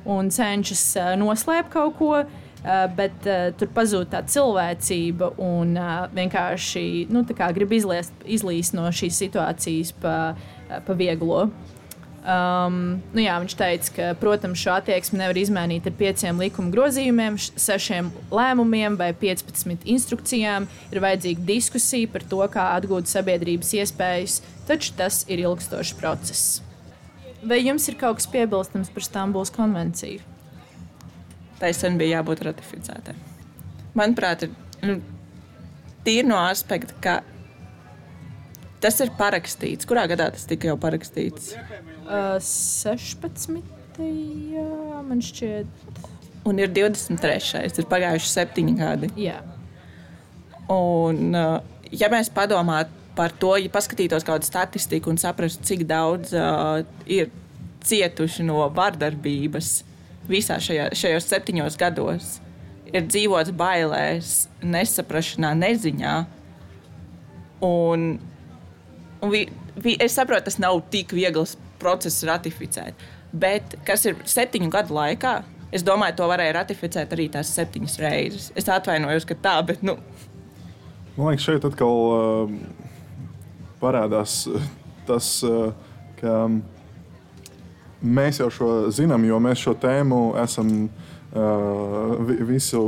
un 0.08 0.30
cenšas 0.32 0.84
uh, 0.96 1.10
noslēpt 1.20 1.68
kaut 1.74 1.98
ko, 1.98 2.22
uh, 2.22 2.86
bet 2.96 3.28
uh, 3.28 3.50
tur 3.60 3.68
pazūd 3.76 4.08
tā 4.14 4.22
cilvēcība 4.24 5.34
un 5.36 5.76
uh, 5.76 6.06
vienkārši 6.16 7.04
nu, 7.12 7.26
grib 7.28 7.76
izliest, 7.76 8.16
izlīst 8.24 8.72
no 8.78 8.88
šīs 8.88 9.20
situācijas 9.26 9.92
pa, 10.00 10.16
uh, 10.32 10.80
pa 10.80 10.96
vieglo. 10.96 11.50
Um, 12.26 12.78
nu 13.14 13.22
jā, 13.22 13.36
viņš 13.38 13.52
teica, 13.54 13.90
ka, 13.94 14.06
protams, 14.18 14.58
šo 14.58 14.72
attieksmi 14.80 15.20
nevar 15.20 15.38
izmainīt 15.38 15.84
ar 15.86 15.94
pieciem 15.94 16.40
likuma 16.42 16.72
grozījumiem, 16.74 17.36
sešiem 17.38 18.08
lēmumiem 18.34 18.96
vai 18.98 19.12
15 19.14 19.86
instrukcijām. 19.94 20.66
Ir 20.90 21.02
vajadzīga 21.04 21.46
diskusija 21.46 22.10
par 22.10 22.26
to, 22.26 22.40
kā 22.50 22.64
atgūt 22.80 23.06
sabiedrības 23.12 23.70
iespējas, 23.78 24.40
taču 24.66 24.96
tas 24.98 25.20
ir 25.30 25.44
ilgstošs 25.44 25.94
process. 26.00 26.56
Vai 27.46 27.60
jums 27.62 27.86
ir 27.86 27.94
kaut 28.00 28.18
kas 28.18 28.26
piebilstams 28.32 28.90
par 28.90 29.06
Stambulas 29.06 29.54
konvenciju? 29.54 30.18
Tai 31.60 31.70
sen 31.78 31.94
bija 32.00 32.18
jābūt 32.18 32.42
ratificētai. 32.48 33.14
Manuprāt, 33.96 34.48
ir 34.48 34.82
nu, 34.82 34.98
tīri 36.02 36.26
no 36.26 36.42
aspekta, 36.42 36.98
ka 36.98 37.20
tas 38.82 38.98
ir 39.04 39.14
parakstīts. 39.14 39.86
Kurā 39.86 40.08
gadā 40.10 40.32
tas 40.34 40.50
tika 40.50 40.72
jau 40.72 40.76
parakstīts? 40.80 41.54
Uh, 42.06 42.36
16. 42.38 43.58
Jā, 43.98 45.00
man 45.02 45.22
šķiet. 45.24 45.88
Un 46.46 46.60
ir 46.62 46.70
23. 46.70 47.64
ir 47.66 47.88
pagājuši 47.90 48.30
septiņi 48.30 48.74
gadi. 48.78 49.10
Jā. 49.18 49.40
Un, 50.70 51.34
uh, 51.34 51.58
ja 51.90 52.10
mēs 52.12 52.30
padomātu 52.30 52.94
par 53.18 53.34
to, 53.34 53.56
ja 53.58 53.72
paskatītos 53.72 54.26
kādu 54.26 54.46
statistiku 54.46 55.10
un 55.10 55.18
saprastu, 55.18 55.64
cik 55.66 55.82
daudz 55.88 56.34
uh, 56.36 56.84
ir 57.10 57.32
cietuši 57.86 58.46
no 58.46 58.60
vardarbības 58.76 59.80
visā 60.30 60.60
šajā, 60.62 60.90
šajos 60.94 61.28
septiņos 61.30 61.78
gados, 61.80 62.36
ir 62.92 63.06
dzīvots 63.06 63.54
bailēs, 63.56 64.46
nesaprašanā, 64.62 65.54
neziņā. 65.58 66.16
Un, 67.66 68.08
un 69.22 69.32
vi, 69.32 69.46
vi, 69.74 69.98
es 70.02 70.14
saprotu, 70.18 70.50
tas 70.50 70.60
nav 70.62 70.84
tik 70.92 71.14
viegls 71.16 71.56
procesu 71.80 72.28
ratificēt. 72.30 73.06
Bet 73.36 73.76
kas 73.86 74.06
ir 74.08 74.18
septiņu 74.28 74.70
gadu 74.72 74.96
laikā, 74.96 75.40
es 75.74 75.84
domāju, 75.86 76.16
to 76.20 76.28
varēja 76.30 76.56
ratificēt 76.60 77.12
arī 77.16 77.28
tās 77.32 77.50
septiņas 77.56 77.98
reizes. 78.02 78.48
Es 78.58 78.68
atvainojos, 78.72 79.26
ka 79.28 79.36
tā, 79.42 79.56
bet. 79.66 79.82
Nu. 79.86 79.98
Man 81.16 81.32
liekas, 81.32 81.46
šeit 81.48 81.66
atkal 81.66 82.00
uh, 82.12 82.54
parādās 83.80 84.44
tas, 85.08 85.30
uh, 85.46 85.72
ka 86.20 86.46
mēs 88.04 88.40
jau 88.42 88.48
šo 88.52 88.70
zinām, 88.94 89.24
jo 89.26 89.40
mēs 89.42 89.64
šo 89.64 89.74
tēmu 89.80 90.20
esam 90.42 90.72
uh, 90.86 92.32
visu 92.46 92.82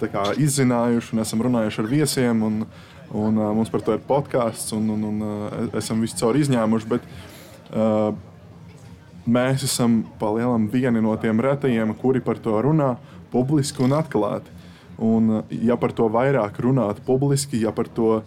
kā, 0.00 0.30
izzinājuši 0.40 1.14
un 1.14 1.24
esam 1.24 1.44
runājuši 1.46 1.82
ar 1.82 1.90
viesiem. 1.90 2.46
Un, 2.46 2.62
un, 3.10 3.38
uh, 3.40 3.50
mums 3.56 3.72
par 3.72 3.82
to 3.86 3.96
ir 3.96 4.06
podkāsts, 4.06 4.74
un, 4.76 4.86
un, 4.94 5.08
un 5.10 5.26
uh, 5.26 5.60
esam 5.80 6.02
visu 6.04 6.18
caur 6.20 6.38
izņēmuši. 6.38 6.90
Bet, 6.90 7.06
uh, 7.06 7.29
mēs 9.30 9.64
esam 9.66 10.00
palielam 10.18 10.68
vieni 10.72 11.02
no 11.02 11.16
tiem 11.20 11.40
retajiem, 11.40 11.94
kuri 11.94 12.22
par 12.24 12.38
to 12.42 12.56
runā 12.62 12.96
publiski 13.32 13.84
un 13.84 13.94
atklāti. 13.98 14.50
Un, 15.00 15.44
ja 15.48 15.78
par 15.80 15.94
to 15.96 16.10
vairāk 16.12 16.58
runātu 16.60 17.00
publiski, 17.06 17.62
ja 17.62 17.72
par 17.72 17.88
to, 17.88 18.20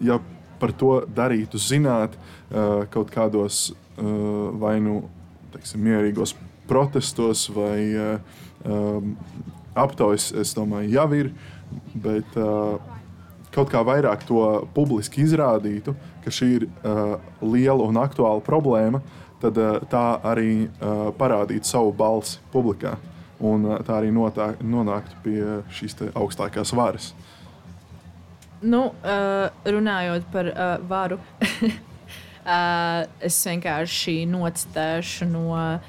ja 0.00 0.16
par 0.62 0.72
to 0.78 1.02
darītu 1.12 1.60
zināt 1.60 2.14
kaut 2.94 3.10
kādos 3.12 3.72
vai 4.62 4.78
nu 4.80 5.02
teiksim, 5.52 5.82
mierīgos 5.84 6.32
protestos 6.70 7.50
vai 7.52 7.82
aptaujas, 9.76 10.30
es 10.32 10.54
domāju, 10.56 10.94
jau 10.94 11.08
ir. 11.18 11.32
Bet 11.92 12.32
kaut 13.52 13.68
kā 13.72 13.82
vairāk 13.84 14.24
to 14.28 14.40
publiski 14.72 15.26
izrādītu, 15.26 15.92
ka 16.24 16.32
šī 16.32 16.48
ir 16.56 16.66
liela 17.42 17.88
un 17.88 17.98
aktuāla 18.00 18.42
problēma, 18.44 19.02
tad 19.42 19.58
tā 19.90 20.06
arī 20.22 20.68
parādītu 21.18 21.66
savu 21.66 21.92
balsi 21.96 22.38
publikā 22.52 22.96
un 23.42 23.66
tā 23.82 23.98
arī 23.98 24.12
notā, 24.14 24.52
nonāktu 24.62 25.18
pie 25.24 25.38
šīs 25.74 25.98
augstākās 26.14 26.72
varas. 26.78 27.10
Nu, 28.62 28.92
uh, 29.02 29.48
runājot 29.66 30.28
par 30.30 30.46
uh, 30.52 30.76
varu, 30.86 31.18
uh, 31.50 33.02
es 33.18 33.40
vienkārši 33.42 34.20
nocitēšu 34.30 35.26
no 35.32 35.48
uh, 35.50 35.80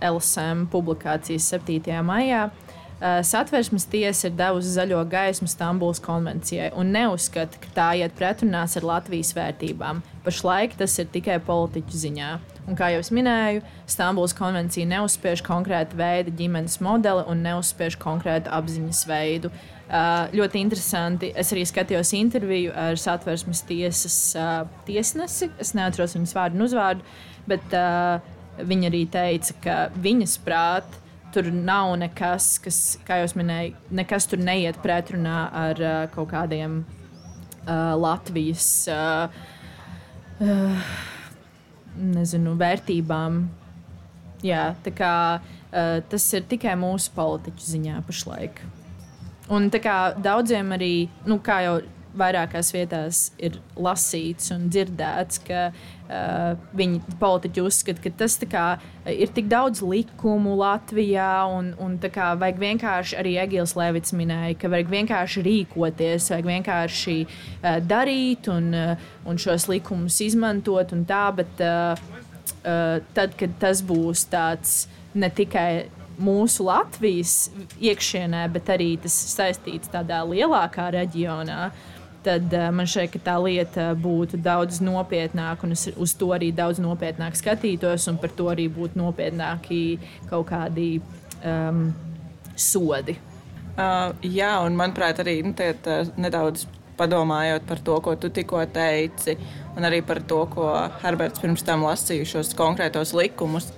LSM 0.00 0.64
publikācijas 0.72 1.50
7. 1.52 2.00
maijā. 2.00 2.46
Uh, 2.48 2.63
Satversmes 3.02 3.84
tiesa 3.90 4.28
ir 4.28 4.36
devusi 4.38 4.70
zaļo 4.76 5.00
gaismu 5.10 5.48
Stambulas 5.50 6.00
konvencijai 6.00 6.70
un 6.78 6.92
neuzskata, 6.94 7.58
ka 7.60 7.72
tā 7.74 7.88
iet 8.00 8.14
pretrunās 8.16 8.78
ar 8.78 8.86
Latvijas 8.86 9.34
vērtībām. 9.36 10.00
Pašlaik 10.24 10.76
tas 10.78 10.94
ir 11.02 11.10
tikai 11.12 11.40
politiķu 11.44 12.00
ziņā. 12.04 12.30
Un, 12.64 12.78
kā 12.78 12.88
jau 12.94 13.02
minēju, 13.12 13.60
Stambulas 13.90 14.32
konvencija 14.38 14.88
neuzspiež 14.88 15.42
konkrētu 15.44 15.98
veidu 16.00 16.32
ģimenes 16.38 16.78
modeli 16.86 17.26
un 17.28 17.42
neuzspiež 17.44 17.98
konkrētu 18.00 18.52
apziņas 18.54 19.04
veidu. 19.10 19.52
Uh, 19.84 20.30
ļoti 20.32 20.62
interesanti. 20.64 21.32
Es 21.36 21.52
arī 21.52 21.66
skatījos 21.68 22.14
interviju 22.16 22.72
ar 22.72 22.96
satversmes 22.96 23.60
tiesas 23.68 24.16
uh, 24.38 24.64
tiesnesi. 24.88 25.50
Es 25.60 25.74
neatceros 25.76 26.16
viņas 26.16 26.36
vārdu 26.38 26.56
un 26.56 26.68
uzvārdu, 26.70 27.04
bet 27.50 27.74
viņa 28.64 28.88
arī 28.88 29.02
teica, 29.12 29.54
ka 29.60 29.74
viņas 30.00 30.38
prāt 30.46 31.02
tur 31.34 31.50
nav 31.54 31.94
nekas, 32.00 32.54
kas, 32.62 32.78
kā 33.06 33.18
jau 33.20 33.32
minēju, 33.40 33.74
nekas 33.94 34.28
tur 34.30 34.42
neiet 34.42 34.78
pretrunā 34.84 35.40
ar 35.64 35.82
uh, 35.82 35.96
kaut 36.14 36.30
kādiem 36.30 36.82
uh, 36.84 37.92
Latvijas. 37.98 38.68
Uh, 38.90 39.28
uh, 40.44 40.94
nezinu, 41.94 42.54
vērtībām. 42.60 43.42
Jā, 44.44 44.74
kā, 44.96 45.16
uh, 45.40 45.98
tas 46.10 46.30
ir 46.36 46.46
tikai 46.48 46.74
mūsu 46.78 47.12
politiķu 47.16 47.68
ziņā 47.74 48.00
pašlaik. 48.06 48.60
Un 49.52 49.68
kā, 49.72 49.98
daudziem 50.24 50.72
arī, 50.76 50.92
nu, 51.28 51.38
kā 51.44 51.60
jau 51.66 51.78
vairākās 52.18 52.70
vietās 52.74 53.20
ir 53.42 53.58
lasīts 53.76 54.52
un 54.54 54.68
dzirdēts, 54.72 55.40
ka 55.46 55.62
uh, 55.70 56.54
viņi 56.76 57.16
politiķi 57.20 57.64
uzskata, 57.64 58.02
ka 58.04 58.12
tas 58.22 58.36
kā, 58.50 58.64
ir 59.10 59.32
tik 59.34 59.48
daudz 59.50 59.82
likumu 59.84 60.54
Latvijā, 60.60 61.30
un, 61.50 61.72
un 61.82 61.96
kā, 62.02 62.32
vajag 62.40 62.60
vienkārši 62.62 63.18
arī 63.20 63.34
Egils 63.44 63.74
Levits 63.78 64.14
minēja, 64.16 64.58
ka 64.60 64.70
vajag 64.72 64.92
vienkārši 64.94 65.44
rīkoties, 65.48 66.30
vajag 66.34 66.50
vienkārši 66.52 67.18
uh, 67.26 67.80
darīt 67.82 68.50
un, 68.52 68.70
uh, 68.74 69.10
un 69.28 69.40
šos 69.40 69.68
likumus 69.72 70.20
izmantot 70.24 70.94
un 70.94 71.04
tā, 71.08 71.26
bet 71.36 71.64
uh, 71.64 71.98
uh, 72.62 73.02
tad, 73.16 73.36
kad 73.40 73.60
tas 73.62 73.82
būs 73.84 74.28
tāds 74.32 74.84
ne 75.14 75.30
tikai 75.30 75.86
mūsu 76.20 76.66
Latvijas 76.68 77.50
iekšienē, 77.82 78.44
bet 78.54 78.70
arī 78.74 78.94
tas 79.02 79.14
saistīts 79.34 79.90
tādā 79.92 80.20
lielākā 80.28 80.90
reģionā. 80.94 81.72
Tad 82.24 82.54
uh, 82.56 82.70
man 82.72 82.88
šķiet, 82.88 83.10
ka 83.12 83.20
tā 83.26 83.34
lieta 83.42 83.90
būtu 84.00 84.38
daudz 84.40 84.80
nopietnāka, 84.84 85.66
un 85.66 85.74
es 85.76 85.90
uz 85.92 86.14
to 86.16 86.30
arī 86.32 86.48
daudz 86.56 86.80
nopietnāk 86.80 87.36
skatītos, 87.36 88.08
un 88.08 88.16
par 88.22 88.32
to 88.32 88.48
arī 88.52 88.64
būtu 88.72 88.96
nopietnāki 89.00 89.82
kaut 90.30 90.48
kādi 90.48 90.88
um, 91.44 91.90
sodi. 92.56 93.18
Uh, 93.74 94.14
jā, 94.22 94.54
un 94.64 94.76
manuprāt, 94.78 95.20
arī 95.20 95.40
nu, 95.44 95.52
tiet, 95.58 95.84
uh, 95.90 96.08
nedaudz 96.16 96.64
padomājot 96.96 97.64
par 97.66 97.80
to, 97.82 97.96
ko 98.00 98.14
tu 98.16 98.30
tikko 98.32 98.62
teici, 98.72 99.34
un 99.74 99.84
arī 99.84 100.00
par 100.06 100.22
to, 100.22 100.44
ko 100.52 100.68
Herberts 101.02 101.42
pirms 101.42 101.64
tam 101.66 101.82
lasīja 101.84 102.28
šos 102.36 102.54
konkrētos 102.58 103.12
likumus, 103.18 103.72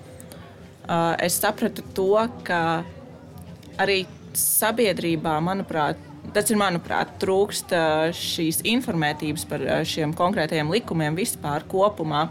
uh, 0.86 1.14
es 1.18 1.38
sapratu 1.40 1.84
to, 1.97 2.12
ka 2.47 2.61
arī 3.80 4.03
sabiedrībā, 4.36 5.38
manuprāt, 5.40 6.01
tas 6.37 6.53
ir, 6.53 6.61
manuprāt, 6.61 7.16
trūkst 7.22 7.72
šīs 8.16 8.61
informētības 8.68 9.49
par 9.49 9.64
šiem 9.89 10.12
konkrētajiem 10.16 10.70
likumiem 10.76 11.16
vispār 11.16 11.64
kopumā. 11.70 12.28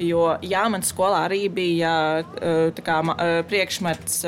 Jo 0.00 0.36
jā, 0.44 0.62
man 0.72 0.84
skolā 0.84 1.26
arī 1.26 1.42
bija 1.52 1.92
kā, 2.84 3.00
priekšmets 3.48 4.22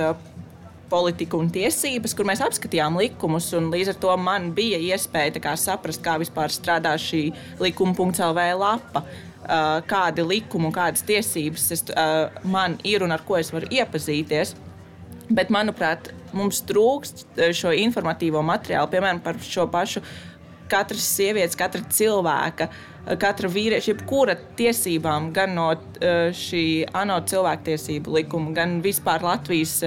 politika 0.92 1.38
un 1.40 1.48
tiesības, 1.52 2.12
kur 2.16 2.28
mēs 2.28 2.42
apskatījām 2.44 2.98
likumus. 3.00 3.46
Līdz 3.56 3.94
ar 3.94 4.00
to 4.02 4.16
man 4.20 4.50
bija 4.56 4.80
iespēja 4.92 5.40
kā, 5.40 5.54
saprast, 5.56 6.02
kā 6.04 6.18
vispār 6.20 6.52
strādā 6.52 6.92
šī 7.00 7.22
likuma.CLV 7.62 8.48
lapa. 8.60 9.04
Kādi 9.88 10.22
likumi 10.22 10.68
un 10.68 10.74
kādas 10.76 11.02
tiesības 11.08 11.70
es, 11.74 11.86
man 12.44 12.76
ir 12.86 13.02
un 13.02 13.16
ar 13.16 13.24
ko 13.26 13.40
es 13.40 13.50
varu 13.54 13.70
iepazīties. 13.72 14.52
Bet, 15.32 15.48
manuprāt, 15.54 16.12
mums 16.36 16.62
trūkst 16.68 17.24
eh, 17.36 17.52
šo 17.56 17.72
informatīvo 17.76 18.42
materiālu, 18.46 18.90
piemēram, 18.92 19.22
par 19.24 19.38
šo 19.42 19.66
pašu 19.72 20.02
katras 20.72 21.04
sievietes, 21.16 21.58
katra 21.58 21.82
cilvēka, 21.92 22.68
eh, 22.68 23.16
katra 23.20 23.50
vīrieša, 23.52 23.92
jebkura 23.92 24.36
tiesībām, 24.58 25.30
gan 25.36 25.56
no 25.58 25.70
eh, 25.74 26.30
šī 26.36 26.64
ANO 27.02 27.20
cilvēktiesību 27.28 28.16
likuma, 28.18 28.54
gan 28.56 28.80
vispār 28.84 29.24
Latvijas 29.26 29.80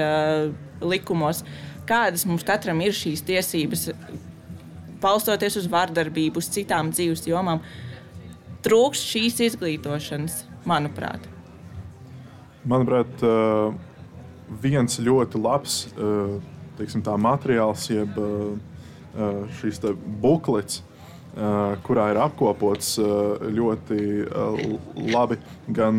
likumos, 0.85 1.43
kādas 1.87 2.25
mums 2.27 2.45
katram 2.45 2.81
ir 2.83 2.95
šīs 2.95 3.23
tiesības, 3.25 3.89
balstoties 5.01 5.59
uz 5.61 5.67
vardarbību, 5.71 6.41
uz 6.41 6.49
citām 6.51 6.91
dzīves 6.93 7.27
jomām. 7.29 7.61
Trūkst 8.65 9.11
šīs 9.11 9.41
izglītošanas, 9.51 10.39
manuprāt. 10.65 11.27
Manuprāt, 12.65 13.21
uh 13.21 13.93
viens 14.49 14.99
ļoti 15.01 15.41
labs 15.41 15.85
eh, 15.95 16.35
teiksim, 16.77 17.03
materiāls, 17.21 17.87
jeb 17.89 18.17
eh, 18.19 18.83
eh, 19.15 19.39
šīs 19.59 19.81
buklets, 20.21 20.83
kurā 21.83 22.05
ir 22.13 22.17
apkopots 22.23 22.93
ļoti 23.51 23.97
labi 25.11 25.35
gan 25.75 25.97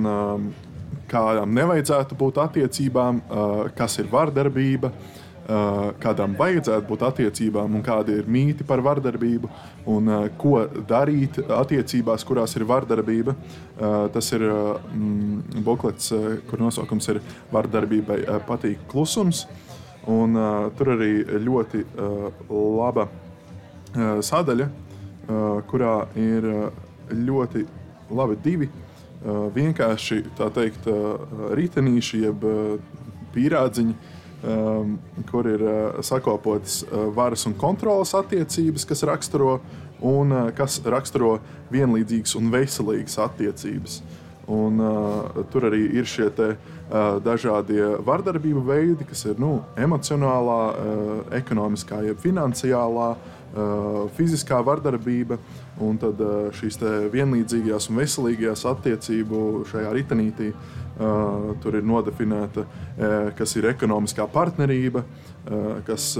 kādām 1.10 1.52
nevajadzētu 1.52 2.16
būt 2.16 2.40
attiecībām, 2.40 3.18
kas 3.76 3.98
ir 4.00 4.08
vardarbība, 4.08 4.88
kādām 6.02 6.34
vajadzētu 6.38 6.88
būt 6.88 7.02
attiecībām, 7.06 7.76
un 7.78 7.82
kādi 7.86 8.16
ir 8.18 8.30
mīti 8.30 8.64
par 8.66 8.80
vardarbību, 8.82 9.50
un 9.92 10.10
uh, 10.10 10.24
ko 10.38 10.64
darīt 10.88 11.38
attiecībās, 11.38 12.24
kurās 12.26 12.56
ir 12.58 12.66
vardarbība. 12.66 13.36
Uh, 13.76 14.08
tas 14.14 14.32
ir 14.34 14.42
mm, 14.42 15.62
buklets, 15.66 16.10
kur 16.50 16.62
nosaukums 16.62 17.08
ir 17.12 17.22
Vardarbībai 17.52 18.24
patīk 18.48 18.82
klusums. 18.90 19.46
Un, 20.06 20.36
tur 20.78 20.92
arī 20.92 21.24
ļoti 21.42 21.80
laba 22.46 23.08
sadaļa, 24.22 24.68
kurā 25.66 25.94
ir 26.14 26.46
ļoti 27.10 27.64
labi 28.14 28.36
divi 28.44 28.68
vienkārši 29.56 30.20
teikt, 30.38 30.86
uh, 30.86 31.48
ritenīši, 31.58 32.20
jeb 32.22 32.46
pīrādziņi, 33.34 33.96
um, 34.44 34.98
kur 35.30 35.46
ir 35.46 35.62
uh, 35.62 36.02
sakopotas 36.04 36.82
uh, 36.82 37.08
varas 37.14 37.46
un 37.46 37.54
kontrolas 37.58 38.14
attiecības, 38.14 38.86
kas 38.88 39.04
raksturo, 39.08 39.60
un 40.04 40.32
uh, 40.32 40.50
kas 40.56 40.80
raksturo 40.84 41.38
vienlīdzīgas 41.72 42.36
un 42.38 42.52
veselīgas 42.52 43.18
attiecības. 43.22 44.00
Un, 44.46 44.78
uh, 44.78 45.44
tur 45.50 45.66
arī 45.66 45.88
ir 45.98 46.06
šie 46.06 46.28
te, 46.30 46.52
uh, 46.54 47.16
dažādie 47.22 47.96
vardarbību 48.06 48.62
veidi, 48.68 49.06
kas 49.08 49.24
ir 49.26 49.40
nu, 49.42 49.58
emocionālā, 49.74 50.60
uh, 50.70 51.16
ekonomiskā, 51.34 52.04
jeb 52.06 52.20
finansiālā, 52.22 53.08
uh, 53.16 54.04
fiziskā 54.18 54.60
vardarbība. 54.62 55.40
Un 55.82 55.98
tad 56.00 56.20
uh, 56.22 56.46
šīs 56.56 56.78
vienlīdzīgās 57.12 57.90
un 57.90 57.98
veselīgās 58.00 58.62
attiecību 58.70 59.66
šajā 59.72 59.90
ritenītī 59.98 60.52
uh, 60.54 60.85
Uh, 60.96 61.50
tur 61.60 61.74
ir 61.76 61.84
nodefinēta, 61.84 62.62
uh, 62.64 63.14
kas 63.36 63.50
ir 63.58 63.66
ekonomiskā 63.68 64.24
partnerība, 64.32 65.02
uh, 65.04 65.66
kas 65.84 66.14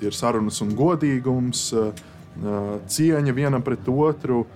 ir 0.00 0.16
sarunas 0.16 0.62
un 0.64 0.72
godīgums, 0.76 1.66
cieņa 2.88 3.32
vienam 3.36 3.60
pret 3.60 3.84
otru, 3.92 4.46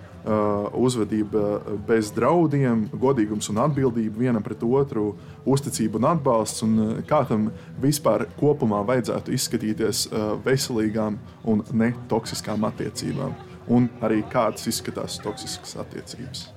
uzvedība 0.80 1.60
bez 1.86 2.08
draudiem, 2.16 2.86
godīgums 2.96 3.50
un 3.52 3.60
atbildība 3.62 4.22
vienam 4.24 4.42
pret 4.42 4.64
otru, 4.64 5.10
uzticība 5.44 6.00
un 6.00 6.08
atbalsts. 6.08 6.64
Un 6.64 7.04
kā 7.06 7.20
tam 7.28 7.50
vispār 7.82 8.24
kopumā 8.40 8.80
vajadzētu 8.88 9.36
izskatīties 9.36 10.06
veselīgām 10.46 11.20
un 11.44 11.62
netoksiskām 11.70 12.64
attiecībām, 12.72 13.36
un 13.68 13.90
arī 14.00 14.24
kādas 14.32 14.66
izskatās 14.72 15.20
toksiskas 15.22 15.76
attiecības. 15.84 16.48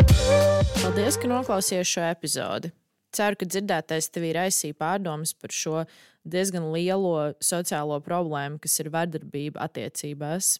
Paldies, 0.00 1.16
ka 1.20 1.28
noklausījāties 1.28 1.90
šo 1.90 2.04
epizodi. 2.08 2.70
Ceru, 3.12 3.36
ka 3.40 3.46
dzirdētais 3.48 4.08
tev 4.14 4.24
ir 4.28 4.38
aizsīja 4.44 4.76
pārdomas 4.78 5.32
par 5.36 5.52
šo 5.52 5.82
diezgan 6.24 6.68
lielo 6.72 7.32
sociālo 7.42 7.98
problēmu, 8.04 8.60
kas 8.62 8.78
ir 8.80 8.90
vardarbība 8.94 9.60
attiecībās. 9.66 10.54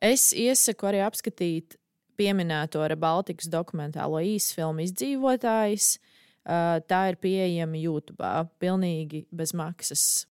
Es 0.00 0.30
iesaku 0.36 0.90
arī 0.90 1.02
apskatīt 1.06 1.76
pieminēto 2.20 2.82
Baltikas 3.00 3.48
dokumentālo 3.52 4.20
īsfilmu 4.24 4.84
izdzīvotājs. 4.88 5.92
Tā 6.90 7.00
ir 7.12 7.20
pieejama 7.20 7.78
YouTube, 7.80 8.32
pilnīgi 8.60 9.26
bez 9.30 9.54
maksas. 9.56 10.26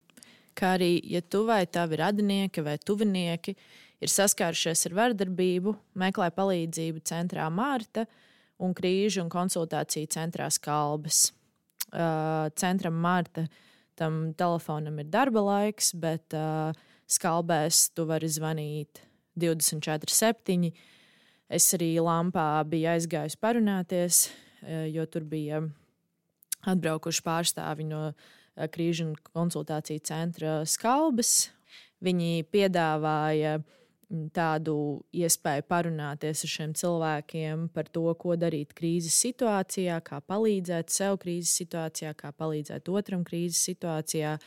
Kā 0.57 0.73
arī, 0.79 0.97
ja 1.05 1.21
tu 1.21 1.43
vai 1.45 1.65
tavi 1.69 1.99
radinieki 1.99 2.63
vai 2.65 2.77
tuvinieki 2.81 3.53
ir 4.01 4.11
saskārušies 4.11 4.87
ar 4.89 4.95
vardarbību, 4.97 5.73
meklē 5.97 6.29
palīdzību 6.35 7.01
centrā 7.07 7.47
Mārta 7.53 8.05
un 8.61 8.73
krīžu 8.77 9.23
un 9.23 9.31
konsultāciju 9.33 10.09
centrā 10.13 10.49
Skalbes. 10.53 11.31
Centram 12.59 12.99
Mārta 13.01 13.47
tam 13.97 14.33
telefonam 14.37 14.99
ir 15.01 15.09
darba 15.13 15.43
laiks, 15.45 15.93
bet 15.97 16.35
Skalbēs 17.07 17.87
tu 17.95 18.05
vari 18.09 18.29
zvanīt 18.29 19.01
24, 19.39 20.11
7. 20.13 20.71
Es 21.47 21.69
arī 21.77 21.93
Lampā 22.03 22.49
biju 22.67 22.91
aizgājis 22.91 23.37
parunāties, 23.39 24.27
jo 24.91 25.05
tur 25.07 25.23
bija 25.23 25.61
atbraukuši 26.67 27.23
pārstāvi 27.23 27.85
no 27.87 28.09
krīžu 28.73 29.07
un 29.07 29.13
konsultāciju 29.31 30.03
centra 30.03 30.59
Skalbes. 30.67 31.53
Viņi 32.03 32.43
piedāvāja 32.53 33.55
uh, 33.57 33.76
tādu 34.07 35.03
iespēju 35.15 35.65
parunāties 35.67 36.45
ar 36.45 36.51
šiem 36.51 36.73
cilvēkiem 36.79 37.67
par 37.75 37.89
to, 37.91 38.05
ko 38.19 38.37
darīt 38.39 38.71
krīzes 38.77 39.17
situācijā, 39.25 39.99
kā 40.05 40.21
palīdzēt 40.23 40.93
sev 40.93 41.17
krīzes 41.19 41.57
situācijā, 41.59 42.13
kā 42.15 42.31
palīdzēt 42.31 42.87
otram 42.87 43.25
krīzes 43.27 43.59
situācijā. 43.67 44.37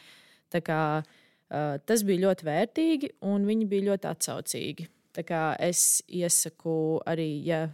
Kā, 0.51 0.81
uh, 1.05 1.77
tas 1.87 2.03
bija 2.07 2.25
ļoti 2.25 2.49
vērtīgi, 2.49 3.13
un 3.29 3.45
viņi 3.47 3.69
bija 3.71 3.91
ļoti 3.91 4.11
atsaucīgi. 4.11 4.89
Es 5.21 5.85
iesaku 6.09 7.03
arī, 7.07 7.29
ja, 7.45 7.67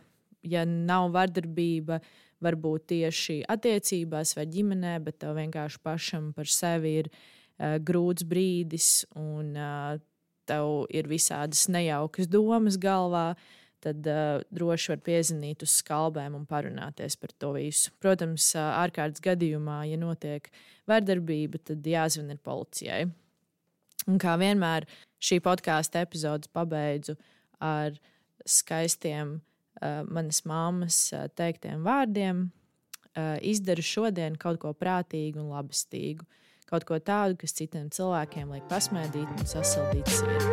ja 0.43 0.67
nav 0.67 1.13
vardarbība, 1.15 2.01
varbūt 2.43 2.91
tieši 2.93 3.39
attiecībās 3.49 4.35
vai 4.37 4.45
ģimenē, 4.51 4.99
bet 5.07 5.21
tev 5.23 5.39
vienkārši 5.39 5.81
pašam 5.87 6.33
par 6.37 6.51
sevi 6.51 6.99
ir 7.05 7.09
uh, 7.15 7.79
grūts 7.79 8.27
brīdis. 8.27 8.91
Un, 9.15 9.55
uh, 9.55 10.03
tev 10.49 10.87
ir 10.95 11.09
visādas 11.11 11.67
nejaukas 11.73 12.29
domas 12.31 12.79
galvā, 12.81 13.35
tad 13.85 14.07
uh, 14.11 14.41
droši 14.55 14.95
var 14.95 15.03
piezvanīt 15.07 15.63
uz 15.67 15.77
skalbēm 15.83 16.35
un 16.39 16.47
parunāties 16.49 17.19
par 17.21 17.35
to 17.39 17.53
visu. 17.57 17.93
Protams, 18.03 18.49
uh, 18.57 18.73
ārkārtas 18.81 19.23
gadījumā, 19.25 19.83
ja 19.91 19.99
notiek 20.01 20.51
vardarbība, 20.91 21.61
tad 21.71 21.87
jāzvan 21.87 22.33
ir 22.35 22.41
policijai. 22.43 23.05
Un 24.07 24.21
kā 24.23 24.37
vienmēr 24.39 24.87
šī 25.23 25.41
podkāstu 25.45 26.01
epizodes 26.03 26.51
pabeidzu 26.55 27.17
ar 27.63 27.97
skaistiem 28.47 29.37
uh, 29.39 30.03
manas 30.09 30.43
mammas 30.47 30.99
uh, 31.13 31.27
teiktiem 31.35 31.85
vārdiem. 31.87 32.47
Uh, 33.17 33.37
izdaru 33.41 33.85
šodien 33.85 34.37
kaut 34.37 34.61
ko 34.63 34.75
prātīgu 34.77 35.41
un 35.41 35.53
labestīgu 35.55 36.27
kaut 36.71 36.85
ko 36.89 36.99
tādu, 36.99 37.37
kas 37.41 37.55
citiem 37.57 37.87
cilvēkiem 37.95 38.53
liek 38.55 38.67
pasmēdīt 38.71 39.29
un 39.37 39.47
sasildīt 39.47 40.07
sirdi. 40.11 40.45